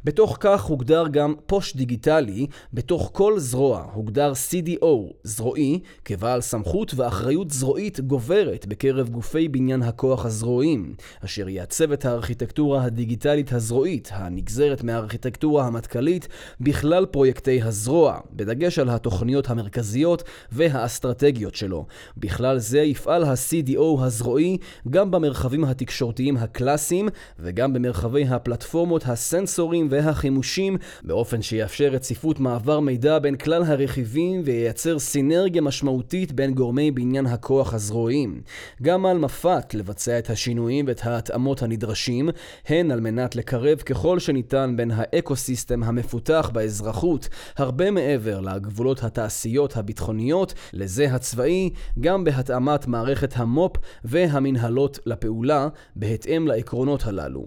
בתוך 0.04 0.38
כך 0.40 0.64
הוגדר 0.64 1.08
גם 1.12 1.34
פוש 1.46 1.76
דיגיטלי, 1.76 2.48
בתוך 2.74 3.10
כל 3.14 3.40
זרוע 3.40 3.90
הוגדר 3.94 4.32
CDO, 4.32 5.14
זרועי, 5.24 5.80
כבעל 6.06 6.42
סמכות 6.42 6.94
ואחריות 6.96 7.52
זרועית 7.52 8.00
גוברת 8.00 8.66
בקרב 8.66 9.10
גופי 9.10 9.48
בניין 9.48 9.84
הכוח 9.84 10.26
הזרועיים, 10.26 10.96
אשר 11.26 11.50
יעצב 11.50 11.92
את 11.92 12.06
הארכיטקטורה 12.06 12.84
הדיגיטלית 12.84 13.54
הזרועית, 13.54 14.10
הנגזרת 14.14 14.84
מהארכיטקטורה 14.84 15.68
המטכ"לית, 15.68 16.28
בכלל 16.62 17.06
פרויקטי 17.06 17.62
הזרוע, 17.62 18.20
בדגש 18.34 18.80
על 18.80 18.90
התוכניות 18.90 19.50
המרכזיות 19.50 20.24
והאסטרטגיות 20.52 21.56
שלו. 21.56 21.86
בכלל 22.30 22.60
זה 22.60 22.80
יפעל 22.80 23.24
ה-CDO 23.24 24.02
הזרועי 24.02 24.58
גם 24.90 25.12
במרחבים 25.12 25.64
התקשורתיים 25.64 26.38
הקלאסיים 26.38 27.10
וגם 27.40 27.74
במרחבי 27.74 28.26
הפלטפורמות, 28.28 29.04
הסנסורים 29.08 29.88
והחימושים, 29.92 30.78
באופן 31.04 31.42
שיאפשר 31.42 31.86
רציפות 31.86 32.40
מעבר 32.40 32.80
מידע 32.80 33.20
בין 33.20 33.36
כלל 33.36 33.64
הרכיבים 33.64 34.42
וייצר 34.46 35.00
סינרגיה 35.00 35.62
משמעותית 35.62 36.32
בין 36.32 36.54
גורמי 36.54 36.92
בניין 36.92 37.26
הכוח 37.26 37.74
הזרועיים. 37.74 38.42
גם 38.82 39.06
על 39.06 39.18
מפת 39.18 39.74
לבצע 39.74 40.20
את 40.20 40.30
השינויים 40.30 40.86
ואת 40.88 41.06
ההתאמות 41.06 41.62
הנדרשים, 41.62 42.30
הן 42.68 42.92
על 42.92 43.00
מנת 43.00 43.36
לקרב 43.36 43.78
ככל 43.78 44.20
שניתן 44.20 44.74
בין 44.78 44.92
האקו-סיסטם 44.96 45.84
המפותח 45.84 46.50
באזרחות, 46.54 47.30
הרבה 47.58 47.92
מעבר 47.92 48.40
לגבולות 48.40 49.04
התעשיות 49.04 49.78
הביטחוניות, 49.78 50.54
לזה 50.74 51.14
הצבאי, 51.14 51.70
גם 52.00 52.19
בהתאמת 52.24 52.88
מערכת 52.88 53.34
המו"פ 53.38 53.72
והמנהלות 54.04 55.00
לפעולה, 55.06 55.68
בהתאם 55.96 56.48
לעקרונות 56.48 57.06
הללו. 57.06 57.46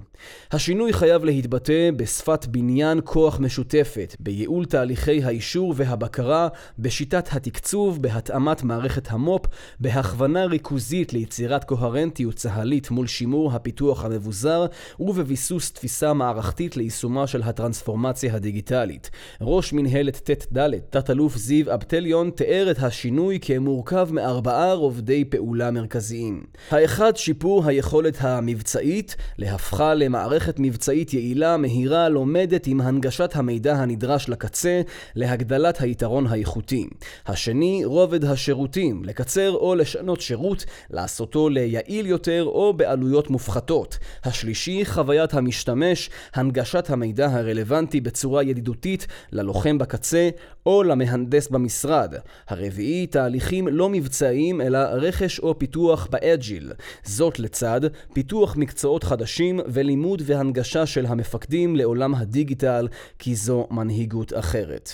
השינוי 0.52 0.92
חייב 0.92 1.24
להתבטא 1.24 1.90
בשפת 1.96 2.46
בניין 2.46 3.00
כוח 3.04 3.40
משותפת, 3.40 4.16
בייעול 4.20 4.64
תהליכי 4.64 5.24
האישור 5.24 5.74
והבקרה, 5.76 6.48
בשיטת 6.78 7.28
התקצוב, 7.32 8.02
בהתאמת 8.02 8.62
מערכת 8.62 9.10
המו"פ, 9.10 9.46
בהכוונה 9.80 10.44
ריכוזית 10.44 11.12
ליצירת 11.12 11.64
קוהרנטיות 11.64 12.34
צה"לית 12.34 12.90
מול 12.90 13.06
שימור 13.06 13.52
הפיתוח 13.52 14.04
המבוזר, 14.04 14.66
ובביסוס 15.00 15.72
תפיסה 15.72 16.12
מערכתית 16.12 16.76
ליישומה 16.76 17.26
של 17.26 17.42
הטרנספורמציה 17.42 18.34
הדיגיטלית. 18.34 19.10
ראש 19.40 19.72
מנהלת 19.72 20.30
ט"ד, 20.30 20.78
תת-אלוף 20.90 21.36
זיו 21.36 21.74
אבטליון, 21.74 22.30
תיאר 22.30 22.70
את 22.70 22.82
השינוי 22.82 23.38
כמורכב 23.42 24.08
מארבעה 24.12 24.61
רובדי 24.70 25.24
פעולה 25.24 25.70
מרכזיים. 25.70 26.42
האחד, 26.70 27.16
שיפור 27.16 27.66
היכולת 27.66 28.16
המבצעית, 28.20 29.16
להפכה 29.38 29.94
למערכת 29.94 30.54
מבצעית 30.58 31.14
יעילה, 31.14 31.56
מהירה, 31.56 32.08
לומדת 32.08 32.66
עם 32.66 32.80
הנגשת 32.80 33.30
המידע 33.34 33.74
הנדרש 33.74 34.28
לקצה, 34.28 34.82
להגדלת 35.14 35.80
היתרון 35.80 36.26
האיכותי. 36.26 36.86
השני, 37.26 37.84
רובד 37.84 38.24
השירותים, 38.24 39.02
לקצר 39.04 39.50
או 39.50 39.74
לשנות 39.74 40.20
שירות, 40.20 40.64
לעשותו 40.90 41.48
ליעיל 41.48 42.06
יותר 42.06 42.44
או 42.44 42.72
בעלויות 42.72 43.30
מופחתות. 43.30 43.98
השלישי, 44.24 44.84
חוויית 44.84 45.34
המשתמש, 45.34 46.10
הנגשת 46.34 46.90
המידע 46.90 47.26
הרלוונטי 47.26 48.00
בצורה 48.00 48.42
ידידותית 48.42 49.06
ללוחם 49.32 49.78
בקצה 49.78 50.30
או 50.66 50.82
למהנדס 50.82 51.48
במשרד. 51.48 52.14
הרביעי, 52.48 53.06
תהליכים 53.06 53.68
לא 53.68 53.88
מבצעיים 53.88 54.51
אלא 54.60 54.78
רכש 54.78 55.38
או 55.38 55.58
פיתוח 55.58 56.08
באג'יל. 56.10 56.72
זאת 57.04 57.38
לצד 57.38 57.80
פיתוח 58.12 58.56
מקצועות 58.56 59.04
חדשים 59.04 59.60
ולימוד 59.66 60.22
והנגשה 60.24 60.86
של 60.86 61.06
המפקדים 61.06 61.76
לעולם 61.76 62.14
הדיגיטל, 62.14 62.88
כי 63.18 63.34
זו 63.34 63.66
מנהיגות 63.70 64.32
אחרת. 64.38 64.90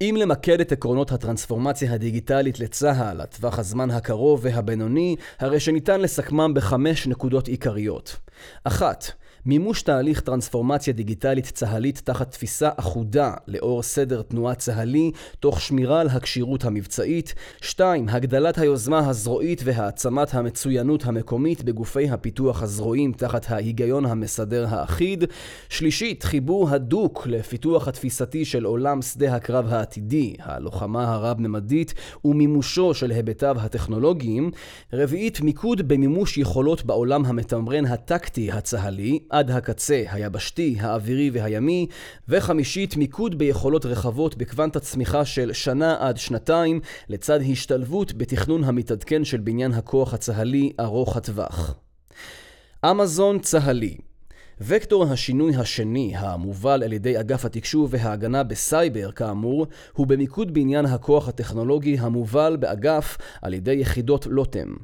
אם 0.00 0.16
למקד 0.18 0.60
את 0.60 0.72
עקרונות 0.72 1.12
הטרנספורמציה 1.12 1.92
הדיגיטלית 1.92 2.60
לצה"ל 2.60 3.22
לטווח 3.22 3.58
הזמן 3.58 3.90
הקרוב 3.90 4.40
והבינוני, 4.42 5.16
הרי 5.38 5.60
שניתן 5.60 6.00
לסכמם 6.00 6.54
בחמש 6.54 7.06
נקודות 7.06 7.48
עיקריות. 7.48 8.16
אחת, 8.64 9.04
מימוש 9.46 9.82
תהליך 9.82 10.20
טרנספורמציה 10.20 10.92
דיגיטלית 10.92 11.44
צה"לית 11.44 12.00
תחת 12.04 12.30
תפיסה 12.30 12.70
אחודה 12.76 13.34
לאור 13.48 13.82
סדר 13.82 14.22
תנועה 14.22 14.54
צה"לי, 14.54 15.10
תוך 15.40 15.60
שמירה 15.60 16.00
על 16.00 16.08
הכשירות 16.08 16.64
המבצעית. 16.64 17.34
2. 17.60 18.08
הגדלת 18.08 18.58
היוזמה 18.58 19.08
הזרועית 19.08 19.60
והעצמת 19.64 20.34
המצוינות 20.34 21.06
המקומית 21.06 21.64
בגופי 21.64 22.08
הפיתוח 22.08 22.62
הזרועיים 22.62 23.12
תחת 23.12 23.50
ההיגיון 23.50 24.06
המסדר 24.06 24.66
האחיד. 24.68 25.24
שלישית, 25.68 26.22
חיבור 26.22 26.70
הדוק 26.70 27.26
לפיתוח 27.26 27.88
התפיסתי 27.88 28.44
של 28.44 28.64
עולם 28.64 29.02
שדה 29.02 29.34
הקרב 29.34 29.66
העתידי, 29.68 30.34
הלוחמה 30.40 31.12
הרב-ממדית, 31.14 31.94
ומימושו 32.24 32.94
של 32.94 33.10
היבטיו 33.10 33.56
הטכנולוגיים. 33.60 34.50
רביעית, 34.92 35.40
מיקוד 35.40 35.88
במימוש 35.88 36.38
יכולות 36.38 36.84
בעולם 36.84 37.26
המתמרן 37.26 37.86
הטקטי 37.86 38.52
הצה"לי, 38.52 39.18
עד 39.36 39.50
הקצה 39.50 40.02
היבשתי, 40.10 40.76
האווירי 40.80 41.30
והימי, 41.30 41.86
וחמישית 42.28 42.96
מיקוד 42.96 43.38
ביכולות 43.38 43.86
רחבות 43.86 44.36
בקוונטת 44.36 44.82
צמיחה 44.82 45.24
של 45.24 45.52
שנה 45.52 45.96
עד 45.98 46.16
שנתיים, 46.16 46.80
לצד 47.08 47.40
השתלבות 47.52 48.12
בתכנון 48.12 48.64
המתעדכן 48.64 49.24
של 49.24 49.40
בניין 49.40 49.72
הכוח 49.72 50.14
הצה"לי 50.14 50.72
ארוך 50.80 51.16
הטווח. 51.16 51.74
אמזון 52.90 53.38
צה"לי 53.38 53.96
וקטור 54.60 55.04
השינוי 55.04 55.56
השני, 55.56 56.12
המובל 56.16 56.82
על 56.82 56.92
ידי 56.92 57.20
אגף 57.20 57.44
התקשוב 57.44 57.88
וההגנה 57.92 58.42
בסייבר, 58.42 59.12
כאמור, 59.12 59.66
הוא 59.92 60.06
במיקוד 60.06 60.54
בבניין 60.54 60.86
הכוח 60.86 61.28
הטכנולוגי 61.28 61.98
המובל 61.98 62.56
באגף 62.60 63.16
על 63.42 63.54
ידי 63.54 63.74
יחידות 63.74 64.26
לוטם. 64.26 64.74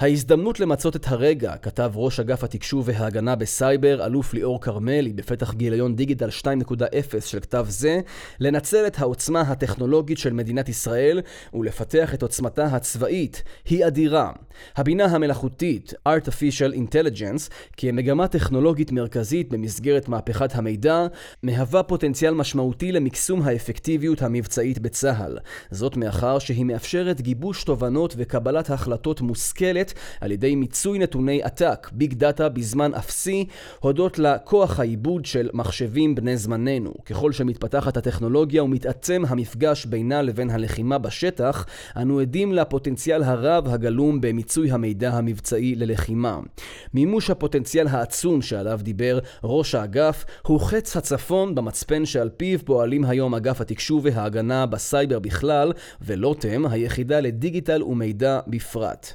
ההזדמנות 0.00 0.60
למצות 0.60 0.96
את 0.96 1.08
הרגע, 1.08 1.56
כתב 1.56 1.92
ראש 1.94 2.20
אגף 2.20 2.44
התקשוב 2.44 2.88
וההגנה 2.88 3.36
בסייבר, 3.36 4.06
אלוף 4.06 4.34
ליאור 4.34 4.60
כרמלי, 4.60 5.12
בפתח 5.12 5.54
גיליון 5.54 5.96
דיגיטל 5.96 6.28
2.0 6.28 7.20
של 7.20 7.40
כתב 7.40 7.66
זה, 7.68 8.00
לנצל 8.40 8.86
את 8.86 8.98
העוצמה 8.98 9.40
הטכנולוגית 9.40 10.18
של 10.18 10.32
מדינת 10.32 10.68
ישראל 10.68 11.20
ולפתח 11.54 12.14
את 12.14 12.22
עוצמתה 12.22 12.64
הצבאית, 12.64 13.42
היא 13.64 13.86
אדירה. 13.86 14.32
הבינה 14.76 15.04
המלאכותית, 15.04 15.94
artificial 16.08 16.74
intelligence, 16.74 17.52
כמגמה 17.76 18.28
טכנולוגית 18.28 18.92
מרכזית 18.92 19.48
במסגרת 19.48 20.08
מהפכת 20.08 20.54
המידע, 20.54 21.06
מהווה 21.42 21.82
פוטנציאל 21.82 22.34
משמעותי 22.34 22.92
למקסום 22.92 23.42
האפקטיביות 23.42 24.22
המבצעית 24.22 24.78
בצה"ל. 24.78 25.38
זאת 25.70 25.96
מאחר 25.96 26.38
שהיא 26.38 26.64
מאפשרת 26.64 27.20
גיבוש 27.20 27.64
תובנות 27.64 28.14
וקבלת 28.16 28.70
החלטות 28.70 29.20
מושכלת 29.20 29.87
נעשית 29.88 30.18
על 30.20 30.32
ידי 30.32 30.56
מיצוי 30.56 30.98
נתוני 30.98 31.42
עתק, 31.42 31.88
ביג 31.92 32.14
דאטה 32.14 32.48
בזמן 32.48 32.94
אפסי, 32.94 33.46
הודות 33.80 34.18
לכוח 34.18 34.80
העיבוד 34.80 35.26
של 35.26 35.50
מחשבים 35.52 36.14
בני 36.14 36.36
זמננו. 36.36 36.94
ככל 37.04 37.32
שמתפתחת 37.32 37.96
הטכנולוגיה 37.96 38.64
ומתעצם 38.64 39.22
המפגש 39.28 39.86
בינה 39.86 40.22
לבין 40.22 40.50
הלחימה 40.50 40.98
בשטח, 40.98 41.66
אנו 41.96 42.18
עדים 42.18 42.52
לפוטנציאל 42.52 43.22
הרב 43.22 43.68
הגלום 43.68 44.20
במיצוי 44.20 44.70
המידע 44.70 45.10
המבצעי 45.10 45.74
ללחימה. 45.74 46.38
מימוש 46.94 47.30
הפוטנציאל 47.30 47.86
העצום 47.88 48.42
שעליו 48.42 48.80
דיבר 48.82 49.18
ראש 49.44 49.74
האגף 49.74 50.24
הוא 50.46 50.60
חץ 50.60 50.96
הצפון 50.96 51.54
במצפן 51.54 52.06
שעל 52.06 52.28
פיו 52.36 52.58
פועלים 52.64 53.04
היום 53.04 53.34
אגף 53.34 53.60
התקשוב 53.60 54.04
וההגנה 54.04 54.66
בסייבר 54.66 55.18
בכלל, 55.18 55.72
ולוטם, 56.00 56.66
היחידה 56.70 57.20
לדיגיטל 57.20 57.82
ומידע 57.82 58.40
בפרט. 58.46 59.12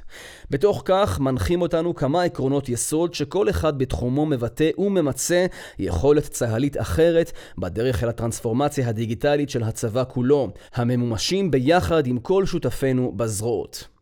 בתוך 0.64 0.82
כך 0.84 1.20
מנחים 1.20 1.62
אותנו 1.62 1.94
כמה 1.94 2.22
עקרונות 2.22 2.68
יסוד 2.68 3.14
שכל 3.14 3.50
אחד 3.50 3.78
בתחומו 3.78 4.26
מבטא 4.26 4.70
וממצה 4.78 5.46
יכולת 5.78 6.22
צה"לית 6.22 6.80
אחרת 6.80 7.32
בדרך 7.58 8.04
אל 8.04 8.08
הטרנספורמציה 8.08 8.88
הדיגיטלית 8.88 9.50
של 9.50 9.62
הצבא 9.62 10.04
כולו, 10.08 10.48
הממומשים 10.74 11.50
ביחד 11.50 12.06
עם 12.06 12.18
כל 12.18 12.46
שותפינו 12.46 13.12
בזרועות. 13.16 13.93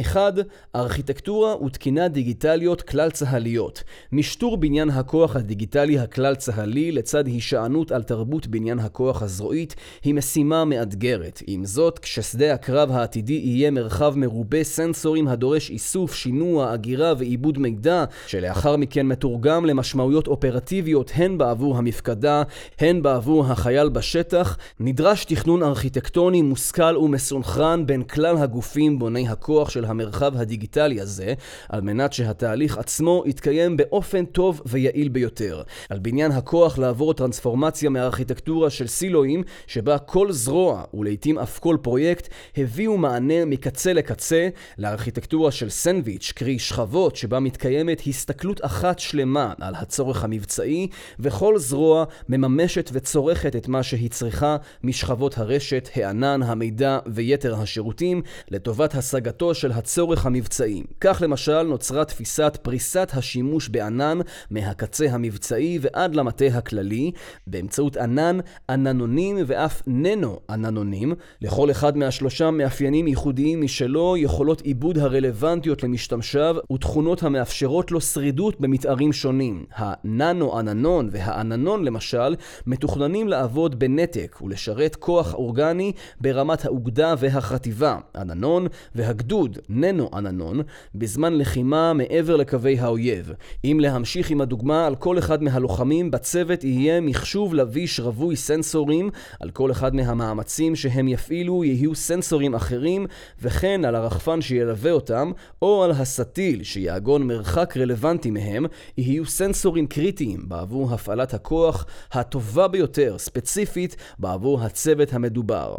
1. 0.00 0.34
ארכיטקטורה 0.74 1.62
ותקינה 1.62 2.08
דיגיטליות 2.08 2.82
כלל 2.82 3.10
צהליות. 3.10 3.82
משטור 4.12 4.56
בניין 4.56 4.90
הכוח 4.90 5.36
הדיגיטלי 5.36 5.98
הכלל 5.98 6.34
צהלי 6.34 6.92
לצד 6.92 7.26
הישענות 7.26 7.92
על 7.92 8.02
תרבות 8.02 8.46
בניין 8.46 8.78
הכוח 8.78 9.22
הזרועית 9.22 9.74
היא 10.04 10.14
משימה 10.14 10.64
מאתגרת. 10.64 11.42
עם 11.46 11.64
זאת, 11.64 11.98
כששדה 11.98 12.54
הקרב 12.54 12.90
העתידי 12.92 13.40
יהיה 13.44 13.70
מרחב 13.70 14.14
מרובה 14.16 14.64
סנסורים 14.64 15.28
הדורש 15.28 15.70
איסוף, 15.70 16.14
שינוע, 16.14 16.74
אגירה 16.74 17.14
ועיבוד 17.18 17.58
מידע, 17.58 18.04
שלאחר 18.26 18.76
מכן 18.76 19.06
מתורגם 19.06 19.64
למשמעויות 19.64 20.26
אופרטיביות 20.26 21.10
הן 21.14 21.38
בעבור 21.38 21.78
המפקדה, 21.78 22.42
הן 22.78 23.02
בעבור 23.02 23.44
החייל 23.44 23.88
בשטח, 23.88 24.58
נדרש 24.80 25.24
תכנון 25.24 25.62
ארכיטקטוני 25.62 26.42
מושכל 26.42 26.96
ומסונכרן 26.96 27.86
בין 27.86 28.02
כלל 28.02 28.36
הגופים 28.36 28.98
בוני 28.98 29.28
הכוח 29.28 29.70
של 29.70 29.83
המרחב 29.84 30.36
הדיגיטלי 30.36 31.00
הזה, 31.00 31.34
על 31.68 31.80
מנת 31.80 32.12
שהתהליך 32.12 32.78
עצמו 32.78 33.22
יתקיים 33.26 33.76
באופן 33.76 34.24
טוב 34.24 34.62
ויעיל 34.66 35.08
ביותר. 35.08 35.62
על 35.90 35.98
בניין 35.98 36.32
הכוח 36.32 36.78
לעבור 36.78 37.14
טרנספורמציה 37.14 37.90
מארכיטקטורה 37.90 38.70
של 38.70 38.86
סילואים, 38.86 39.42
שבה 39.66 39.98
כל 39.98 40.32
זרוע, 40.32 40.84
ולעיתים 40.94 41.38
אף 41.38 41.58
כל 41.58 41.76
פרויקט, 41.82 42.28
הביאו 42.56 42.96
מענה 42.96 43.44
מקצה 43.44 43.92
לקצה 43.92 44.48
לארכיטקטורה 44.78 45.50
של 45.50 45.70
סנדוויץ', 45.70 46.32
קרי 46.34 46.58
שכבות, 46.58 47.16
שבה 47.16 47.40
מתקיימת 47.40 48.02
הסתכלות 48.06 48.64
אחת 48.64 48.98
שלמה 48.98 49.52
על 49.60 49.74
הצורך 49.74 50.24
המבצעי, 50.24 50.88
וכל 51.20 51.58
זרוע 51.58 52.04
מממשת 52.28 52.90
וצורכת 52.92 53.56
את 53.56 53.68
מה 53.68 53.82
שהיא 53.82 54.10
צריכה 54.10 54.56
משכבות 54.82 55.38
הרשת, 55.38 55.88
הענן, 55.96 56.42
המידע 56.42 56.98
ויתר 57.06 57.54
השירותים, 57.54 58.22
לטובת 58.50 58.94
השגתו 58.94 59.54
של 59.54 59.72
הצורך 59.74 60.26
המבצעי. 60.26 60.82
כך 61.00 61.22
למשל 61.24 61.62
נוצרה 61.62 62.04
תפיסת 62.04 62.58
פריסת 62.62 63.10
השימוש 63.14 63.68
בענן 63.68 64.18
מהקצה 64.50 65.06
המבצעי 65.10 65.78
ועד 65.80 66.14
למטה 66.14 66.44
הכללי, 66.44 67.12
באמצעות 67.46 67.96
ענן, 67.96 68.38
עננונים 68.70 69.36
ואף 69.46 69.82
ננו-עננונים. 69.86 71.14
לכל 71.40 71.70
אחד 71.70 71.96
מהשלושה 71.96 72.50
מאפיינים 72.50 73.08
ייחודיים 73.08 73.62
משלו, 73.62 74.16
יכולות 74.16 74.60
עיבוד 74.60 74.98
הרלוונטיות 74.98 75.82
למשתמשיו 75.82 76.56
ותכונות 76.72 77.22
המאפשרות 77.22 77.90
לו 77.90 78.00
שרידות 78.00 78.60
במתארים 78.60 79.12
שונים. 79.12 79.64
הננו-עננון 79.76 81.08
והעננון 81.12 81.84
למשל 81.84 82.36
מתוכננים 82.66 83.28
לעבוד 83.28 83.78
בנתק 83.78 84.38
ולשרת 84.42 84.96
כוח 84.96 85.34
אורגני 85.34 85.92
ברמת 86.20 86.64
האוגדה 86.64 87.14
והחטיבה, 87.18 87.98
עננון, 88.16 88.66
והגדוד, 88.94 89.58
ננו-עננון, 89.68 90.60
בזמן 90.94 91.34
לחימה 91.34 91.92
מעבר 91.92 92.36
לקווי 92.36 92.78
האויב. 92.78 93.32
אם 93.64 93.78
להמשיך 93.82 94.30
עם 94.30 94.40
הדוגמה, 94.40 94.86
על 94.86 94.94
כל 94.94 95.18
אחד 95.18 95.42
מהלוחמים 95.42 96.10
בצוות 96.10 96.64
יהיה 96.64 97.00
מחשוב 97.00 97.54
לביש 97.54 98.00
רווי 98.00 98.36
סנסורים, 98.36 99.10
על 99.40 99.50
כל 99.50 99.70
אחד 99.70 99.94
מהמאמצים 99.94 100.76
שהם 100.76 101.08
יפעילו 101.08 101.64
יהיו 101.64 101.94
סנסורים 101.94 102.54
אחרים, 102.54 103.06
וכן 103.42 103.84
על 103.84 103.94
הרחפן 103.94 104.40
שילווה 104.40 104.90
אותם, 104.90 105.32
או 105.62 105.84
על 105.84 105.90
הסטיל 105.90 106.62
שיעגון 106.62 107.26
מרחק 107.26 107.76
רלוונטי 107.76 108.30
מהם, 108.30 108.66
יהיו 108.98 109.26
סנסורים 109.26 109.86
קריטיים 109.86 110.48
בעבור 110.48 110.94
הפעלת 110.94 111.34
הכוח 111.34 111.86
הטובה 112.12 112.68
ביותר, 112.68 113.18
ספציפית, 113.18 113.96
בעבור 114.18 114.60
הצוות 114.62 115.12
המדובר. 115.12 115.74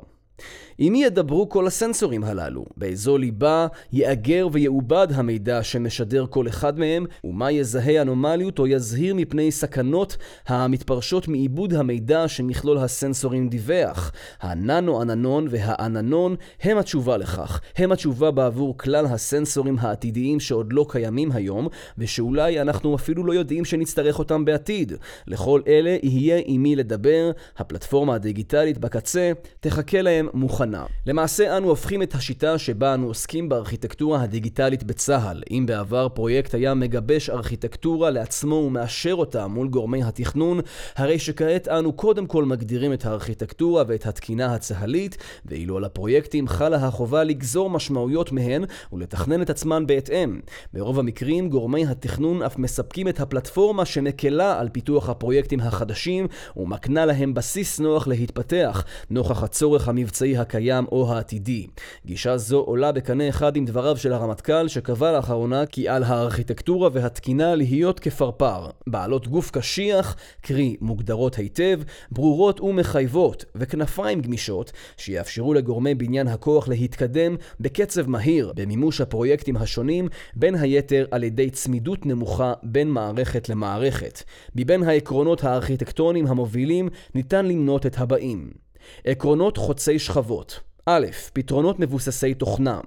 עם 0.77 0.93
מי 0.93 1.03
ידברו 1.03 1.49
כל 1.49 1.67
הסנסורים 1.67 2.23
הללו? 2.23 2.65
באיזו 2.77 3.17
ליבה 3.17 3.67
יאגר 3.93 4.47
ויעובד 4.51 5.07
המידע 5.13 5.63
שמשדר 5.63 6.25
כל 6.29 6.47
אחד 6.47 6.79
מהם? 6.79 7.05
ומה 7.23 7.51
יזהה 7.51 8.01
אנומליות 8.01 8.59
או 8.59 8.67
יזהיר 8.67 9.15
מפני 9.15 9.51
סכנות 9.51 10.17
המתפרשות 10.47 11.27
מעיבוד 11.27 11.73
המידע 11.73 12.27
שמכלול 12.27 12.77
הסנסורים 12.77 13.49
דיווח? 13.49 14.11
הננו-עננון 14.41 15.47
והעננון 15.49 16.35
הם 16.61 16.77
התשובה 16.77 17.17
לכך. 17.17 17.61
הם 17.77 17.91
התשובה 17.91 18.31
בעבור 18.31 18.77
כלל 18.77 19.05
הסנסורים 19.05 19.75
העתידיים 19.79 20.39
שעוד 20.39 20.73
לא 20.73 20.85
קיימים 20.89 21.31
היום, 21.31 21.67
ושאולי 21.97 22.61
אנחנו 22.61 22.95
אפילו 22.95 23.25
לא 23.25 23.33
יודעים 23.33 23.65
שנצטרך 23.65 24.19
אותם 24.19 24.45
בעתיד. 24.45 24.93
לכל 25.27 25.61
אלה 25.67 25.97
יהיה 26.03 26.41
עם 26.45 26.63
מי 26.63 26.75
לדבר, 26.75 27.31
הפלטפורמה 27.57 28.15
הדיגיטלית 28.15 28.77
בקצה 28.77 29.31
תחכה 29.59 30.01
להם 30.01 30.27
מוכנה. 30.33 30.64
מוכנה. 30.65 30.85
למעשה 31.05 31.57
אנו 31.57 31.69
הופכים 31.69 32.01
את 32.01 32.15
השיטה 32.15 32.57
שבה 32.57 32.93
אנו 32.93 33.07
עוסקים 33.07 33.49
בארכיטקטורה 33.49 34.21
הדיגיטלית 34.21 34.83
בצה"ל. 34.83 35.41
אם 35.51 35.65
בעבר 35.65 36.09
פרויקט 36.09 36.53
היה 36.53 36.73
מגבש 36.73 37.29
ארכיטקטורה 37.29 38.09
לעצמו 38.09 38.55
ומאשר 38.55 39.13
אותה 39.13 39.47
מול 39.47 39.67
גורמי 39.67 40.03
התכנון, 40.03 40.59
הרי 40.95 41.19
שכעת 41.19 41.67
אנו 41.67 41.93
קודם 41.93 42.25
כל 42.25 42.45
מגדירים 42.45 42.93
את 42.93 43.05
הארכיטקטורה 43.05 43.83
ואת 43.87 44.05
התקינה 44.05 44.53
הצה"לית, 44.53 45.17
ואילו 45.45 45.77
על 45.77 45.83
הפרויקטים 45.83 46.47
חלה 46.47 46.77
החובה 46.77 47.23
לגזור 47.23 47.69
משמעויות 47.69 48.31
מהן 48.31 48.63
ולתכנן 48.93 49.41
את 49.41 49.49
עצמן 49.49 49.87
בהתאם. 49.87 50.39
ברוב 50.73 50.99
המקרים 50.99 51.49
גורמי 51.49 51.85
התכנון 51.85 52.41
אף 52.41 52.57
מספקים 52.57 53.07
את 53.07 53.19
הפלטפורמה 53.19 53.85
שמקלה 53.85 54.59
על 54.59 54.69
פיתוח 54.69 55.09
הפרויקטים 55.09 55.59
החדשים 55.59 56.27
ומקנה 56.57 57.05
להם 57.05 57.33
בסיס 57.33 57.79
נוח 57.79 58.07
להתפתח, 58.07 58.85
נוכח 59.09 59.43
הצורך 59.43 59.87
המבצעי 59.87 60.37
הקיים. 60.37 60.54
הקיים 60.55 60.85
או 60.91 61.13
העתידי. 61.13 61.67
גישה 62.05 62.37
זו 62.37 62.59
עולה 62.59 62.91
בקנה 62.91 63.29
אחד 63.29 63.55
עם 63.55 63.65
דבריו 63.65 63.97
של 63.97 64.13
הרמטכ"ל 64.13 64.67
שקבע 64.67 65.11
לאחרונה 65.11 65.65
כי 65.65 65.89
על 65.89 66.03
הארכיטקטורה 66.03 66.89
והתקינה 66.93 67.55
להיות 67.55 67.99
כפרפר, 67.99 68.69
בעלות 68.87 69.27
גוף 69.27 69.51
קשיח, 69.51 70.15
קרי 70.41 70.75
מוגדרות 70.81 71.35
היטב, 71.35 71.79
ברורות 72.11 72.61
ומחייבות, 72.61 73.45
וכנפיים 73.55 74.21
גמישות, 74.21 74.71
שיאפשרו 74.97 75.53
לגורמי 75.53 75.95
בניין 75.95 76.27
הכוח 76.27 76.67
להתקדם 76.67 77.35
בקצב 77.59 78.09
מהיר 78.09 78.53
במימוש 78.55 79.01
הפרויקטים 79.01 79.57
השונים, 79.57 80.07
בין 80.35 80.55
היתר 80.55 81.05
על 81.11 81.23
ידי 81.23 81.49
צמידות 81.49 82.05
נמוכה 82.05 82.53
בין 82.63 82.89
מערכת 82.89 83.49
למערכת. 83.49 84.23
מבין 84.55 84.83
העקרונות 84.83 85.43
הארכיטקטוניים 85.43 86.27
המובילים 86.27 86.89
ניתן 87.15 87.45
למנות 87.45 87.85
את 87.85 87.97
הבאים 87.97 88.64
עקרונות 89.05 89.57
חוצי 89.57 89.99
שכבות 89.99 90.59
א', 90.85 91.05
פתרונות 91.33 91.79
מבוססי 91.79 92.33
תוכנה. 92.33 92.79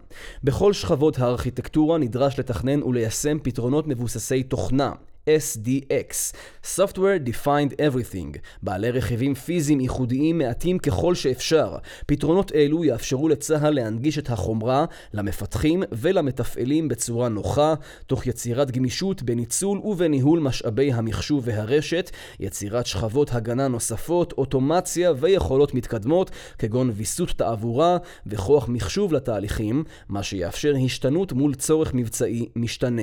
בכל 0.45 0.73
שכבות 0.73 1.19
הארכיטקטורה 1.19 1.99
נדרש 1.99 2.39
לתכנן 2.39 2.83
וליישם 2.83 3.39
פתרונות 3.43 3.87
מבוססי 3.87 4.43
תוכנה. 4.43 4.93
SDX, 5.39 6.35
Software 6.77 7.29
Defined 7.29 7.73
Everything, 7.73 8.39
בעלי 8.63 8.91
רכיבים 8.91 9.35
פיזיים 9.35 9.81
ייחודיים 9.81 10.39
מעטים 10.39 10.79
ככל 10.79 11.15
שאפשר. 11.15 11.77
פתרונות 12.07 12.53
אלו 12.53 12.85
יאפשרו 12.85 13.29
לצה"ל 13.29 13.71
להנגיש 13.75 14.19
את 14.19 14.31
החומרה 14.31 14.85
למפתחים 15.15 15.83
ולמתפעלים 15.93 16.89
בצורה 16.89 17.29
נוחה, 17.29 17.75
תוך 18.07 18.27
יצירת 18.27 18.71
גמישות 18.71 19.23
בניצול 19.23 19.79
ובניהול 19.85 20.41
משאבי 20.41 20.93
המחשוב 20.93 21.43
והרשת, 21.47 22.11
יצירת 22.41 22.87
שכבות 22.87 23.33
הגנה 23.33 23.69
נוספות, 23.69 24.33
אוטומציה 24.33 25.13
ויכולות 25.21 25.75
מתקדמות, 25.75 26.31
כגון 26.59 26.91
ויסות 26.95 27.29
תעבורה 27.31 27.97
וכוח 28.27 28.69
מחשוב 28.69 29.13
לתהליכים, 29.13 29.85
מה 30.09 30.23
שיאפשר 30.23 30.75
השתנות 30.85 31.33
מול 31.33 31.55
צורך 31.55 31.95
מבצעי 31.95 32.49
משתנה. 32.57 33.03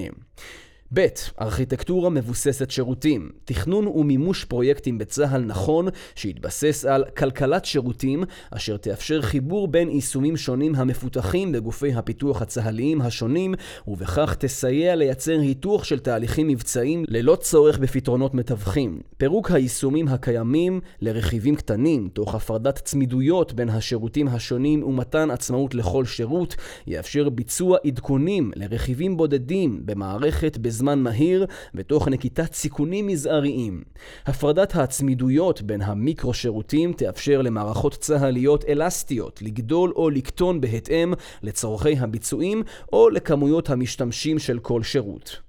ב. 0.93 1.07
ארכיטקטורה 1.41 2.09
מבוססת 2.09 2.71
שירותים. 2.71 3.29
תכנון 3.45 3.87
ומימוש 3.87 4.45
פרויקטים 4.45 4.97
בצה"ל 4.97 5.41
נכון 5.41 5.87
שיתבסס 6.15 6.85
על 6.85 7.05
כלכלת 7.17 7.65
שירותים 7.65 8.23
אשר 8.51 8.77
תאפשר 8.77 9.21
חיבור 9.21 9.67
בין 9.67 9.89
יישומים 9.89 10.37
שונים 10.37 10.75
המפותחים 10.75 11.51
בגופי 11.51 11.93
הפיתוח 11.93 12.41
הצה"ליים 12.41 13.01
השונים 13.01 13.53
ובכך 13.87 14.35
תסייע 14.39 14.95
לייצר 14.95 15.39
היתוך 15.39 15.85
של 15.85 15.99
תהליכים 15.99 16.47
מבצעיים 16.47 17.03
ללא 17.07 17.35
צורך 17.35 17.77
בפתרונות 17.77 18.33
מתווכים. 18.33 19.01
פירוק 19.17 19.51
היישומים 19.51 20.07
הקיימים 20.07 20.81
לרכיבים 21.01 21.55
קטנים 21.55 22.09
תוך 22.13 22.35
הפרדת 22.35 22.75
צמידויות 22.75 23.53
בין 23.53 23.69
השירותים 23.69 24.27
השונים 24.27 24.83
ומתן 24.83 25.31
עצמאות 25.31 25.75
לכל 25.75 26.05
שירות 26.05 26.55
יאפשר 26.87 27.29
ביצוע 27.29 27.77
עדכונים 27.85 28.51
לרכיבים 28.55 29.17
בודדים 29.17 29.81
במערכת 29.85 30.57
בזמן 30.57 30.74
מהיר 30.81 31.45
ותוך 31.75 32.07
נקיטת 32.07 32.53
סיכונים 32.53 33.07
מזעריים. 33.07 33.83
הפרדת 34.25 34.75
הצמידויות 34.75 35.61
בין 35.61 35.81
המיקרו-שירותים 35.81 36.93
תאפשר 36.93 37.41
למערכות 37.41 37.93
צה"ליות 37.93 38.65
אלסטיות 38.65 39.41
לגדול 39.41 39.93
או 39.95 40.09
לקטון 40.09 40.61
בהתאם 40.61 41.13
לצורכי 41.43 41.97
הביצועים 41.97 42.63
או 42.93 43.09
לכמויות 43.09 43.69
המשתמשים 43.69 44.39
של 44.39 44.59
כל 44.59 44.83
שירות. 44.83 45.45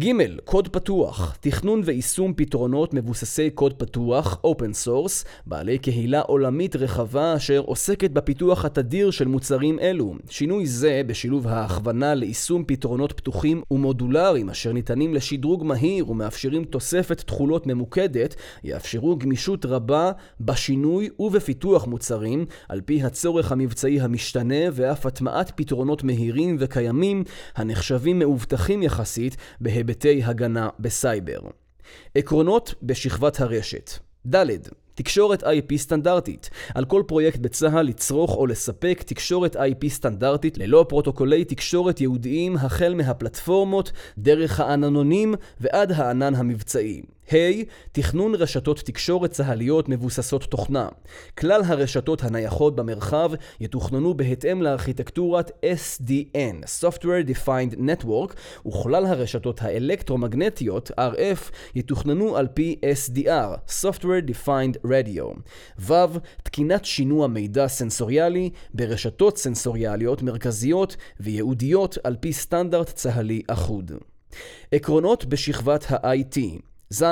ג. 0.00 0.10
קוד 0.44 0.68
פתוח, 0.68 1.36
תכנון 1.40 1.82
ויישום 1.84 2.32
פתרונות 2.36 2.94
מבוססי 2.94 3.50
קוד 3.50 3.72
פתוח, 3.72 4.40
Open 4.46 4.86
Source, 4.86 5.26
בעלי 5.46 5.78
קהילה 5.78 6.20
עולמית 6.20 6.76
רחבה 6.76 7.36
אשר 7.36 7.58
עוסקת 7.58 8.10
בפיתוח 8.10 8.64
התדיר 8.64 9.10
של 9.10 9.28
מוצרים 9.28 9.78
אלו. 9.78 10.14
שינוי 10.30 10.66
זה, 10.66 11.02
בשילוב 11.06 11.48
ההכוונה 11.48 12.14
ליישום 12.14 12.64
פתרונות 12.66 13.12
פתוחים 13.12 13.62
ומודולריים 13.70 14.50
אשר 14.50 14.72
ניתנים 14.72 15.14
לשדרוג 15.14 15.64
מהיר 15.64 16.10
ומאפשרים 16.10 16.64
תוספת 16.64 17.20
תכולות 17.20 17.66
ממוקדת, 17.66 18.34
יאפשרו 18.64 19.16
גמישות 19.16 19.66
רבה 19.66 20.12
בשינוי 20.40 21.08
ובפיתוח 21.18 21.86
מוצרים, 21.86 22.46
על 22.68 22.80
פי 22.80 23.02
הצורך 23.02 23.52
המבצעי 23.52 24.00
המשתנה 24.00 24.64
ואף 24.72 25.06
הטמעת 25.06 25.52
פתרונות 25.56 26.04
מהירים 26.04 26.56
וקיימים, 26.60 27.24
הנחשבים 27.56 28.18
מאובטחים 28.18 28.82
יחסית 28.82 29.36
בהיבטי 29.90 30.22
הגנה 30.24 30.68
בסייבר. 30.78 31.40
עקרונות 32.14 32.74
בשכבת 32.82 33.40
הרשת 33.40 33.90
ד. 34.26 34.46
תקשורת 34.94 35.42
IP 35.42 35.76
סטנדרטית. 35.76 36.50
על 36.74 36.84
כל 36.84 37.02
פרויקט 37.06 37.38
בצה"ל 37.38 37.82
לצרוך 37.82 38.36
או 38.36 38.46
לספק 38.46 39.02
תקשורת 39.06 39.56
IP 39.56 39.88
סטנדרטית 39.88 40.58
ללא 40.58 40.86
פרוטוקולי 40.88 41.44
תקשורת 41.44 42.00
ייעודיים 42.00 42.56
החל 42.56 42.94
מהפלטפורמות, 42.94 43.92
דרך 44.18 44.60
העננונים 44.60 45.34
ועד 45.60 45.92
הענן 45.92 46.34
המבצעי. 46.34 47.02
ה' 47.32 47.62
תכנון 47.92 48.34
רשתות 48.34 48.78
תקשורת 48.78 49.30
צה"ליות 49.30 49.88
מבוססות 49.88 50.44
תוכנה. 50.44 50.88
כלל 51.38 51.62
הרשתות 51.66 52.22
הנייחות 52.24 52.76
במרחב 52.76 53.30
יתוכננו 53.60 54.14
בהתאם 54.14 54.62
לארכיטקטורת 54.62 55.50
SDN, 55.50 56.64
Software 56.82 57.28
Defined 57.28 57.76
Network, 57.76 58.34
וכלל 58.68 59.06
הרשתות 59.06 59.62
האלקטרומגנטיות, 59.62 60.90
RF, 60.90 61.52
יתוכננו 61.74 62.36
על 62.36 62.48
פי 62.54 62.76
SDR, 62.94 63.70
Software 63.82 64.30
Defined 64.30 64.86
Radio. 64.86 65.38
ו' 65.78 65.94
תקינת 66.42 66.84
שינוע 66.84 67.26
מידע 67.26 67.68
סנסוריאלי 67.68 68.50
ברשתות 68.74 69.38
סנסוריאליות 69.38 70.22
מרכזיות 70.22 70.96
וייעודיות 71.20 71.98
על 72.04 72.16
פי 72.20 72.32
סטנדרט 72.32 72.92
צה"לי 72.92 73.42
אחוד. 73.48 73.92
עקרונות 74.72 75.24
בשכבת 75.24 75.86
ה-IT 75.90 76.69
ז. 76.90 77.04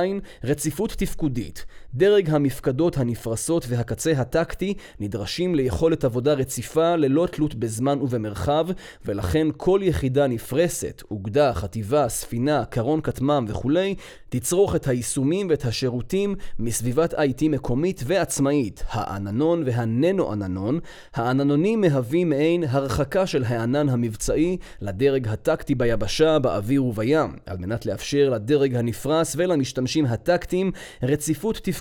רציפות 0.44 0.92
תפקודית. 0.92 1.66
דרג 1.94 2.30
המפקדות 2.30 2.98
הנפרסות 2.98 3.64
והקצה 3.68 4.12
הטקטי 4.12 4.74
נדרשים 5.00 5.54
ליכולת 5.54 6.04
עבודה 6.04 6.32
רציפה 6.32 6.96
ללא 6.96 7.26
תלות 7.26 7.54
בזמן 7.54 7.98
ובמרחב, 8.00 8.66
ולכן 9.06 9.46
כל 9.56 9.80
יחידה 9.82 10.26
נפרסת, 10.26 11.02
אוגדה, 11.10 11.54
חטיבה, 11.54 12.08
ספינה, 12.08 12.64
קרון 12.64 13.00
כטמ"ם 13.00 13.44
וכולי, 13.48 13.94
תצרוך 14.28 14.76
את 14.76 14.88
היישומים 14.88 15.46
ואת 15.50 15.64
השירותים 15.64 16.34
מסביבת 16.58 17.14
IT 17.14 17.48
מקומית 17.50 18.02
ועצמאית, 18.06 18.84
העננון 18.88 19.62
והננו-עננון. 19.66 20.78
העננונים 21.14 21.80
מהווים 21.80 22.28
מעין 22.28 22.64
הרחקה 22.68 23.26
של 23.26 23.44
הענן 23.44 23.88
המבצעי 23.88 24.56
לדרג 24.80 25.28
הטקטי 25.28 25.74
ביבשה, 25.74 26.38
באוויר 26.38 26.84
ובים, 26.84 27.36
על 27.46 27.56
מנת 27.58 27.86
לאפשר 27.86 28.30
לדרג 28.30 28.74
הנפרס 28.74 29.34
ולמשתמשים 29.38 30.06
הטקטיים 30.06 30.72
רציפות 31.02 31.56
תפקודית 31.56 31.77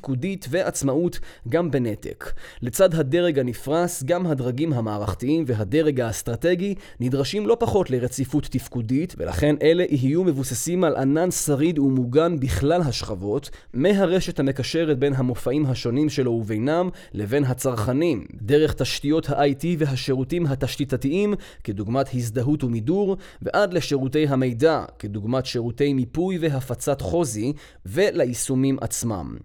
ועצמאות 0.49 1.19
גם 1.49 1.71
בנתק. 1.71 2.33
לצד 2.61 2.95
הדרג 2.95 3.39
הנפרס, 3.39 4.03
גם 4.03 4.27
הדרגים 4.27 4.73
המערכתיים 4.73 5.43
והדרג 5.47 6.01
האסטרטגי 6.01 6.75
נדרשים 6.99 7.47
לא 7.47 7.57
פחות 7.59 7.89
לרציפות 7.89 8.43
תפקודית, 8.43 9.15
ולכן 9.17 9.55
אלה 9.61 9.83
יהיו 9.89 10.23
מבוססים 10.23 10.83
על 10.83 10.95
ענן 10.95 11.31
שריד 11.31 11.79
ומוגן 11.79 12.39
בכלל 12.39 12.81
השכבות, 12.81 13.49
מהרשת 13.73 14.39
המקשרת 14.39 14.99
בין 14.99 15.13
המופעים 15.15 15.65
השונים 15.65 16.09
שלו 16.09 16.31
ובינם, 16.31 16.89
לבין 17.13 17.43
הצרכנים, 17.43 18.25
דרך 18.41 18.73
תשתיות 18.73 19.29
ה-IT 19.29 19.65
והשירותים 19.77 20.45
התשתיתתיים, 20.45 21.33
כדוגמת 21.63 22.07
הזדהות 22.13 22.63
ומידור, 22.63 23.17
ועד 23.41 23.73
לשירותי 23.73 24.27
המידע, 24.27 24.85
כדוגמת 24.99 25.45
שירותי 25.45 25.93
מיפוי 25.93 26.37
והפצת 26.37 27.01
חוזי, 27.01 27.53
וליישומים 27.85 28.77
עצמם. 28.81 29.37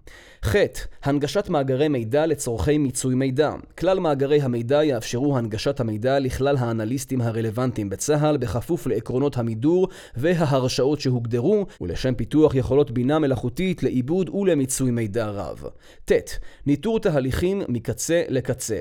ח. 0.45 0.57
הנגשת 1.03 1.49
מאגרי 1.49 1.89
מידע 1.89 2.27
לצורכי 2.27 2.79
מיצוי 2.79 3.15
מידע. 3.15 3.53
כלל 3.79 4.01
מאגרי 4.01 4.43
המידע 4.43 4.85
יאפשרו 4.85 5.39
הנגשת 5.39 5.81
המידע 5.81 6.19
לכלל 6.19 6.57
האנליסטים 6.57 7.21
הרלוונטיים 7.21 7.89
בצה"ל 7.91 8.37
בכפוף 8.37 8.87
לעקרונות 8.87 9.37
המידור 9.37 9.89
וההרשאות 10.17 11.01
שהוגדרו 11.01 11.67
ולשם 11.81 12.15
פיתוח 12.15 12.55
יכולות 12.55 12.91
בינה 12.91 13.19
מלאכותית 13.19 13.83
לעיבוד 13.83 14.29
ולמיצוי 14.29 14.91
מידע 14.91 15.27
רב. 15.27 15.65
ט. 16.05 16.13
ניטור 16.67 17.01
תהליכים 17.01 17.63
מקצה 17.69 18.23
לקצה. 18.29 18.81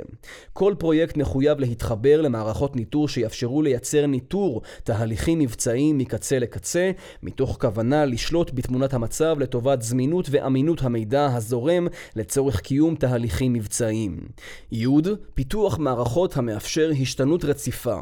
כל 0.54 0.74
פרויקט 0.78 1.18
מחויב 1.18 1.60
להתחבר 1.60 2.22
למערכות 2.22 2.76
ניטור 2.76 3.08
שיאפשרו 3.08 3.62
לייצר 3.62 4.06
ניטור 4.06 4.62
תהליכים 4.84 5.40
מבצעיים 5.40 5.98
מקצה 5.98 6.40
לקצה, 6.40 6.92
מתוך 7.24 7.58
כוונה 7.62 8.06
לשלוט 8.06 8.52
בתמונת 8.54 8.94
המצב 8.94 9.36
לטובת 9.40 9.82
זמינות 9.82 10.28
ואמינות 10.32 10.82
המידע 10.84 11.26
הזורם 11.52 11.88
לצורך 12.16 12.60
קיום 12.60 12.96
תהליכים 12.96 13.54
מבצעיים. 13.54 14.20
י. 14.72 14.86
פיתוח 15.34 15.78
מערכות 15.80 16.38
המאפשר 16.38 16.92
השתנות 17.02 17.46
רציפה. 17.46 17.96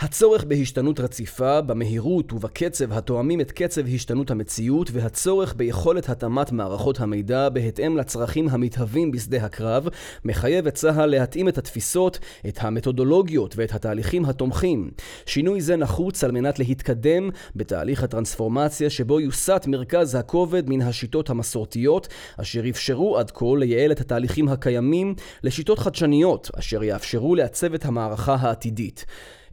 הצורך 0.00 0.44
בהשתנות 0.44 1.00
רציפה, 1.00 1.60
במהירות 1.60 2.32
ובקצב 2.32 2.92
התואמים 2.92 3.40
את 3.40 3.52
קצב 3.52 3.82
השתנות 3.94 4.30
המציאות 4.30 4.90
והצורך 4.92 5.54
ביכולת 5.56 6.08
התאמת 6.08 6.52
מערכות 6.52 7.00
המידע 7.00 7.48
בהתאם 7.48 7.96
לצרכים 7.96 8.48
המתהווים 8.48 9.10
בשדה 9.10 9.44
הקרב, 9.44 9.88
מחייב 10.24 10.66
את 10.66 10.74
צה"ל 10.74 11.06
להתאים 11.06 11.48
את 11.48 11.58
התפיסות, 11.58 12.18
את 12.48 12.58
המתודולוגיות 12.60 13.54
ואת 13.56 13.74
התהליכים 13.74 14.24
התומכים. 14.24 14.90
שינוי 15.26 15.60
זה 15.60 15.76
נחוץ 15.76 16.24
על 16.24 16.30
מנת 16.30 16.58
להתקדם 16.58 17.30
בתהליך 17.56 18.02
הטרנספורמציה 18.02 18.90
שבו 18.90 19.20
יוסט 19.20 19.66
מרכז 19.66 20.14
הכובד 20.14 20.70
מן 20.70 20.82
השיטות 20.82 21.30
המסורתיות, 21.30 22.08
אשר 22.36 22.68
אפשרו 22.68 22.93
אפשרו 22.94 23.18
עד 23.18 23.30
כה 23.30 23.44
לייעל 23.58 23.92
את 23.92 24.00
התהליכים 24.00 24.48
הקיימים 24.48 25.14
לשיטות 25.42 25.78
חדשניות, 25.78 26.50
אשר 26.58 26.84
יאפשרו 26.84 27.34
לעצב 27.34 27.74
את 27.74 27.84
המערכה 27.84 28.36
העתידית. 28.40 29.04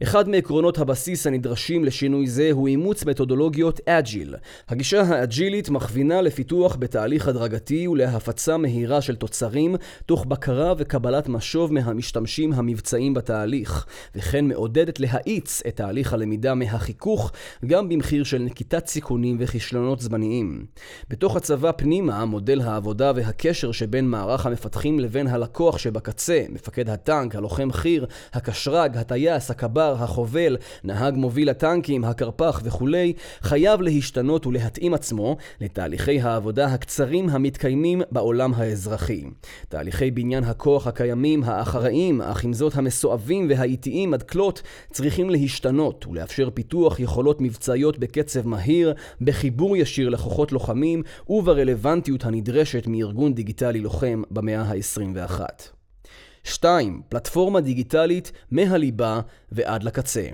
אחד 0.02 0.28
מעקרונות 0.28 0.78
הבסיס 0.78 1.26
הנדרשים 1.26 1.84
לשינוי 1.84 2.26
זה 2.26 2.48
הוא 2.52 2.68
אימוץ 2.68 3.04
מתודולוגיות 3.04 3.80
Agile. 3.88 4.34
הגישה 4.68 5.02
האג'ילית 5.02 5.70
מכווינה 5.70 6.22
לפיתוח 6.22 6.76
בתהליך 6.78 7.28
הדרגתי 7.28 7.88
ולהפצה 7.88 8.56
מהירה 8.56 9.00
של 9.00 9.16
תוצרים, 9.16 9.76
תוך 10.06 10.24
בקרה 10.26 10.72
וקבלת 10.78 11.28
משוב 11.28 11.72
מהמשתמשים 11.72 12.52
המבצעיים 12.52 13.14
בתהליך, 13.14 13.86
וכן 14.14 14.44
מעודדת 14.44 15.00
להאיץ 15.00 15.62
את 15.68 15.76
תהליך 15.76 16.12
הלמידה 16.12 16.54
מהחיכוך, 16.54 17.32
גם 17.66 17.88
במחיר 17.88 18.24
של 18.24 18.38
נקיטת 18.38 18.86
סיכונים 18.86 19.36
וכישלונות 19.40 20.00
זמניים. 20.00 20.66
בתוך 21.08 21.36
הצבא 21.36 21.72
פנימה, 21.76 22.24
מודל 22.24 22.60
העבודה 22.60 23.12
והקשר 23.14 23.72
שבין 23.72 24.08
מערך 24.08 24.46
המפתחים 24.46 25.00
לבין 25.00 25.26
הלקוח 25.26 25.78
שבקצה, 25.78 26.42
מפקד 26.48 26.88
הטנק, 26.88 27.36
הלוחם 27.36 27.72
חי"ר, 27.72 28.04
הקשרג, 28.32 28.96
הטייס, 28.96 29.50
הקבר, 29.92 30.04
החובל, 30.04 30.56
נהג 30.84 31.14
מוביל 31.16 31.48
הטנקים, 31.48 32.04
הקרפ"ח 32.04 32.60
וכולי, 32.64 33.12
חייב 33.42 33.80
להשתנות 33.80 34.46
ולהתאים 34.46 34.94
עצמו 34.94 35.36
לתהליכי 35.60 36.20
העבודה 36.20 36.66
הקצרים 36.66 37.28
המתקיימים 37.28 38.02
בעולם 38.10 38.54
האזרחי. 38.54 39.24
תהליכי 39.68 40.10
בניין 40.10 40.44
הכוח 40.44 40.86
הקיימים, 40.86 41.44
האחראיים, 41.44 42.20
אך 42.20 42.44
עם 42.44 42.52
זאת 42.52 42.76
המסואבים 42.76 43.46
והאיטיים 43.50 44.14
עד 44.14 44.22
כלות, 44.22 44.62
צריכים 44.92 45.30
להשתנות 45.30 46.06
ולאפשר 46.06 46.50
פיתוח 46.50 47.00
יכולות 47.00 47.40
מבצעיות 47.40 47.98
בקצב 47.98 48.48
מהיר, 48.48 48.94
בחיבור 49.20 49.76
ישיר 49.76 50.08
לכוחות 50.08 50.52
לוחמים 50.52 51.02
וברלוונטיות 51.28 52.24
הנדרשת 52.24 52.86
מארגון 52.86 53.34
דיגיטלי 53.34 53.80
לוחם 53.80 54.22
במאה 54.30 54.62
ה-21. 54.62 55.81
2. 56.44 57.02
פלטפורמה 57.08 57.60
דיגיטלית 57.60 58.32
מהליבה 58.50 59.20
ועד 59.52 59.82
לקצה. 59.82 60.28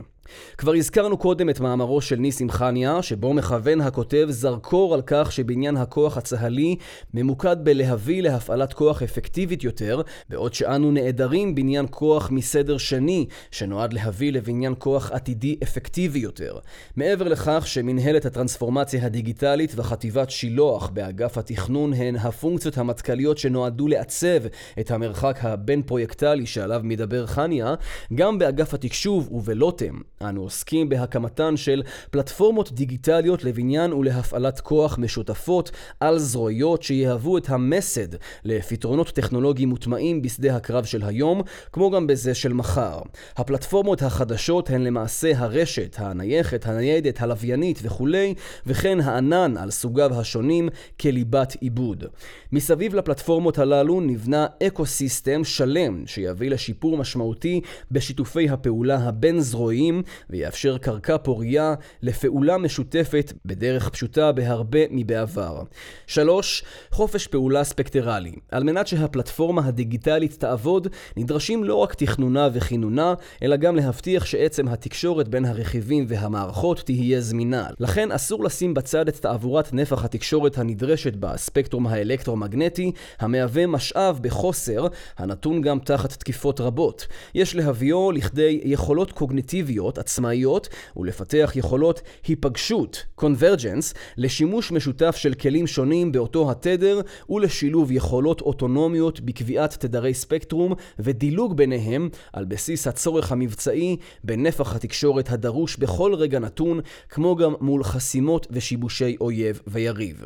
כבר 0.58 0.74
הזכרנו 0.74 1.16
קודם 1.16 1.50
את 1.50 1.60
מאמרו 1.60 2.00
של 2.00 2.16
ניסים 2.16 2.50
חניה, 2.50 3.02
שבו 3.02 3.34
מכוון 3.34 3.80
הכותב 3.80 4.26
זרקור 4.30 4.94
על 4.94 5.02
כך 5.06 5.32
שבניין 5.32 5.76
הכוח 5.76 6.16
הצה"לי 6.16 6.76
ממוקד 7.14 7.56
בלהביא 7.62 8.22
להפעלת 8.22 8.72
כוח 8.72 9.02
אפקטיבית 9.02 9.64
יותר, 9.64 10.02
בעוד 10.28 10.54
שאנו 10.54 10.90
נעדרים 10.90 11.54
בניין 11.54 11.86
כוח 11.90 12.30
מסדר 12.30 12.78
שני, 12.78 13.26
שנועד 13.50 13.92
להביא 13.92 14.32
לבניין 14.32 14.74
כוח 14.78 15.12
עתידי 15.12 15.56
אפקטיבי 15.62 16.18
יותר. 16.18 16.58
מעבר 16.96 17.28
לכך 17.28 17.62
שמנהלת 17.66 18.26
הטרנספורמציה 18.26 19.06
הדיגיטלית 19.06 19.72
וחטיבת 19.76 20.30
שילוח 20.30 20.88
באגף 20.88 21.38
התכנון 21.38 21.92
הן 21.92 22.16
הפונקציות 22.16 22.78
המטכ"ליות 22.78 23.38
שנועדו 23.38 23.88
לעצב 23.88 24.46
את 24.80 24.90
המרחק 24.90 25.38
הבין-פרויקטלי 25.42 26.46
שעליו 26.46 26.80
מדבר 26.84 27.26
חניה, 27.26 27.74
גם 28.14 28.38
באגף 28.38 28.74
התקשוב 28.74 29.32
ובלוטם 29.32 29.94
אנו 30.22 30.42
עוסקים 30.42 30.88
בהקמתן 30.88 31.56
של 31.56 31.82
פלטפורמות 32.10 32.72
דיגיטליות 32.72 33.44
לבניין 33.44 33.92
ולהפעלת 33.92 34.60
כוח 34.60 34.98
משותפות 34.98 35.70
על 36.00 36.18
זרועיות 36.18 36.82
שיהוו 36.82 37.38
את 37.38 37.48
המסד 37.48 38.08
לפתרונות 38.44 39.10
טכנולוגיים 39.10 39.68
מוטמעים 39.68 40.22
בשדה 40.22 40.56
הקרב 40.56 40.84
של 40.84 41.02
היום, 41.04 41.42
כמו 41.72 41.90
גם 41.90 42.06
בזה 42.06 42.34
של 42.34 42.52
מחר. 42.52 42.98
הפלטפורמות 43.36 44.02
החדשות 44.02 44.70
הן 44.70 44.82
למעשה 44.82 45.32
הרשת, 45.38 45.96
הנייחת, 45.98 46.66
הניידת, 46.66 47.22
הלוויינית 47.22 47.78
וכולי, 47.82 48.34
וכן 48.66 49.00
הענן 49.00 49.56
על 49.56 49.70
סוגיו 49.70 50.20
השונים 50.20 50.68
כליבת 51.00 51.56
עיבוד. 51.60 52.04
מסביב 52.52 52.94
לפלטפורמות 52.94 53.58
הללו 53.58 54.00
נבנה 54.00 54.46
ecosystem 54.62 55.44
שלם 55.44 56.06
שיביא 56.06 56.50
לשיפור 56.50 56.96
משמעותי 56.96 57.60
בשיתופי 57.90 58.48
הפעולה 58.48 58.98
הבין-זרועיים 58.98 60.02
ויאפשר 60.30 60.78
קרקע 60.78 61.18
פורייה 61.18 61.74
לפעולה 62.02 62.58
משותפת 62.58 63.32
בדרך 63.44 63.88
פשוטה 63.88 64.32
בהרבה 64.32 64.78
מבעבר. 64.90 65.62
3. 66.06 66.62
חופש 66.90 67.26
פעולה 67.26 67.64
ספקטרלי. 67.64 68.32
על 68.50 68.64
מנת 68.64 68.86
שהפלטפורמה 68.86 69.66
הדיגיטלית 69.66 70.32
תעבוד, 70.40 70.88
נדרשים 71.16 71.64
לא 71.64 71.74
רק 71.74 71.94
תכנונה 71.94 72.48
וכינונה, 72.52 73.14
אלא 73.42 73.56
גם 73.56 73.76
להבטיח 73.76 74.24
שעצם 74.24 74.68
התקשורת 74.68 75.28
בין 75.28 75.44
הרכיבים 75.44 76.04
והמערכות 76.08 76.80
תהיה 76.80 77.20
זמינה. 77.20 77.66
לכן 77.80 78.12
אסור 78.12 78.44
לשים 78.44 78.74
בצד 78.74 79.08
את 79.08 79.16
תעבורת 79.16 79.72
נפח 79.72 80.04
התקשורת 80.04 80.58
הנדרשת 80.58 81.16
בספקטרום 81.16 81.86
האלקטרומגנטי, 81.86 82.92
המהווה 83.18 83.66
משאב 83.66 84.18
בחוסר, 84.22 84.86
הנתון 85.18 85.62
גם 85.62 85.78
תחת 85.78 86.12
תקיפות 86.12 86.60
רבות. 86.60 87.06
יש 87.34 87.56
להביאו 87.56 88.12
לכדי 88.12 88.60
יכולות 88.64 89.12
קוגניטיביות 89.12 89.97
עצמאיות 89.98 90.68
ולפתח 90.96 91.52
יכולות 91.54 92.02
היפגשות, 92.26 93.04
convergence, 93.20 93.94
לשימוש 94.16 94.72
משותף 94.72 95.16
של 95.16 95.34
כלים 95.34 95.66
שונים 95.66 96.12
באותו 96.12 96.50
התדר 96.50 97.00
ולשילוב 97.30 97.92
יכולות 97.92 98.40
אוטונומיות 98.40 99.20
בקביעת 99.20 99.74
תדרי 99.74 100.14
ספקטרום 100.14 100.72
ודילוג 100.98 101.56
ביניהם 101.56 102.08
על 102.32 102.44
בסיס 102.44 102.86
הצורך 102.86 103.32
המבצעי 103.32 103.96
בנפח 104.24 104.76
התקשורת 104.76 105.30
הדרוש 105.30 105.76
בכל 105.76 106.14
רגע 106.14 106.38
נתון, 106.38 106.80
כמו 107.08 107.36
גם 107.36 107.54
מול 107.60 107.84
חסימות 107.84 108.46
ושיבושי 108.50 109.16
אויב 109.20 109.60
ויריב. 109.66 110.24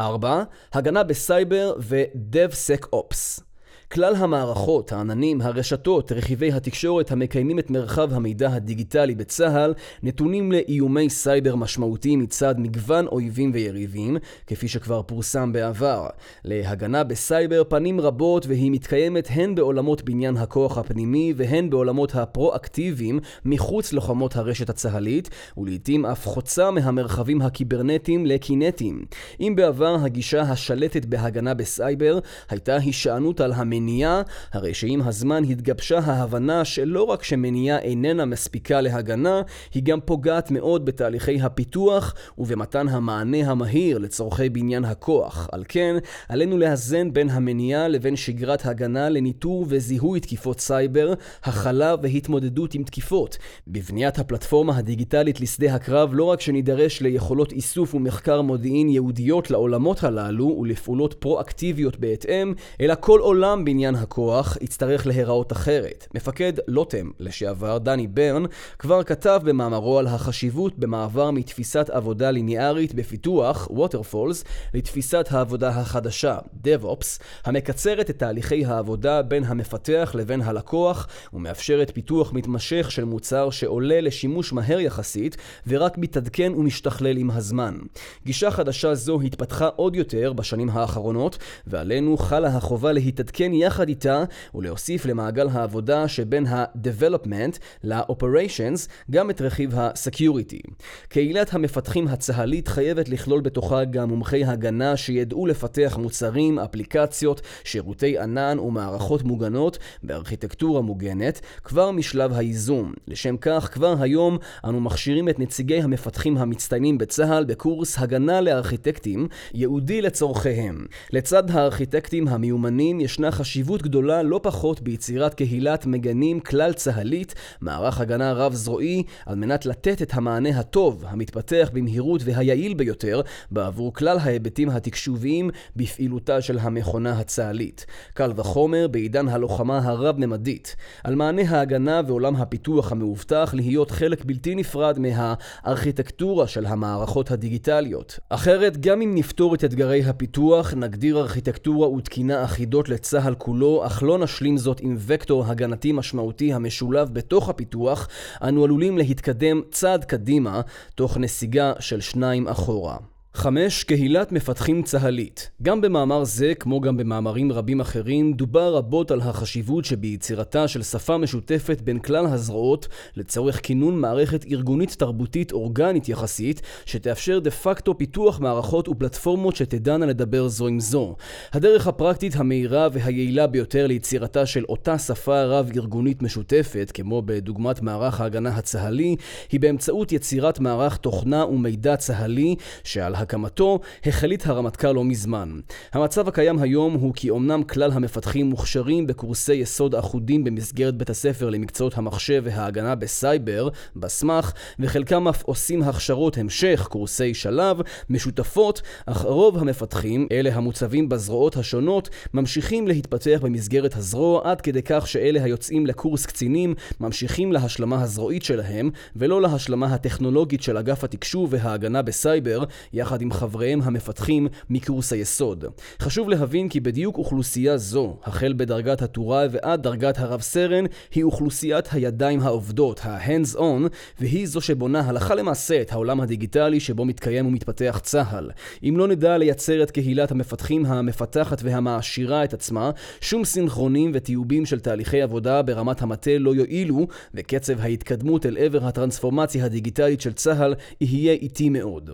4. 0.00 0.42
הגנה 0.72 1.02
בסייבר 1.02 1.74
ו-DevSecOps 1.78 3.47
כלל 3.92 4.14
המערכות, 4.14 4.92
העננים, 4.92 5.40
הרשתות, 5.40 6.12
רכיבי 6.12 6.52
התקשורת 6.52 7.12
המקיימים 7.12 7.58
את 7.58 7.70
מרחב 7.70 8.14
המידע 8.14 8.52
הדיגיטלי 8.52 9.14
בצה"ל 9.14 9.74
נתונים 10.02 10.52
לאיומי 10.52 11.10
סייבר 11.10 11.56
משמעותיים 11.56 12.18
מצד 12.18 12.54
מגוון 12.58 13.06
אויבים 13.06 13.50
ויריבים, 13.54 14.16
כפי 14.46 14.68
שכבר 14.68 15.02
פורסם 15.02 15.52
בעבר. 15.52 16.06
להגנה 16.44 17.04
בסייבר 17.04 17.62
פנים 17.68 18.00
רבות 18.00 18.46
והיא 18.46 18.70
מתקיימת 18.70 19.28
הן 19.30 19.54
בעולמות 19.54 20.02
בניין 20.02 20.36
הכוח 20.36 20.78
הפנימי 20.78 21.32
והן 21.36 21.70
בעולמות 21.70 22.14
הפרואקטיביים 22.14 23.20
מחוץ 23.44 23.92
לחומות 23.92 24.36
הרשת 24.36 24.70
הצה"לית, 24.70 25.30
ולעיתים 25.56 26.06
אף 26.06 26.26
חוצה 26.26 26.70
מהמרחבים 26.70 27.42
הקיברנטיים 27.42 28.26
לקינטיים. 28.26 29.04
אם 29.40 29.52
בעבר 29.56 29.96
הגישה 30.00 30.40
השלטת 30.40 31.04
בהגנה 31.04 31.54
בסייבר 31.54 32.18
הייתה 32.50 32.76
הישענות 32.76 33.40
על 33.40 33.52
המ... 33.52 33.77
מניעה, 33.80 34.22
הרי 34.52 34.74
שעם 34.74 35.02
הזמן 35.02 35.44
התגבשה 35.44 35.98
ההבנה 35.98 36.64
שלא 36.64 37.02
רק 37.02 37.22
שמניעה 37.22 37.78
איננה 37.78 38.24
מספיקה 38.24 38.80
להגנה, 38.80 39.42
היא 39.74 39.82
גם 39.82 40.00
פוגעת 40.00 40.50
מאוד 40.50 40.84
בתהליכי 40.84 41.40
הפיתוח 41.40 42.14
ובמתן 42.38 42.88
המענה 42.88 43.50
המהיר 43.50 43.98
לצורכי 43.98 44.48
בניין 44.48 44.84
הכוח. 44.84 45.48
על 45.52 45.64
כן, 45.68 45.96
עלינו 46.28 46.58
לאזן 46.58 47.12
בין 47.12 47.30
המניעה 47.30 47.88
לבין 47.88 48.16
שגרת 48.16 48.66
הגנה 48.66 49.08
לניטור 49.08 49.66
וזיהוי 49.68 50.20
תקיפות 50.20 50.60
סייבר, 50.60 51.14
הכלה 51.42 51.94
והתמודדות 52.02 52.74
עם 52.74 52.82
תקיפות. 52.82 53.38
בבניית 53.66 54.18
הפלטפורמה 54.18 54.76
הדיגיטלית 54.78 55.40
לשדה 55.40 55.74
הקרב 55.74 56.10
לא 56.12 56.24
רק 56.24 56.40
שנידרש 56.40 57.00
ליכולות 57.00 57.52
איסוף 57.52 57.94
ומחקר 57.94 58.42
מודיעין 58.42 58.88
ייעודיות 58.88 59.50
לעולמות 59.50 60.04
הללו 60.04 60.58
ולפעולות 60.60 61.14
פרואקטיביות 61.14 61.98
בהתאם, 61.98 62.54
אלא 62.80 62.94
כל 63.00 63.20
עולם 63.20 63.64
בניין 63.68 63.94
הכוח 63.94 64.56
יצטרך 64.60 65.06
להיראות 65.06 65.52
אחרת. 65.52 66.06
מפקד 66.14 66.52
לוטם, 66.68 67.10
לשעבר 67.20 67.78
דני 67.78 68.06
ברן, 68.06 68.42
כבר 68.78 69.02
כתב 69.02 69.40
במאמרו 69.44 69.98
על 69.98 70.06
החשיבות 70.06 70.78
במעבר 70.78 71.30
מתפיסת 71.30 71.90
עבודה 71.90 72.30
ליניארית 72.30 72.94
בפיתוח, 72.94 73.68
ווטרפולס, 73.70 74.44
לתפיסת 74.74 75.28
העבודה 75.30 75.68
החדשה, 75.68 76.38
DevOps, 76.64 77.22
המקצרת 77.44 78.10
את 78.10 78.18
תהליכי 78.18 78.64
העבודה 78.64 79.22
בין 79.22 79.44
המפתח 79.44 80.12
לבין 80.14 80.40
הלקוח, 80.40 81.06
ומאפשרת 81.32 81.90
פיתוח 81.94 82.32
מתמשך 82.32 82.90
של 82.90 83.04
מוצר 83.04 83.50
שעולה 83.50 84.00
לשימוש 84.00 84.52
מהר 84.52 84.80
יחסית, 84.80 85.36
ורק 85.66 85.98
מתעדכן 85.98 86.52
ומשתכלל 86.56 87.16
עם 87.16 87.30
הזמן. 87.30 87.78
גישה 88.26 88.50
חדשה 88.50 88.94
זו 88.94 89.20
התפתחה 89.20 89.68
עוד 89.76 89.96
יותר 89.96 90.32
בשנים 90.32 90.70
האחרונות, 90.70 91.38
ועלינו 91.66 92.16
חלה 92.16 92.48
החובה 92.48 92.92
להתעדכן 92.92 93.52
יחד 93.58 93.88
איתה 93.88 94.24
ולהוסיף 94.54 95.06
למעגל 95.06 95.48
העבודה 95.48 96.08
שבין 96.08 96.46
ה-Development 96.46 97.58
ל-Operations 97.84 98.88
גם 99.10 99.30
את 99.30 99.40
רכיב 99.40 99.78
ה-Security. 99.78 100.72
קהילת 101.08 101.54
המפתחים 101.54 102.08
הצה"לית 102.08 102.68
חייבת 102.68 103.08
לכלול 103.08 103.40
בתוכה 103.40 103.84
גם 103.84 104.08
מומחי 104.08 104.44
הגנה 104.44 104.96
שידעו 104.96 105.46
לפתח 105.46 105.98
מוצרים, 106.00 106.58
אפליקציות, 106.58 107.40
שירותי 107.64 108.18
ענן 108.18 108.58
ומערכות 108.58 109.22
מוגנות 109.22 109.78
בארכיטקטורה 110.02 110.82
מוגנת 110.82 111.40
כבר 111.64 111.90
משלב 111.90 112.32
הייזום. 112.32 112.92
לשם 113.08 113.36
כך, 113.36 113.68
כבר 113.72 113.94
היום 114.00 114.38
אנו 114.64 114.80
מכשירים 114.80 115.28
את 115.28 115.38
נציגי 115.38 115.82
המפתחים 115.82 116.36
המצטיינים 116.36 116.98
בצה"ל 116.98 117.44
בקורס 117.44 117.98
הגנה 117.98 118.40
לארכיטקטים 118.40 119.28
ייעודי 119.54 120.02
לצורכיהם. 120.02 120.86
לצד 121.12 121.50
הארכיטקטים 121.50 122.28
המיומנים 122.28 123.00
ישנה 123.00 123.30
חשיבות 123.30 123.47
חשיבות 123.48 123.82
גדולה 123.82 124.22
לא 124.22 124.40
פחות 124.42 124.80
ביצירת 124.80 125.34
קהילת 125.34 125.86
מגנים 125.86 126.40
כלל 126.40 126.72
צה"לית, 126.72 127.34
מערך 127.60 128.00
הגנה 128.00 128.32
רב-זרועי, 128.32 129.02
על 129.26 129.36
מנת 129.36 129.66
לתת 129.66 130.02
את 130.02 130.14
המענה 130.14 130.48
הטוב, 130.48 131.04
המתפתח 131.06 131.70
במהירות 131.72 132.20
והיעיל 132.24 132.74
ביותר, 132.74 133.20
בעבור 133.50 133.94
כלל 133.94 134.18
ההיבטים 134.18 134.70
התקשוביים 134.70 135.50
בפעילותה 135.76 136.40
של 136.40 136.58
המכונה 136.58 137.18
הצה"לית. 137.18 137.86
קל 138.14 138.32
וחומר 138.36 138.88
בעידן 138.88 139.28
הלוחמה 139.28 139.78
הרב-ממדית. 139.78 140.76
על 141.04 141.14
מענה 141.14 141.42
ההגנה 141.48 142.00
ועולם 142.06 142.36
הפיתוח 142.36 142.92
המאובטח 142.92 143.50
להיות 143.54 143.90
חלק 143.90 144.24
בלתי 144.24 144.54
נפרד 144.54 144.98
מהארכיטקטורה 144.98 146.46
של 146.46 146.66
המערכות 146.66 147.30
הדיגיטליות. 147.30 148.18
אחרת, 148.28 148.76
גם 148.80 149.02
אם 149.02 149.14
נפתור 149.14 149.54
את 149.54 149.64
אתגרי 149.64 150.04
הפיתוח, 150.04 150.74
נגדיר 150.74 151.18
ארכיטקטורה 151.18 151.88
ותקינה 151.88 152.44
אחידות 152.44 152.88
לצה"ל 152.88 153.34
כולו, 153.38 153.86
אך 153.86 154.02
לא 154.02 154.18
נשלים 154.18 154.58
זאת 154.58 154.80
עם 154.80 154.96
וקטור 154.98 155.44
הגנתי 155.46 155.92
משמעותי 155.92 156.52
המשולב 156.52 157.14
בתוך 157.14 157.48
הפיתוח, 157.48 158.08
אנו 158.42 158.64
עלולים 158.64 158.98
להתקדם 158.98 159.60
צעד 159.70 160.04
קדימה, 160.04 160.60
תוך 160.94 161.16
נסיגה 161.16 161.72
של 161.80 162.00
שניים 162.00 162.48
אחורה. 162.48 162.96
5. 163.38 163.84
קהילת 163.84 164.32
מפתחים 164.32 164.82
צה"לית. 164.82 165.50
גם 165.62 165.80
במאמר 165.80 166.24
זה, 166.24 166.52
כמו 166.54 166.80
גם 166.80 166.96
במאמרים 166.96 167.52
רבים 167.52 167.80
אחרים, 167.80 168.32
דובר 168.32 168.74
רבות 168.74 169.10
על 169.10 169.20
החשיבות 169.20 169.84
שביצירתה 169.84 170.68
של 170.68 170.82
שפה 170.82 171.16
משותפת 171.16 171.80
בין 171.80 171.98
כלל 171.98 172.26
הזרועות 172.26 172.88
לצורך 173.16 173.60
כינון 173.62 174.00
מערכת 174.00 174.44
ארגונית 174.50 174.96
תרבותית 174.98 175.52
אורגנית 175.52 176.08
יחסית, 176.08 176.62
שתאפשר 176.86 177.38
דה 177.38 177.50
פקטו 177.50 177.98
פיתוח 177.98 178.40
מערכות 178.40 178.88
ופלטפורמות 178.88 179.56
שתדענה 179.56 180.06
לדבר 180.06 180.48
זו 180.48 180.66
עם 180.66 180.80
זו. 180.80 181.16
הדרך 181.52 181.86
הפרקטית 181.86 182.36
המהירה 182.36 182.88
והיעילה 182.92 183.46
ביותר 183.46 183.86
ליצירתה 183.86 184.46
של 184.46 184.64
אותה 184.64 184.98
שפה 184.98 185.42
רב-ארגונית 185.42 186.22
משותפת, 186.22 186.90
כמו 186.94 187.22
בדוגמת 187.24 187.82
מערך 187.82 188.20
ההגנה 188.20 188.50
הצה"לי, 188.50 189.16
היא 189.52 189.60
באמצעות 189.60 190.12
יצירת 190.12 190.60
מערך 190.60 190.96
תוכנה 190.96 191.46
ומידע 191.46 191.96
צה"לי, 191.96 192.56
שעל 192.84 193.14
בהקמתו 193.28 193.80
החליט 194.06 194.46
הרמטכ"ל 194.46 194.92
לא 194.92 195.04
מזמן. 195.04 195.60
המצב 195.92 196.28
הקיים 196.28 196.58
היום 196.58 196.94
הוא 196.94 197.12
כי 197.14 197.30
אמנם 197.30 197.62
כלל 197.62 197.92
המפתחים 197.92 198.46
מוכשרים 198.46 199.06
בקורסי 199.06 199.54
יסוד 199.54 199.94
אחודים 199.94 200.44
במסגרת 200.44 200.94
בית 200.94 201.10
הספר 201.10 201.50
למקצועות 201.50 201.98
המחשב 201.98 202.42
וההגנה 202.44 202.94
בסייבר, 202.94 203.68
בסמך, 203.96 204.52
וחלקם 204.78 205.28
אף 205.28 205.42
עושים 205.42 205.82
הכשרות 205.82 206.38
המשך, 206.38 206.86
קורסי 206.90 207.34
שלב, 207.34 207.80
משותפות, 208.10 208.82
אך 209.06 209.22
רוב 209.22 209.58
המפתחים, 209.58 210.26
אלה 210.32 210.54
המוצבים 210.54 211.08
בזרועות 211.08 211.56
השונות, 211.56 212.08
ממשיכים 212.34 212.88
להתפתח 212.88 213.38
במסגרת 213.42 213.96
הזרוע 213.96 214.50
עד 214.50 214.60
כדי 214.60 214.82
כך 214.84 215.06
שאלה 215.06 215.44
היוצאים 215.44 215.86
לקורס 215.86 216.26
קצינים 216.26 216.74
ממשיכים 217.00 217.52
להשלמה 217.52 218.02
הזרועית 218.02 218.42
שלהם, 218.42 218.90
ולא 219.16 219.42
להשלמה 219.42 219.94
הטכנולוגית 219.94 220.62
של 220.62 220.76
אגף 220.76 221.04
התקשוב 221.04 221.48
וההגנה 221.52 222.02
בסייבר, 222.02 222.64
יחד 222.92 223.17
עם 223.20 223.32
חבריהם 223.32 223.82
המפתחים 223.82 224.48
מקורס 224.70 225.12
היסוד. 225.12 225.64
חשוב 226.00 226.28
להבין 226.28 226.68
כי 226.68 226.80
בדיוק 226.80 227.18
אוכלוסייה 227.18 227.76
זו, 227.78 228.16
החל 228.24 228.52
בדרגת 228.56 229.02
הטוראי 229.02 229.46
ועד 229.50 229.82
דרגת 229.82 230.18
הרב 230.18 230.40
סרן, 230.40 230.84
היא 231.14 231.24
אוכלוסיית 231.24 231.88
הידיים 231.92 232.40
העובדות, 232.40 233.00
ה-hands 233.04 233.56
on, 233.56 233.88
והיא 234.20 234.46
זו 234.46 234.60
שבונה 234.60 235.00
הלכה 235.00 235.34
למעשה 235.34 235.80
את 235.80 235.92
העולם 235.92 236.20
הדיגיטלי 236.20 236.80
שבו 236.80 237.04
מתקיים 237.04 237.46
ומתפתח 237.46 238.00
צה"ל. 238.02 238.50
אם 238.82 238.94
לא 238.96 239.08
נדע 239.08 239.38
לייצר 239.38 239.82
את 239.82 239.90
קהילת 239.90 240.30
המפתחים 240.30 240.86
המפתחת 240.86 241.60
והמעשירה 241.62 242.44
את 242.44 242.54
עצמה, 242.54 242.90
שום 243.20 243.44
סינכרונים 243.44 244.10
וטיובים 244.14 244.66
של 244.66 244.80
תהליכי 244.80 245.22
עבודה 245.22 245.62
ברמת 245.62 246.02
המטה 246.02 246.38
לא 246.38 246.54
יועילו, 246.54 247.06
וקצב 247.34 247.80
ההתקדמות 247.80 248.46
אל 248.46 248.56
עבר 248.58 248.86
הטרנספורמציה 248.86 249.64
הדיגיטלית 249.64 250.20
של 250.20 250.32
צה"ל 250.32 250.74
יהיה 251.00 251.32
איטי 251.32 251.68
מאוד. 251.68 252.10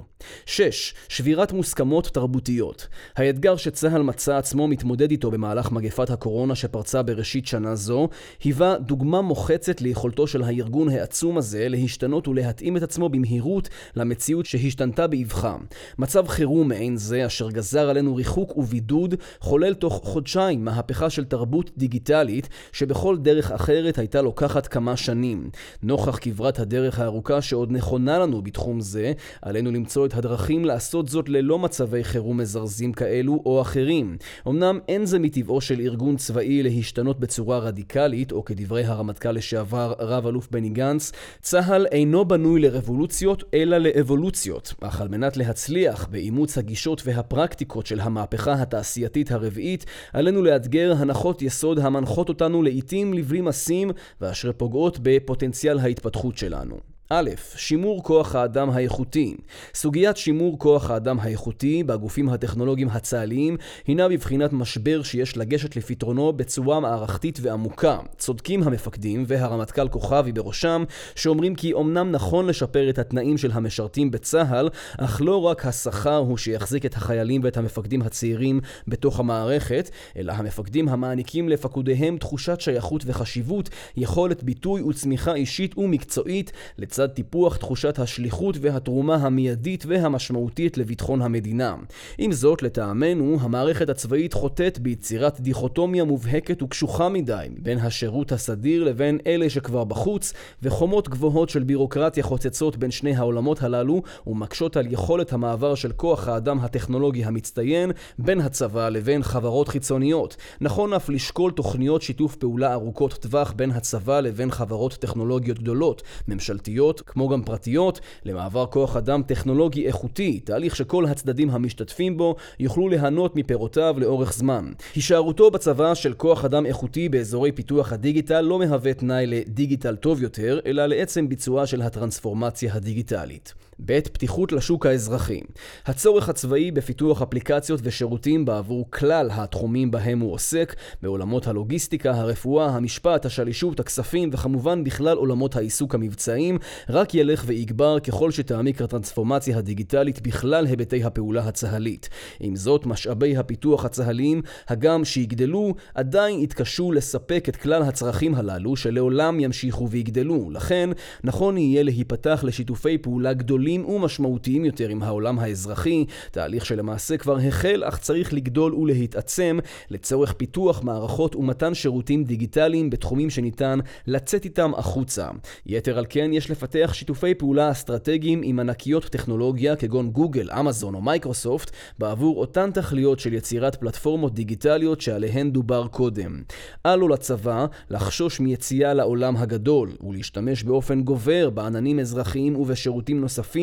6. 0.46 0.83
שבירת 1.08 1.52
מוסכמות 1.52 2.06
תרבותיות. 2.06 2.88
האתגר 3.16 3.56
שצה"ל 3.56 4.02
מצא 4.02 4.36
עצמו 4.36 4.68
מתמודד 4.68 5.10
איתו 5.10 5.30
במהלך 5.30 5.72
מגפת 5.72 6.10
הקורונה 6.10 6.54
שפרצה 6.54 7.02
בראשית 7.02 7.46
שנה 7.46 7.74
זו, 7.74 8.08
היווה 8.44 8.78
דוגמה 8.78 9.20
מוחצת 9.20 9.80
ליכולתו 9.80 10.26
של 10.26 10.42
הארגון 10.42 10.88
העצום 10.88 11.38
הזה 11.38 11.68
להשתנות 11.68 12.28
ולהתאים 12.28 12.76
את 12.76 12.82
עצמו 12.82 13.08
במהירות 13.08 13.68
למציאות 13.96 14.46
שהשתנתה 14.46 15.06
באבחה. 15.06 15.56
מצב 15.98 16.28
חירום 16.28 16.68
מעין 16.68 16.96
זה, 16.96 17.26
אשר 17.26 17.50
גזר 17.50 17.88
עלינו 17.88 18.16
ריחוק 18.16 18.56
ובידוד, 18.56 19.14
חולל 19.40 19.74
תוך 19.74 20.00
חודשיים 20.04 20.64
מהפכה 20.64 21.10
של 21.10 21.24
תרבות 21.24 21.70
דיגיטלית, 21.76 22.48
שבכל 22.72 23.18
דרך 23.18 23.52
אחרת 23.52 23.98
הייתה 23.98 24.22
לוקחת 24.22 24.66
כמה 24.66 24.96
שנים. 24.96 25.50
נוכח 25.82 26.18
כברת 26.20 26.58
הדרך 26.58 27.00
הארוכה 27.00 27.42
שעוד 27.42 27.72
נכונה 27.72 28.18
לנו 28.18 28.42
בתחום 28.42 28.80
זה, 28.80 29.12
עלינו 29.42 29.70
למצוא 29.70 30.06
את 30.06 30.14
הדרכים 30.14 30.64
לעשות 30.74 31.08
זאת 31.08 31.28
ללא 31.28 31.58
מצבי 31.58 32.04
חירום 32.04 32.36
מזרזים 32.36 32.92
כאלו 32.92 33.42
או 33.46 33.60
אחרים. 33.60 34.16
אמנם 34.48 34.78
אין 34.88 35.06
זה 35.06 35.18
מטבעו 35.18 35.60
של 35.60 35.80
ארגון 35.80 36.16
צבאי 36.16 36.62
להשתנות 36.62 37.20
בצורה 37.20 37.58
רדיקלית, 37.58 38.32
או 38.32 38.44
כדברי 38.44 38.84
הרמטכ"ל 38.84 39.32
לשעבר 39.32 39.94
רב 39.98 40.26
אלוף 40.26 40.48
בני 40.50 40.68
גנץ, 40.68 41.12
צה"ל 41.42 41.86
אינו 41.86 42.24
בנוי 42.24 42.60
לרבולוציות 42.60 43.44
אלא 43.54 43.78
לאבולוציות, 43.78 44.74
אך 44.80 45.00
על 45.00 45.08
מנת 45.08 45.36
להצליח 45.36 46.08
באימוץ 46.10 46.58
הגישות 46.58 47.02
והפרקטיקות 47.04 47.86
של 47.86 48.00
המהפכה 48.00 48.52
התעשייתית 48.52 49.32
הרביעית, 49.32 49.84
עלינו 50.12 50.42
לאתגר 50.42 50.94
הנחות 50.98 51.42
יסוד 51.42 51.78
המנחות 51.78 52.28
אותנו 52.28 52.62
לעיתים 52.62 53.14
לבלי 53.14 53.40
משים 53.40 53.90
ואשר 54.20 54.52
פוגעות 54.52 54.98
בפוטנציאל 55.02 55.78
ההתפתחות 55.78 56.38
שלנו. 56.38 56.93
א', 57.16 57.30
שימור 57.56 58.02
כוח 58.02 58.34
האדם 58.34 58.70
האיכותי. 58.70 59.36
סוגיית 59.74 60.16
שימור 60.16 60.58
כוח 60.58 60.90
האדם 60.90 61.20
האיכותי 61.20 61.82
בגופים 61.82 62.28
הטכנולוגיים 62.28 62.88
הצה"ליים 62.88 63.56
הינה 63.86 64.08
בבחינת 64.08 64.52
משבר 64.52 65.02
שיש 65.02 65.36
לגשת 65.36 65.76
לפתרונו 65.76 66.32
בצורה 66.32 66.80
מערכתית 66.80 67.38
ועמוקה. 67.42 67.98
צודקים 68.18 68.62
המפקדים 68.62 69.24
והרמטכ"ל 69.26 69.88
כוכבי 69.88 70.32
בראשם, 70.32 70.84
שאומרים 71.14 71.54
כי 71.54 71.72
אמנם 71.74 72.12
נכון 72.12 72.46
לשפר 72.46 72.90
את 72.90 72.98
התנאים 72.98 73.38
של 73.38 73.50
המשרתים 73.52 74.10
בצה"ל, 74.10 74.68
אך 74.98 75.20
לא 75.24 75.42
רק 75.42 75.66
השכר 75.66 76.16
הוא 76.16 76.38
שיחזיק 76.38 76.86
את 76.86 76.94
החיילים 76.94 77.40
ואת 77.44 77.56
המפקדים 77.56 78.02
הצעירים 78.02 78.60
בתוך 78.88 79.20
המערכת, 79.20 79.90
אלא 80.16 80.32
המפקדים 80.32 80.88
המעניקים 80.88 81.48
לפקודיהם 81.48 82.18
תחושת 82.18 82.60
שייכות 82.60 83.02
וחשיבות, 83.06 83.70
יכולת 83.96 84.42
ביטוי 84.42 84.82
וצמיחה 84.82 85.34
אישית 85.34 85.78
ומקצועית, 85.78 86.52
לצד 86.78 87.03
טיפוח 87.06 87.56
תחושת 87.56 87.98
השליחות 87.98 88.56
והתרומה 88.60 89.14
המיידית 89.14 89.84
והמשמעותית 89.86 90.78
לביטחון 90.78 91.22
המדינה. 91.22 91.76
עם 92.18 92.32
זאת, 92.32 92.62
לטעמנו, 92.62 93.38
המערכת 93.40 93.88
הצבאית 93.88 94.32
חוטאת 94.32 94.78
ביצירת 94.78 95.40
דיכוטומיה 95.40 96.04
מובהקת 96.04 96.62
וקשוחה 96.62 97.08
מדי 97.08 97.46
בין 97.58 97.78
השירות 97.78 98.32
הסדיר 98.32 98.84
לבין 98.84 99.18
אלה 99.26 99.50
שכבר 99.50 99.84
בחוץ, 99.84 100.32
וחומות 100.62 101.08
גבוהות 101.08 101.48
של 101.48 101.62
בירוקרטיה 101.62 102.22
חוצצות 102.22 102.76
בין 102.76 102.90
שני 102.90 103.16
העולמות 103.16 103.62
הללו, 103.62 104.02
ומקשות 104.26 104.76
על 104.76 104.92
יכולת 104.92 105.32
המעבר 105.32 105.74
של 105.74 105.92
כוח 105.92 106.28
האדם 106.28 106.58
הטכנולוגי 106.60 107.24
המצטיין 107.24 107.90
בין 108.18 108.40
הצבא 108.40 108.88
לבין 108.88 109.22
חברות 109.22 109.68
חיצוניות. 109.68 110.36
נכון 110.60 110.92
אף 110.92 111.08
לשקול 111.08 111.50
תוכניות 111.50 112.02
שיתוף 112.02 112.36
פעולה 112.36 112.72
ארוכות 112.72 113.12
טווח 113.12 113.52
בין 113.56 113.70
הצבא 113.70 114.20
לבין 114.20 114.50
חברות 114.50 114.92
טכנולוגיות 114.94 115.58
גדולות, 115.58 116.02
ממשלתיות 116.28 116.83
ממשלתיות, 116.84 117.00
כמו 117.00 117.28
גם 117.28 117.42
פרטיות, 117.42 118.00
למעבר 118.24 118.66
כוח 118.66 118.96
אדם 118.96 119.22
טכנולוגי 119.22 119.86
איכותי, 119.86 120.40
תהליך 120.40 120.76
שכל 120.76 121.06
הצדדים 121.06 121.50
המשתתפים 121.50 122.16
בו 122.16 122.36
יוכלו 122.60 122.88
ליהנות 122.88 123.36
מפירותיו 123.36 123.94
לאורך 123.98 124.32
זמן. 124.32 124.72
הישארותו 124.94 125.50
בצבא 125.50 125.94
של 125.94 126.14
כוח 126.14 126.44
אדם 126.44 126.66
איכותי 126.66 127.08
באזורי 127.08 127.52
פיתוח 127.52 127.92
הדיגיטל 127.92 128.40
לא 128.40 128.58
מהווה 128.58 128.94
תנאי 128.94 129.26
לדיגיטל 129.26 129.96
טוב 129.96 130.22
יותר, 130.22 130.60
אלא 130.66 130.86
לעצם 130.86 131.28
ביצועה 131.28 131.66
של 131.66 131.82
הטרנספורמציה 131.82 132.74
הדיגיטלית. 132.74 133.54
ב' 133.80 134.00
פתיחות 134.00 134.52
לשוק 134.52 134.86
האזרחי. 134.86 135.40
הצורך 135.86 136.28
הצבאי 136.28 136.70
בפיתוח 136.70 137.22
אפליקציות 137.22 137.80
ושירותים 137.82 138.44
בעבור 138.44 138.90
כלל 138.90 139.30
התחומים 139.32 139.90
בהם 139.90 140.20
הוא 140.20 140.32
עוסק, 140.32 140.74
בעולמות 141.02 141.46
הלוגיסטיקה, 141.46 142.10
הרפואה, 142.10 142.66
המשפט, 142.66 143.26
השלישות, 143.26 143.80
הכספים 143.80 144.30
וכמובן 144.32 144.84
בכלל 144.84 145.16
עולמות 145.16 145.56
העיסוק 145.56 145.94
המבצעיים, 145.94 146.58
רק 146.88 147.14
ילך 147.14 147.44
ויגבר 147.46 148.00
ככל 148.00 148.30
שתעמיק 148.30 148.82
הטרנספורמציה 148.82 149.58
הדיגיטלית 149.58 150.20
בכלל 150.22 150.66
היבטי 150.66 151.04
הפעולה 151.04 151.48
הצה"לית. 151.48 152.08
עם 152.40 152.56
זאת, 152.56 152.86
משאבי 152.86 153.36
הפיתוח 153.36 153.84
הצה"ליים, 153.84 154.42
הגם 154.68 155.04
שיגדלו, 155.04 155.74
עדיין 155.94 156.40
יתקשו 156.40 156.92
לספק 156.92 157.48
את 157.48 157.56
כלל 157.56 157.82
הצרכים 157.82 158.34
הללו, 158.34 158.76
שלעולם 158.76 159.40
ימשיכו 159.40 159.90
ויגדלו. 159.90 160.50
לכן, 160.50 160.90
נכון 161.24 161.58
יהיה 161.58 161.82
להיפתח 161.82 162.44
לשיתופי 162.46 162.98
פעולה 162.98 163.32
גדולים 163.32 163.63
ומשמעותיים 163.70 164.64
יותר 164.64 164.88
עם 164.88 165.02
העולם 165.02 165.38
האזרחי, 165.38 166.04
תהליך 166.30 166.66
שלמעשה 166.66 167.16
כבר 167.16 167.38
החל, 167.38 167.82
אך 167.84 167.98
צריך 167.98 168.32
לגדול 168.32 168.74
ולהתעצם, 168.74 169.58
לצורך 169.90 170.32
פיתוח 170.32 170.82
מערכות 170.82 171.36
ומתן 171.36 171.74
שירותים 171.74 172.24
דיגיטליים 172.24 172.90
בתחומים 172.90 173.30
שניתן 173.30 173.78
לצאת 174.06 174.44
איתם 174.44 174.72
החוצה. 174.76 175.28
יתר 175.66 175.98
על 175.98 176.06
כן, 176.08 176.30
יש 176.32 176.50
לפתח 176.50 176.90
שיתופי 176.94 177.34
פעולה 177.34 177.70
אסטרטגיים 177.70 178.40
עם 178.44 178.60
ענקיות 178.60 179.04
טכנולוגיה 179.04 179.76
כגון 179.76 180.10
גוגל, 180.10 180.50
אמזון 180.50 180.94
או 180.94 181.00
מייקרוסופט 181.00 181.70
בעבור 181.98 182.40
אותן 182.40 182.70
תכליות 182.70 183.20
של 183.20 183.32
יצירת 183.32 183.76
פלטפורמות 183.76 184.34
דיגיטליות 184.34 185.00
שעליהן 185.00 185.50
דובר 185.50 185.86
קודם. 185.86 186.42
אל 186.86 186.96
לו 186.96 187.08
לצבא 187.08 187.66
לחשוש 187.90 188.40
מיציאה 188.40 188.94
לעולם 188.94 189.36
הגדול 189.36 189.90
ולהשתמש 190.06 190.62
באופן 190.62 191.02
גובר 191.02 191.50
בעננים 191.50 192.00
אזרחיים 192.00 192.56
ובשירותים 192.56 193.20
נוספים, 193.20 193.53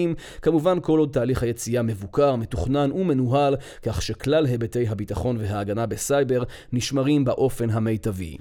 כמובן 0.42 0.78
כל 0.82 1.00
עוד 1.00 1.10
תהליך 1.12 1.44
היציאה 1.44 1.82
מבוקר, 1.82 2.36
מתוכנן 2.36 2.92
ומנוהל, 2.92 3.56
כך 3.84 4.02
שכלל 4.02 4.46
היבטי 4.46 4.88
הביטחון 4.88 5.38
וההגנה 5.40 5.86
בסייבר 5.86 6.44
נשמרים 6.74 7.26
באופן 7.26 7.70
המיטבי. 7.70 8.38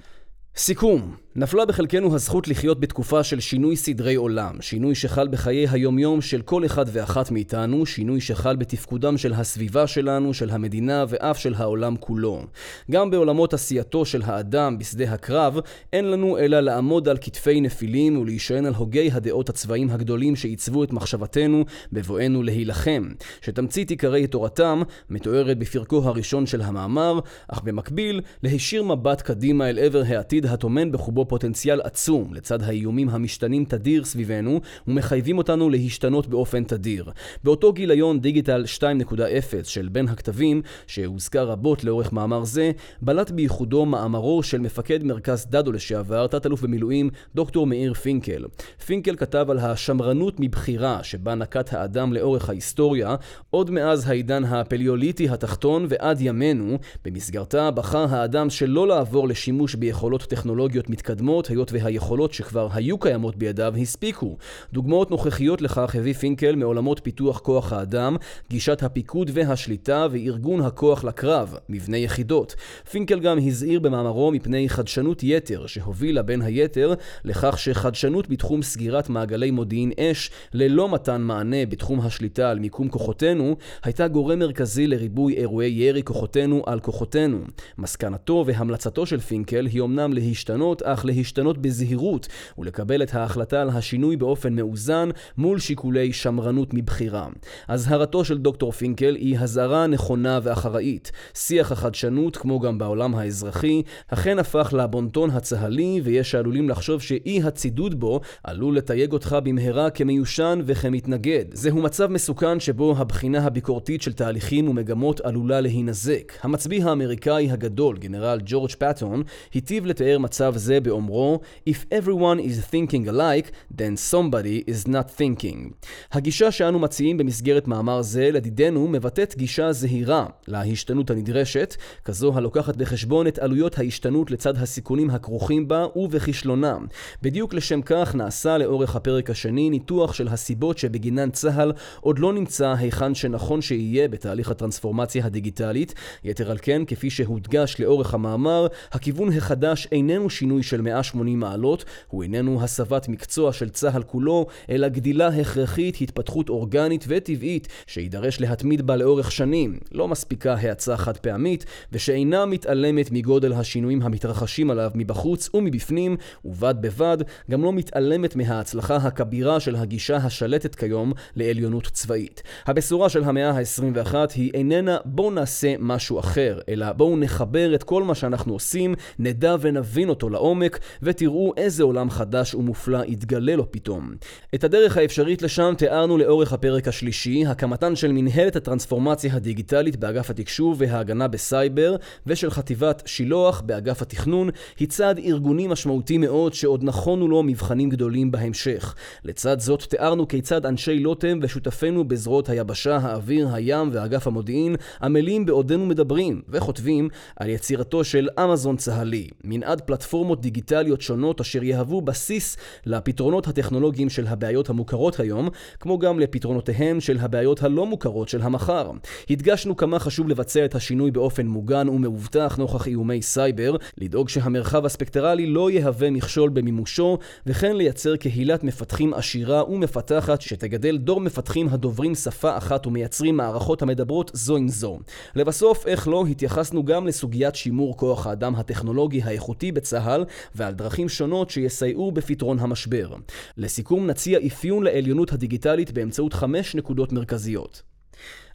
סיכום 0.57 1.17
נפלה 1.37 1.67
בחלקנו 1.67 2.15
הזכות 2.15 2.49
לחיות 2.49 2.81
בתקופה 2.81 3.23
של 3.23 3.41
שינוי 3.41 3.77
סדרי 3.77 4.15
עולם, 4.15 4.57
שינוי 4.61 4.95
שחל 4.95 5.29
בחיי 5.29 5.69
היומיום 5.69 6.21
של 6.21 6.43
כל 6.43 6.67
אחד 6.67 6.85
ואחת 6.93 7.31
מאיתנו, 7.31 7.87
שינוי 7.87 8.21
שחל 8.21 8.57
בתפקודם 8.57 9.19
של 9.19 9.33
הסביבה 9.33 9.87
שלנו, 9.87 10.35
של 10.35 10.51
המדינה 10.51 11.05
ואף 11.09 11.39
של 11.39 11.55
העולם 11.55 11.97
כולו. 11.97 12.43
גם 12.91 13.11
בעולמות 13.11 13.55
עשייתו 13.55 14.05
של 14.05 14.23
האדם 14.25 14.79
בשדה 14.79 15.13
הקרב, 15.13 15.59
אין 15.93 16.11
לנו 16.11 16.39
אלא 16.39 16.61
לעמוד 16.61 17.09
על 17.09 17.17
כתפי 17.21 17.61
נפילים 17.61 18.19
ולהישען 18.19 18.67
על 18.67 18.75
הוגי 18.75 19.11
הדעות 19.13 19.49
הצבאיים 19.49 19.91
הגדולים 19.91 20.37
שעיצבו 20.37 20.85
את 20.85 20.93
מחשבתנו 20.93 21.65
בבואנו 21.93 22.43
להילחם. 22.43 23.09
שתמצית 23.41 23.91
עיקרי 23.91 24.27
תורתם 24.27 24.83
מתוארת 25.11 25.59
בפרקו 25.59 26.03
הראשון 26.05 26.47
של 26.47 26.63
המאמר, 26.63 27.21
אך 27.49 27.63
במקביל 27.63 28.21
להישיר 28.43 28.83
מבט 28.83 29.21
קדימה 29.21 29.71
אל 29.71 29.79
עבר 29.79 30.03
העתיד 30.07 30.47
הטומן 30.47 30.93
בחובו 30.93 31.20
פוטנציאל 31.29 31.81
עצום 31.81 32.35
לצד 32.35 32.63
האיומים 32.63 33.09
המשתנים 33.09 33.65
תדיר 33.65 34.05
סביבנו 34.05 34.61
ומחייבים 34.87 35.39
אותנו 35.39 35.71
להשתנות 35.71 36.27
באופן 36.27 36.65
תדיר. 36.65 37.11
באותו 37.45 37.73
גיליון 37.73 38.21
דיגיטל 38.21 38.65
2.0 38.79 39.21
של 39.65 39.89
בין 39.89 40.09
הכתבים, 40.09 40.63
שהוזכר 40.87 41.49
רבות 41.49 41.85
לאורך 41.85 42.13
מאמר 42.13 42.45
זה, 42.45 42.71
בלט 43.03 43.31
בייחודו 43.31 43.87
מאמרו 43.87 44.43
של 44.43 44.59
מפקד 44.59 45.05
מרכז 45.05 45.47
דדו 45.51 45.73
לשעבר, 45.73 46.27
תת-אלוף 46.27 46.63
במילואים, 46.63 47.11
דוקטור 47.35 47.67
מאיר 47.67 47.95
פינקל. 47.95 48.45
פינקל 48.87 49.17
כתב 49.17 49.47
על 49.51 49.59
השמרנות 49.59 50.35
מבחירה 50.41 51.03
שבה 51.03 51.35
נקט 51.35 51.73
האדם 51.73 52.13
לאורך 52.13 52.49
ההיסטוריה, 52.49 53.17
עוד 53.51 53.71
מאז 53.71 54.09
העידן 54.09 54.45
הפליוליטי 54.45 55.29
התחתון 55.29 55.87
ועד 55.89 56.21
ימינו, 56.21 56.79
במסגרתה 57.05 57.71
בחר 57.71 58.07
האדם 58.11 58.51
שלא 58.51 58.89
לעבור 58.89 59.29
לשימוש 59.29 59.75
ביכולות 59.75 60.23
טכנולוגיות 60.23 60.91
מתקדמות, 60.91 61.10
היות 61.49 61.73
והיכולות 61.73 62.33
שכבר 62.33 62.69
היו 62.73 62.99
קיימות 62.99 63.37
בידיו 63.37 63.75
הספיקו. 63.83 64.37
דוגמאות 64.73 65.11
נוכחיות 65.11 65.63
לכך 65.63 65.95
הביא 65.95 66.13
פינקל 66.13 66.55
מעולמות 66.55 67.01
פיתוח 67.03 67.39
כוח 67.39 67.73
האדם, 67.73 68.17
גישת 68.51 68.83
הפיקוד 68.83 69.31
והשליטה 69.35 70.07
וארגון 70.11 70.61
הכוח 70.61 71.05
לקרב, 71.05 71.55
מבנה 71.69 71.97
יחידות. 71.97 72.55
פינקל 72.91 73.21
גם 73.21 73.39
הזהיר 73.39 73.81
במאמרו 73.81 74.31
מפני 74.33 74.69
חדשנות 74.69 75.23
יתר, 75.23 75.67
שהובילה 75.67 76.23
בין 76.23 76.43
היתר 76.43 76.95
לכך 77.25 77.59
שחדשנות 77.59 78.29
בתחום 78.29 78.63
סגירת 78.63 79.09
מעגלי 79.09 79.51
מודיעין 79.51 79.93
אש, 79.99 80.31
ללא 80.55 80.89
מתן 80.89 81.21
מענה 81.21 81.67
בתחום 81.67 82.01
השליטה 82.01 82.51
על 82.51 82.59
מיקום 82.59 82.89
כוחותינו, 82.89 83.57
הייתה 83.83 84.09
גורם 84.09 84.39
מרכזי 84.39 84.87
לריבוי 84.87 85.35
אירועי 85.35 85.71
ירי 85.71 86.03
כוחותינו 86.03 86.63
על 86.67 86.81
כוחותינו. 86.81 87.39
מסקנתו 87.79 88.45
והמלצתו 88.47 89.07
של 89.07 89.21
פינקל 89.21 89.67
היא 89.67 89.83
אמנם 89.83 90.13
להשתנות, 90.13 90.83
אך 90.83 91.00
להשתנות 91.05 91.59
בזהירות, 91.59 92.29
ולקבל 92.59 93.03
את 93.03 93.15
ההחלטה 93.15 93.63
על 93.63 93.69
השינוי 93.71 94.17
באופן 94.17 94.55
מאוזן 94.55 95.09
מול 95.37 95.59
שיקולי 95.59 96.13
שמרנות 96.13 96.75
מבחירה. 96.75 97.29
אזהרתו 97.69 98.25
של 98.25 98.39
דוקטור 98.39 98.73
פינקל 98.73 99.15
היא 99.15 99.39
הזהרה 99.39 99.87
נכונה 99.87 100.39
ואחראית. 100.43 101.13
שיח 101.35 101.73
החדשנות, 101.73 102.37
כמו 102.37 102.61
גם 102.61 102.79
בעולם 102.79 103.15
האזרחי, 103.15 103.83
אכן 104.09 104.39
הפך 104.39 104.75
לבונטון 104.77 105.31
הצה"לי, 105.31 106.01
ויש 106.05 106.31
שעלולים 106.31 106.69
לחשוב 106.69 107.03
שאי 107.03 107.43
הצידוד 107.45 108.01
בו 108.01 108.21
עלול 108.45 108.77
לתייג 108.77 109.13
אותך 109.13 109.37
במהרה 109.45 109.91
כמיושן 109.91 110.61
וכמתנגד. 110.65 111.45
זהו 111.53 111.83
מצב 111.83 112.07
מסוכן 112.07 112.61
שבו 112.61 112.95
הבחינה 112.99 113.47
הביקורתית 113.47 114.03
של 114.03 114.13
תהליכים 114.13 114.69
ומגמות 114.69 115.21
עלולה 115.21 115.61
להינזק. 115.61 116.33
המצביא 116.43 116.85
האמריקאי 116.85 117.51
הגדול, 117.51 117.99
גנרל 117.99 118.41
ג'ורג' 118.45 118.71
פטון, 118.71 119.23
היטיב 119.55 119.87
לתאר 119.87 120.19
מצב 120.19 120.53
זה 120.57 120.81
באומרו 120.91 121.41
If 121.69 121.93
everyone 121.93 122.41
is 122.41 122.75
thinking 122.75 123.09
alike, 123.09 123.51
then 123.79 124.13
somebody 124.13 124.71
is 124.71 124.89
not 124.89 125.21
thinking. 125.21 125.73
הגישה 126.13 126.51
שאנו 126.51 126.79
מציעים 126.79 127.17
במסגרת 127.17 127.69
מאמר 127.69 128.03
זה 128.03 128.31
לדידנו 128.33 128.89
מבטאת 128.89 129.35
גישה 129.37 129.73
זהירה 129.73 130.27
להשתנות 130.49 131.11
הנדרשת, 131.11 131.77
כזו 132.05 132.33
הלוקחת 132.37 132.77
בחשבון 132.77 133.27
את 133.27 133.39
עלויות 133.39 133.79
ההשתנות 133.79 134.31
לצד 134.31 134.57
הסיכונים 134.57 135.11
הכרוכים 135.11 135.69
בה 135.69 135.87
ובכישלונה. 135.97 136.79
בדיוק 137.23 137.55
לשם 137.55 137.83
כך 137.83 138.15
נעשה 138.15 138.59
לאורך 138.59 138.97
הפרק 138.97 139.31
השני 139.31 139.71
ניתוח 139.71 140.13
של 140.13 140.29
הסיבות 140.29 140.79
שבגינן 140.79 141.31
צה"ל 141.31 141.73
עוד 142.01 142.19
לא 142.19 142.33
נמצא 142.33 142.75
היכן 142.79 143.15
שנכון 143.15 143.63
שיהיה 143.63 144.09
בתהליך 144.09 144.51
הטרנספורמציה 144.51 145.27
הדיגיטלית. 145.27 145.95
יתר 146.25 146.51
על 146.51 146.59
כן, 146.63 146.83
כפי 146.87 147.11
שהודגש 147.11 147.77
לאורך 147.81 148.15
המאמר, 148.15 148.67
הכיוון 148.93 149.33
החדש 149.33 149.89
איננו 149.93 150.31
שינוי 150.31 150.63
של 150.63 150.80
180 150.83 151.41
מעלות, 151.41 151.85
הוא 152.09 152.23
איננו 152.23 152.63
הסבת 152.63 153.09
מקצוע 153.09 153.53
של 153.53 153.69
צה"ל 153.69 154.03
כולו, 154.03 154.47
אלא 154.71 154.89
גדילה 154.89 155.29
הכרחית, 155.29 156.01
התפתחות 156.01 156.49
אורגנית 156.49 157.05
וטבעית, 157.09 157.69
שידרש 157.87 158.41
להתמיד 158.41 158.87
בה 158.87 158.97
לאורך 158.97 159.33
שנים. 159.33 159.79
לא 159.93 160.09
מספיקה 160.09 160.55
האצה 160.55 160.97
חד 160.97 161.17
פעמית, 161.17 161.65
ושאינה 161.93 162.47
מתעלמת 162.47 163.11
מגודל 163.11 163.53
השינויים 163.53 164.03
המתרחשים 164.03 164.71
עליו 164.71 164.91
מבחוץ 164.95 165.51
ומבפנים, 165.55 166.17
ובד 166.45 166.75
בבד 166.81 167.19
גם 167.51 167.63
לא 167.63 167.73
מתעלמת 167.73 168.37
מההצלחה 168.37 168.97
הכבירה 168.97 169.61
של 169.61 169.77
הגישה 169.77 170.17
השלטת 170.17 170.75
כיום 170.75 171.13
לעליונות 171.37 171.87
צבאית. 171.93 172.43
הבשורה 172.67 173.09
של 173.09 173.25
המאה 173.25 173.51
ה-21 173.51 174.15
היא 174.35 174.51
איננה 174.55 174.97
בואו 175.05 175.31
נעשה 175.31 175.75
משהו 175.79 176.19
אחר, 176.19 176.61
אלא 176.69 176.93
בואו 176.93 177.17
נחבר 177.17 177.75
את 177.75 177.83
כל 177.83 178.03
מה 178.03 178.15
שאנחנו 178.15 178.53
עושים, 178.53 178.95
נדע 179.19 179.57
ונבין 179.61 180.09
אותו 180.09 180.31
לעומק, 180.31 180.70
ותראו 181.03 181.53
איזה 181.57 181.83
עולם 181.83 182.11
חדש 182.11 182.55
ומופלא 182.55 182.99
יתגלה 183.07 183.57
לו 183.57 183.73
פתאום. 183.73 184.15
את 184.55 184.65
הדרך 184.65 184.97
האפשרית 184.97 185.43
לשם 185.43 185.75
תיארנו 185.79 186.19
לאורך 186.19 186.53
הפרק 186.53 186.89
השלישי, 186.89 187.47
הקמתן 187.47 187.97
של 187.97 188.13
מנהלת 188.13 188.57
הטרנספורמציה 188.57 189.35
הדיגיטלית 189.35 189.97
באגף 189.97 190.31
התקשוב 190.31 190.77
וההגנה 190.81 191.29
בסייבר, 191.29 191.97
ושל 192.27 192.51
חטיבת 192.51 193.03
שילוח 193.07 193.61
באגף 193.61 194.03
התכנון, 194.03 194.51
היא 194.79 194.89
צעד 194.89 195.19
ארגוני 195.19 195.67
משמעותי 195.67 196.19
מאוד 196.19 196.55
שעוד 196.55 196.85
נכונו 196.85 197.29
לו 197.29 197.43
מבחנים 197.43 197.89
גדולים 197.89 198.31
בהמשך. 198.31 198.95
לצד 199.25 199.61
זאת 199.61 199.83
תיארנו 199.83 200.29
כיצד 200.29 200.67
אנשי 200.67 200.99
לוטם 200.99 201.39
ושותפינו 201.43 202.09
בזרועות 202.09 202.49
היבשה, 202.49 202.97
האוויר, 202.97 203.49
הים 203.53 203.91
ואגף 203.93 204.27
המודיעין 204.27 204.77
עמלים 205.03 205.47
בעודנו 205.47 205.87
מדברים 205.87 206.43
וכותבים 206.49 207.09
על 207.37 207.49
יצירתו 207.49 208.05
של 208.05 208.29
אמזון 208.45 208.77
צה"לי, 208.77 209.29
מנעד 209.45 209.81
פלטפורמות 209.81 210.41
דיגיטליות 210.41 210.60
שונות 211.01 211.41
אשר 211.41 211.63
יהוו 211.63 212.01
בסיס 212.01 212.57
לפתרונות 212.87 213.49
הטכנולוגיים 213.49 214.11
של 214.11 214.27
הבעיות 214.27 214.71
המוכרות 214.71 215.21
היום, 215.21 215.49
כמו 215.81 215.99
גם 215.99 216.19
לפתרונותיהן 216.19 217.01
של 217.01 217.19
הבעיות 217.21 217.63
הלא 217.63 217.87
מוכרות 217.87 218.29
של 218.29 218.43
המחר. 218.43 218.91
הדגשנו 219.31 219.77
כמה 219.77 219.99
חשוב 219.99 220.29
לבצע 220.29 220.65
את 220.65 220.75
השינוי 220.75 221.11
באופן 221.11 221.47
מוגן 221.47 221.89
ומאובטח 221.89 222.57
נוכח 222.59 222.87
איומי 222.87 223.23
סייבר, 223.23 223.77
לדאוג 223.99 224.29
שהמרחב 224.29 224.85
הספקטרלי 224.85 225.47
לא 225.47 225.71
יהווה 225.71 226.11
מכשול 226.11 226.51
במימושו, 226.51 227.19
וכן 227.47 227.77
לייצר 227.77 228.17
קהילת 228.17 228.65
מפתחים 228.65 229.15
עשירה 229.15 229.71
ומפתחת 229.71 230.41
שתגדל 230.41 230.99
דור 230.99 231.21
מפתחים 231.21 231.69
הדוברים 231.69 232.15
שפה 232.15 232.57
אחת 232.57 232.87
ומייצרים 232.87 233.37
מערכות 233.37 233.83
המדברות 233.83 234.31
זו 234.35 234.57
עם 234.57 234.69
זו. 234.69 234.99
לבסוף, 235.35 235.87
איך 235.87 236.09
לא, 236.09 236.25
התייחסנו 236.31 236.85
גם 236.85 237.07
לסוגיית 237.07 237.55
שימור 237.55 237.97
כוח 237.97 238.27
האדם 238.27 238.55
הטכנולוגי 238.55 239.23
האיכותי 239.23 239.73
בצה"ל 239.73 240.25
ועל 240.55 240.75
דרכים 240.75 241.09
שונות 241.09 241.51
שיסייעו 241.51 242.13
בפתרון 242.13 242.59
המשבר. 242.59 243.15
לסיכום 243.57 244.07
נציע 244.07 244.39
אפיון 244.47 244.83
לעליונות 244.83 245.33
הדיגיטלית 245.33 245.91
באמצעות 245.91 246.33
חמש 246.33 246.75
נקודות 246.75 247.13
מרכזיות. 247.13 247.83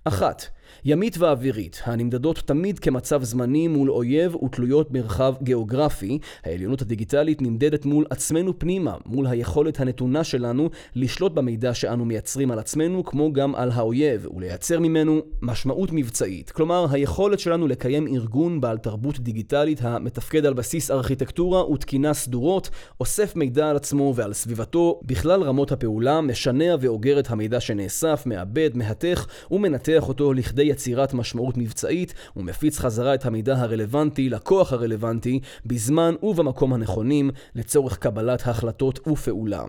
אחת, 0.04 0.46
ימית 0.88 1.18
ואווירית, 1.18 1.82
הנמדדות 1.86 2.38
תמיד 2.46 2.80
כמצב 2.80 3.24
זמני 3.24 3.68
מול 3.68 3.92
אויב 3.92 4.36
ותלויות 4.36 4.92
מרחב 4.92 5.34
גיאוגרפי, 5.44 6.20
העליונות 6.44 6.82
הדיגיטלית 6.82 7.42
נמדדת 7.42 7.86
מול 7.86 8.06
עצמנו 8.10 8.60
פנימה, 8.60 8.96
מול 9.06 9.28
היכולת 9.28 9.80
הנתונה 9.80 10.24
שלנו 10.24 10.70
לשלוט 10.96 11.32
במידע 11.32 11.74
שאנו 11.74 12.06
מייצרים 12.06 12.52
על 12.52 12.60
עצמנו, 12.60 13.04
כמו 13.04 13.34
גם 13.34 13.56
על 13.56 13.72
האויב, 13.72 14.28
ולייצר 14.36 14.80
ממנו 14.80 15.22
משמעות 15.42 15.90
מבצעית. 15.92 16.52
כלומר, 16.52 16.86
היכולת 16.92 17.40
שלנו 17.40 17.68
לקיים 17.68 18.08
ארגון 18.08 18.62
בעל 18.62 18.78
תרבות 18.78 19.20
דיגיטלית 19.20 19.80
המתפקד 19.82 20.46
על 20.46 20.54
בסיס 20.54 20.92
ארכיטקטורה 20.92 21.72
ותקינה 21.72 22.14
סדורות, 22.14 22.70
אוסף 23.00 23.36
מידע 23.36 23.70
על 23.70 23.76
עצמו 23.76 24.14
ועל 24.16 24.34
סביבתו, 24.34 25.00
בכלל 25.04 25.44
רמות 25.44 25.72
הפעולה, 25.72 26.22
משנע 26.22 26.76
ואוגר 26.80 27.20
את 27.20 27.32
המידע 27.32 27.60
שנאסף, 27.60 28.24
מעבד, 28.26 28.70
מהתך 28.74 29.26
ומנתח 29.52 30.08
אותו 30.08 30.34
לכדי 30.34 30.75
יצירת 30.76 31.14
משמעות 31.14 31.58
מבצעית 31.58 32.14
ומפיץ 32.36 32.80
חזרה 32.80 33.14
את 33.14 33.26
המידע 33.26 33.56
הרלוונטי 33.58 34.30
לכוח 34.30 34.74
הרלוונטי 34.74 35.40
בזמן 35.66 36.16
ובמקום 36.24 36.74
הנכונים 36.74 37.30
לצורך 37.56 37.98
קבלת 37.98 38.48
החלטות 38.48 39.08
ופעולה. 39.08 39.64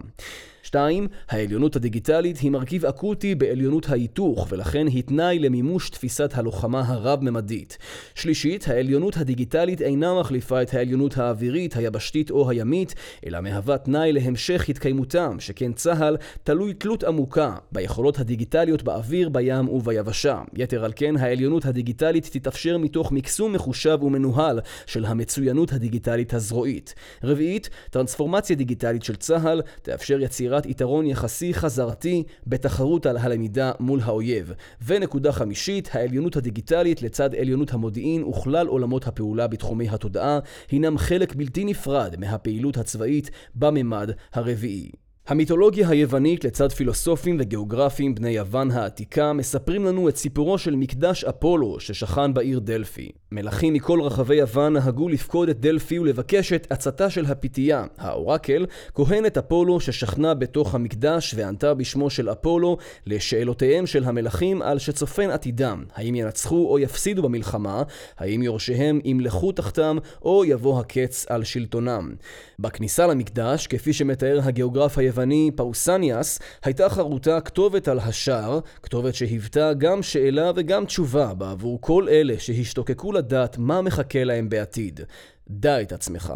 2. 0.71 1.09
העליונות 1.29 1.77
הדיגיטלית 1.77 2.39
היא 2.39 2.51
מרכיב 2.51 2.85
אקוטי 2.87 3.35
בעליונות 3.35 3.89
ההיתוך, 3.89 4.47
ולכן 4.51 4.87
היא 4.87 5.03
תנאי 5.03 5.39
למימוש 5.39 5.91
תפיסת 5.91 6.31
הלוחמה 6.35 6.83
הרב-ממדית. 6.87 7.79
שלישית, 8.15 8.69
העליונות 8.69 9.17
הדיגיטלית 9.17 9.83
אינה 9.83 10.21
מחליפה 10.21 10.63
את 10.63 10.75
העליונות 10.75 11.19
האווירית, 11.19 11.77
היבשתית 11.77 12.31
או 12.31 12.51
הימית, 12.51 12.95
אלא 13.27 13.41
מהווה 13.41 13.79
תנאי 13.79 14.13
להמשך 14.13 14.69
התקיימותם, 14.69 15.37
שכן 15.41 15.73
צה"ל 15.73 16.17
תלוי 16.45 16.75
תלות 16.75 17.05
עמוקה 17.05 17.55
ביכולות 17.73 18.19
הדיגיטליות 18.19 18.83
באוויר, 18.83 19.29
בים 19.29 19.69
וביבשה. 19.69 20.43
יתר 20.55 20.85
על 20.85 20.93
כן, 20.97 21.17
העליונות 21.17 21.65
הדיגיטלית 21.65 22.29
תתאפשר 22.33 22.79
מתוך 22.79 23.13
מקסום 23.13 23.53
מחושב 23.53 23.99
ומנוהל 24.03 24.61
של 24.87 25.05
המצוינות 25.05 25.73
הדיגיטלית 25.73 26.35
הזרועית. 26.35 26.95
רביעית, 27.25 27.71
טרנספורמציה 27.91 28.57
דיגיטלית 28.57 29.03
של 29.03 29.17
צה"ל 29.17 29.63
תאפשר 29.83 30.21
יצירה 30.21 30.56
יצירת 30.57 30.71
יתרון 30.71 31.07
יחסי 31.07 31.55
חזרתי 31.55 32.23
בתחרות 32.47 33.07
על 33.07 33.17
הלמידה 33.17 33.73
מול 33.81 34.01
האויב. 34.03 34.53
ונקודה 34.87 35.33
חמישית, 35.33 35.89
העליונות 35.93 36.37
הדיגיטלית 36.37 37.03
לצד 37.03 37.35
עליונות 37.35 37.73
המודיעין 37.73 38.25
וכלל 38.25 38.67
עולמות 38.67 39.07
הפעולה 39.07 39.47
בתחומי 39.47 39.89
התודעה, 39.89 40.39
הינם 40.71 40.99
חלק 40.99 41.35
בלתי 41.35 41.65
נפרד 41.65 42.17
מהפעילות 42.19 42.77
הצבאית 42.77 43.31
בממד 43.55 44.11
הרביעי. 44.33 44.91
המיתולוגיה 45.27 45.89
היוונית 45.89 46.45
לצד 46.45 46.73
פילוסופים 46.73 47.37
וגיאוגרפים 47.41 48.15
בני 48.15 48.31
יוון 48.31 48.71
העתיקה 48.71 49.33
מספרים 49.33 49.85
לנו 49.85 50.09
את 50.09 50.17
סיפורו 50.17 50.59
של 50.59 50.77
מקדש 50.77 51.25
אפולו 51.25 51.81
ששכן 51.81 52.35
בעיר 52.35 52.59
דלפי. 52.59 53.11
מלכים 53.33 53.75
מכל 53.75 54.01
רחבי 54.03 54.35
יוון 54.35 54.73
נהגו 54.73 55.09
לפקוד 55.09 55.49
את 55.49 55.61
דלפי 55.61 55.99
ולבקש 55.99 56.53
את 56.53 56.67
עצתה 56.71 57.11
של 57.11 57.25
הפיתייה, 57.25 57.85
האורקל, 57.99 58.67
כהנת 58.95 59.39
אפולו 59.39 59.81
ששכנה 59.81 60.35
בתוך 60.35 60.75
המקדש 60.75 61.35
וענתה 61.37 61.75
בשמו 61.75 62.11
של 62.11 62.33
אפולו 62.33 62.77
לשאלותיהם 63.07 63.87
של 63.87 64.05
המלכים 64.05 64.63
על 64.63 64.79
שצופן 64.79 65.31
עתידם, 65.31 65.85
האם 65.95 66.15
ינצחו 66.15 66.67
או 66.71 66.79
יפסידו 66.79 67.23
במלחמה, 67.23 67.83
האם 68.19 68.43
יורשיהם 68.43 69.01
ימלכו 69.05 69.53
תחתם 69.53 69.97
או 70.23 70.45
יבוא 70.45 70.81
הקץ 70.81 71.27
על 71.29 71.45
שלטונם. 71.45 72.15
בכניסה 72.59 73.07
למקדש, 73.07 73.67
כפי 73.67 73.93
שמתאר 73.93 74.41
הגיאוגרף 74.43 74.99
היווני 74.99 75.51
פאוסניאס, 75.57 76.39
הייתה 76.65 76.89
חרוטה 76.89 77.41
כתובת 77.41 77.89
על 77.89 77.99
השער, 77.99 78.61
כתובת 78.83 79.15
שהיוותה 79.15 79.73
גם 79.75 80.03
שאלה 80.03 80.51
וגם 80.57 80.85
תשובה 80.85 81.35
בעבור 81.35 81.81
כל 81.81 82.09
אלה 82.09 82.35
שהשתוקקו 82.39 83.13
לדעת 83.27 83.59
מה 83.59 83.83
מחכה 83.83 84.25
להם 84.25 84.49
בעתיד. 84.49 85.01
דע 85.49 85.83
את 85.83 85.93
עצמך. 85.93 86.33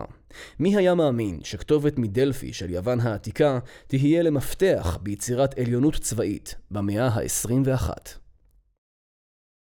מי 0.58 0.76
היה 0.76 0.94
מאמין 0.94 1.40
שכתובת 1.44 1.98
מדלפי 1.98 2.52
של 2.52 2.70
יוון 2.70 3.00
העתיקה 3.00 3.58
תהיה 3.86 4.22
למפתח 4.22 4.98
ביצירת 5.02 5.58
עליונות 5.58 5.94
צבאית 5.94 6.54
במאה 6.70 7.08
ה-21? 7.08 7.90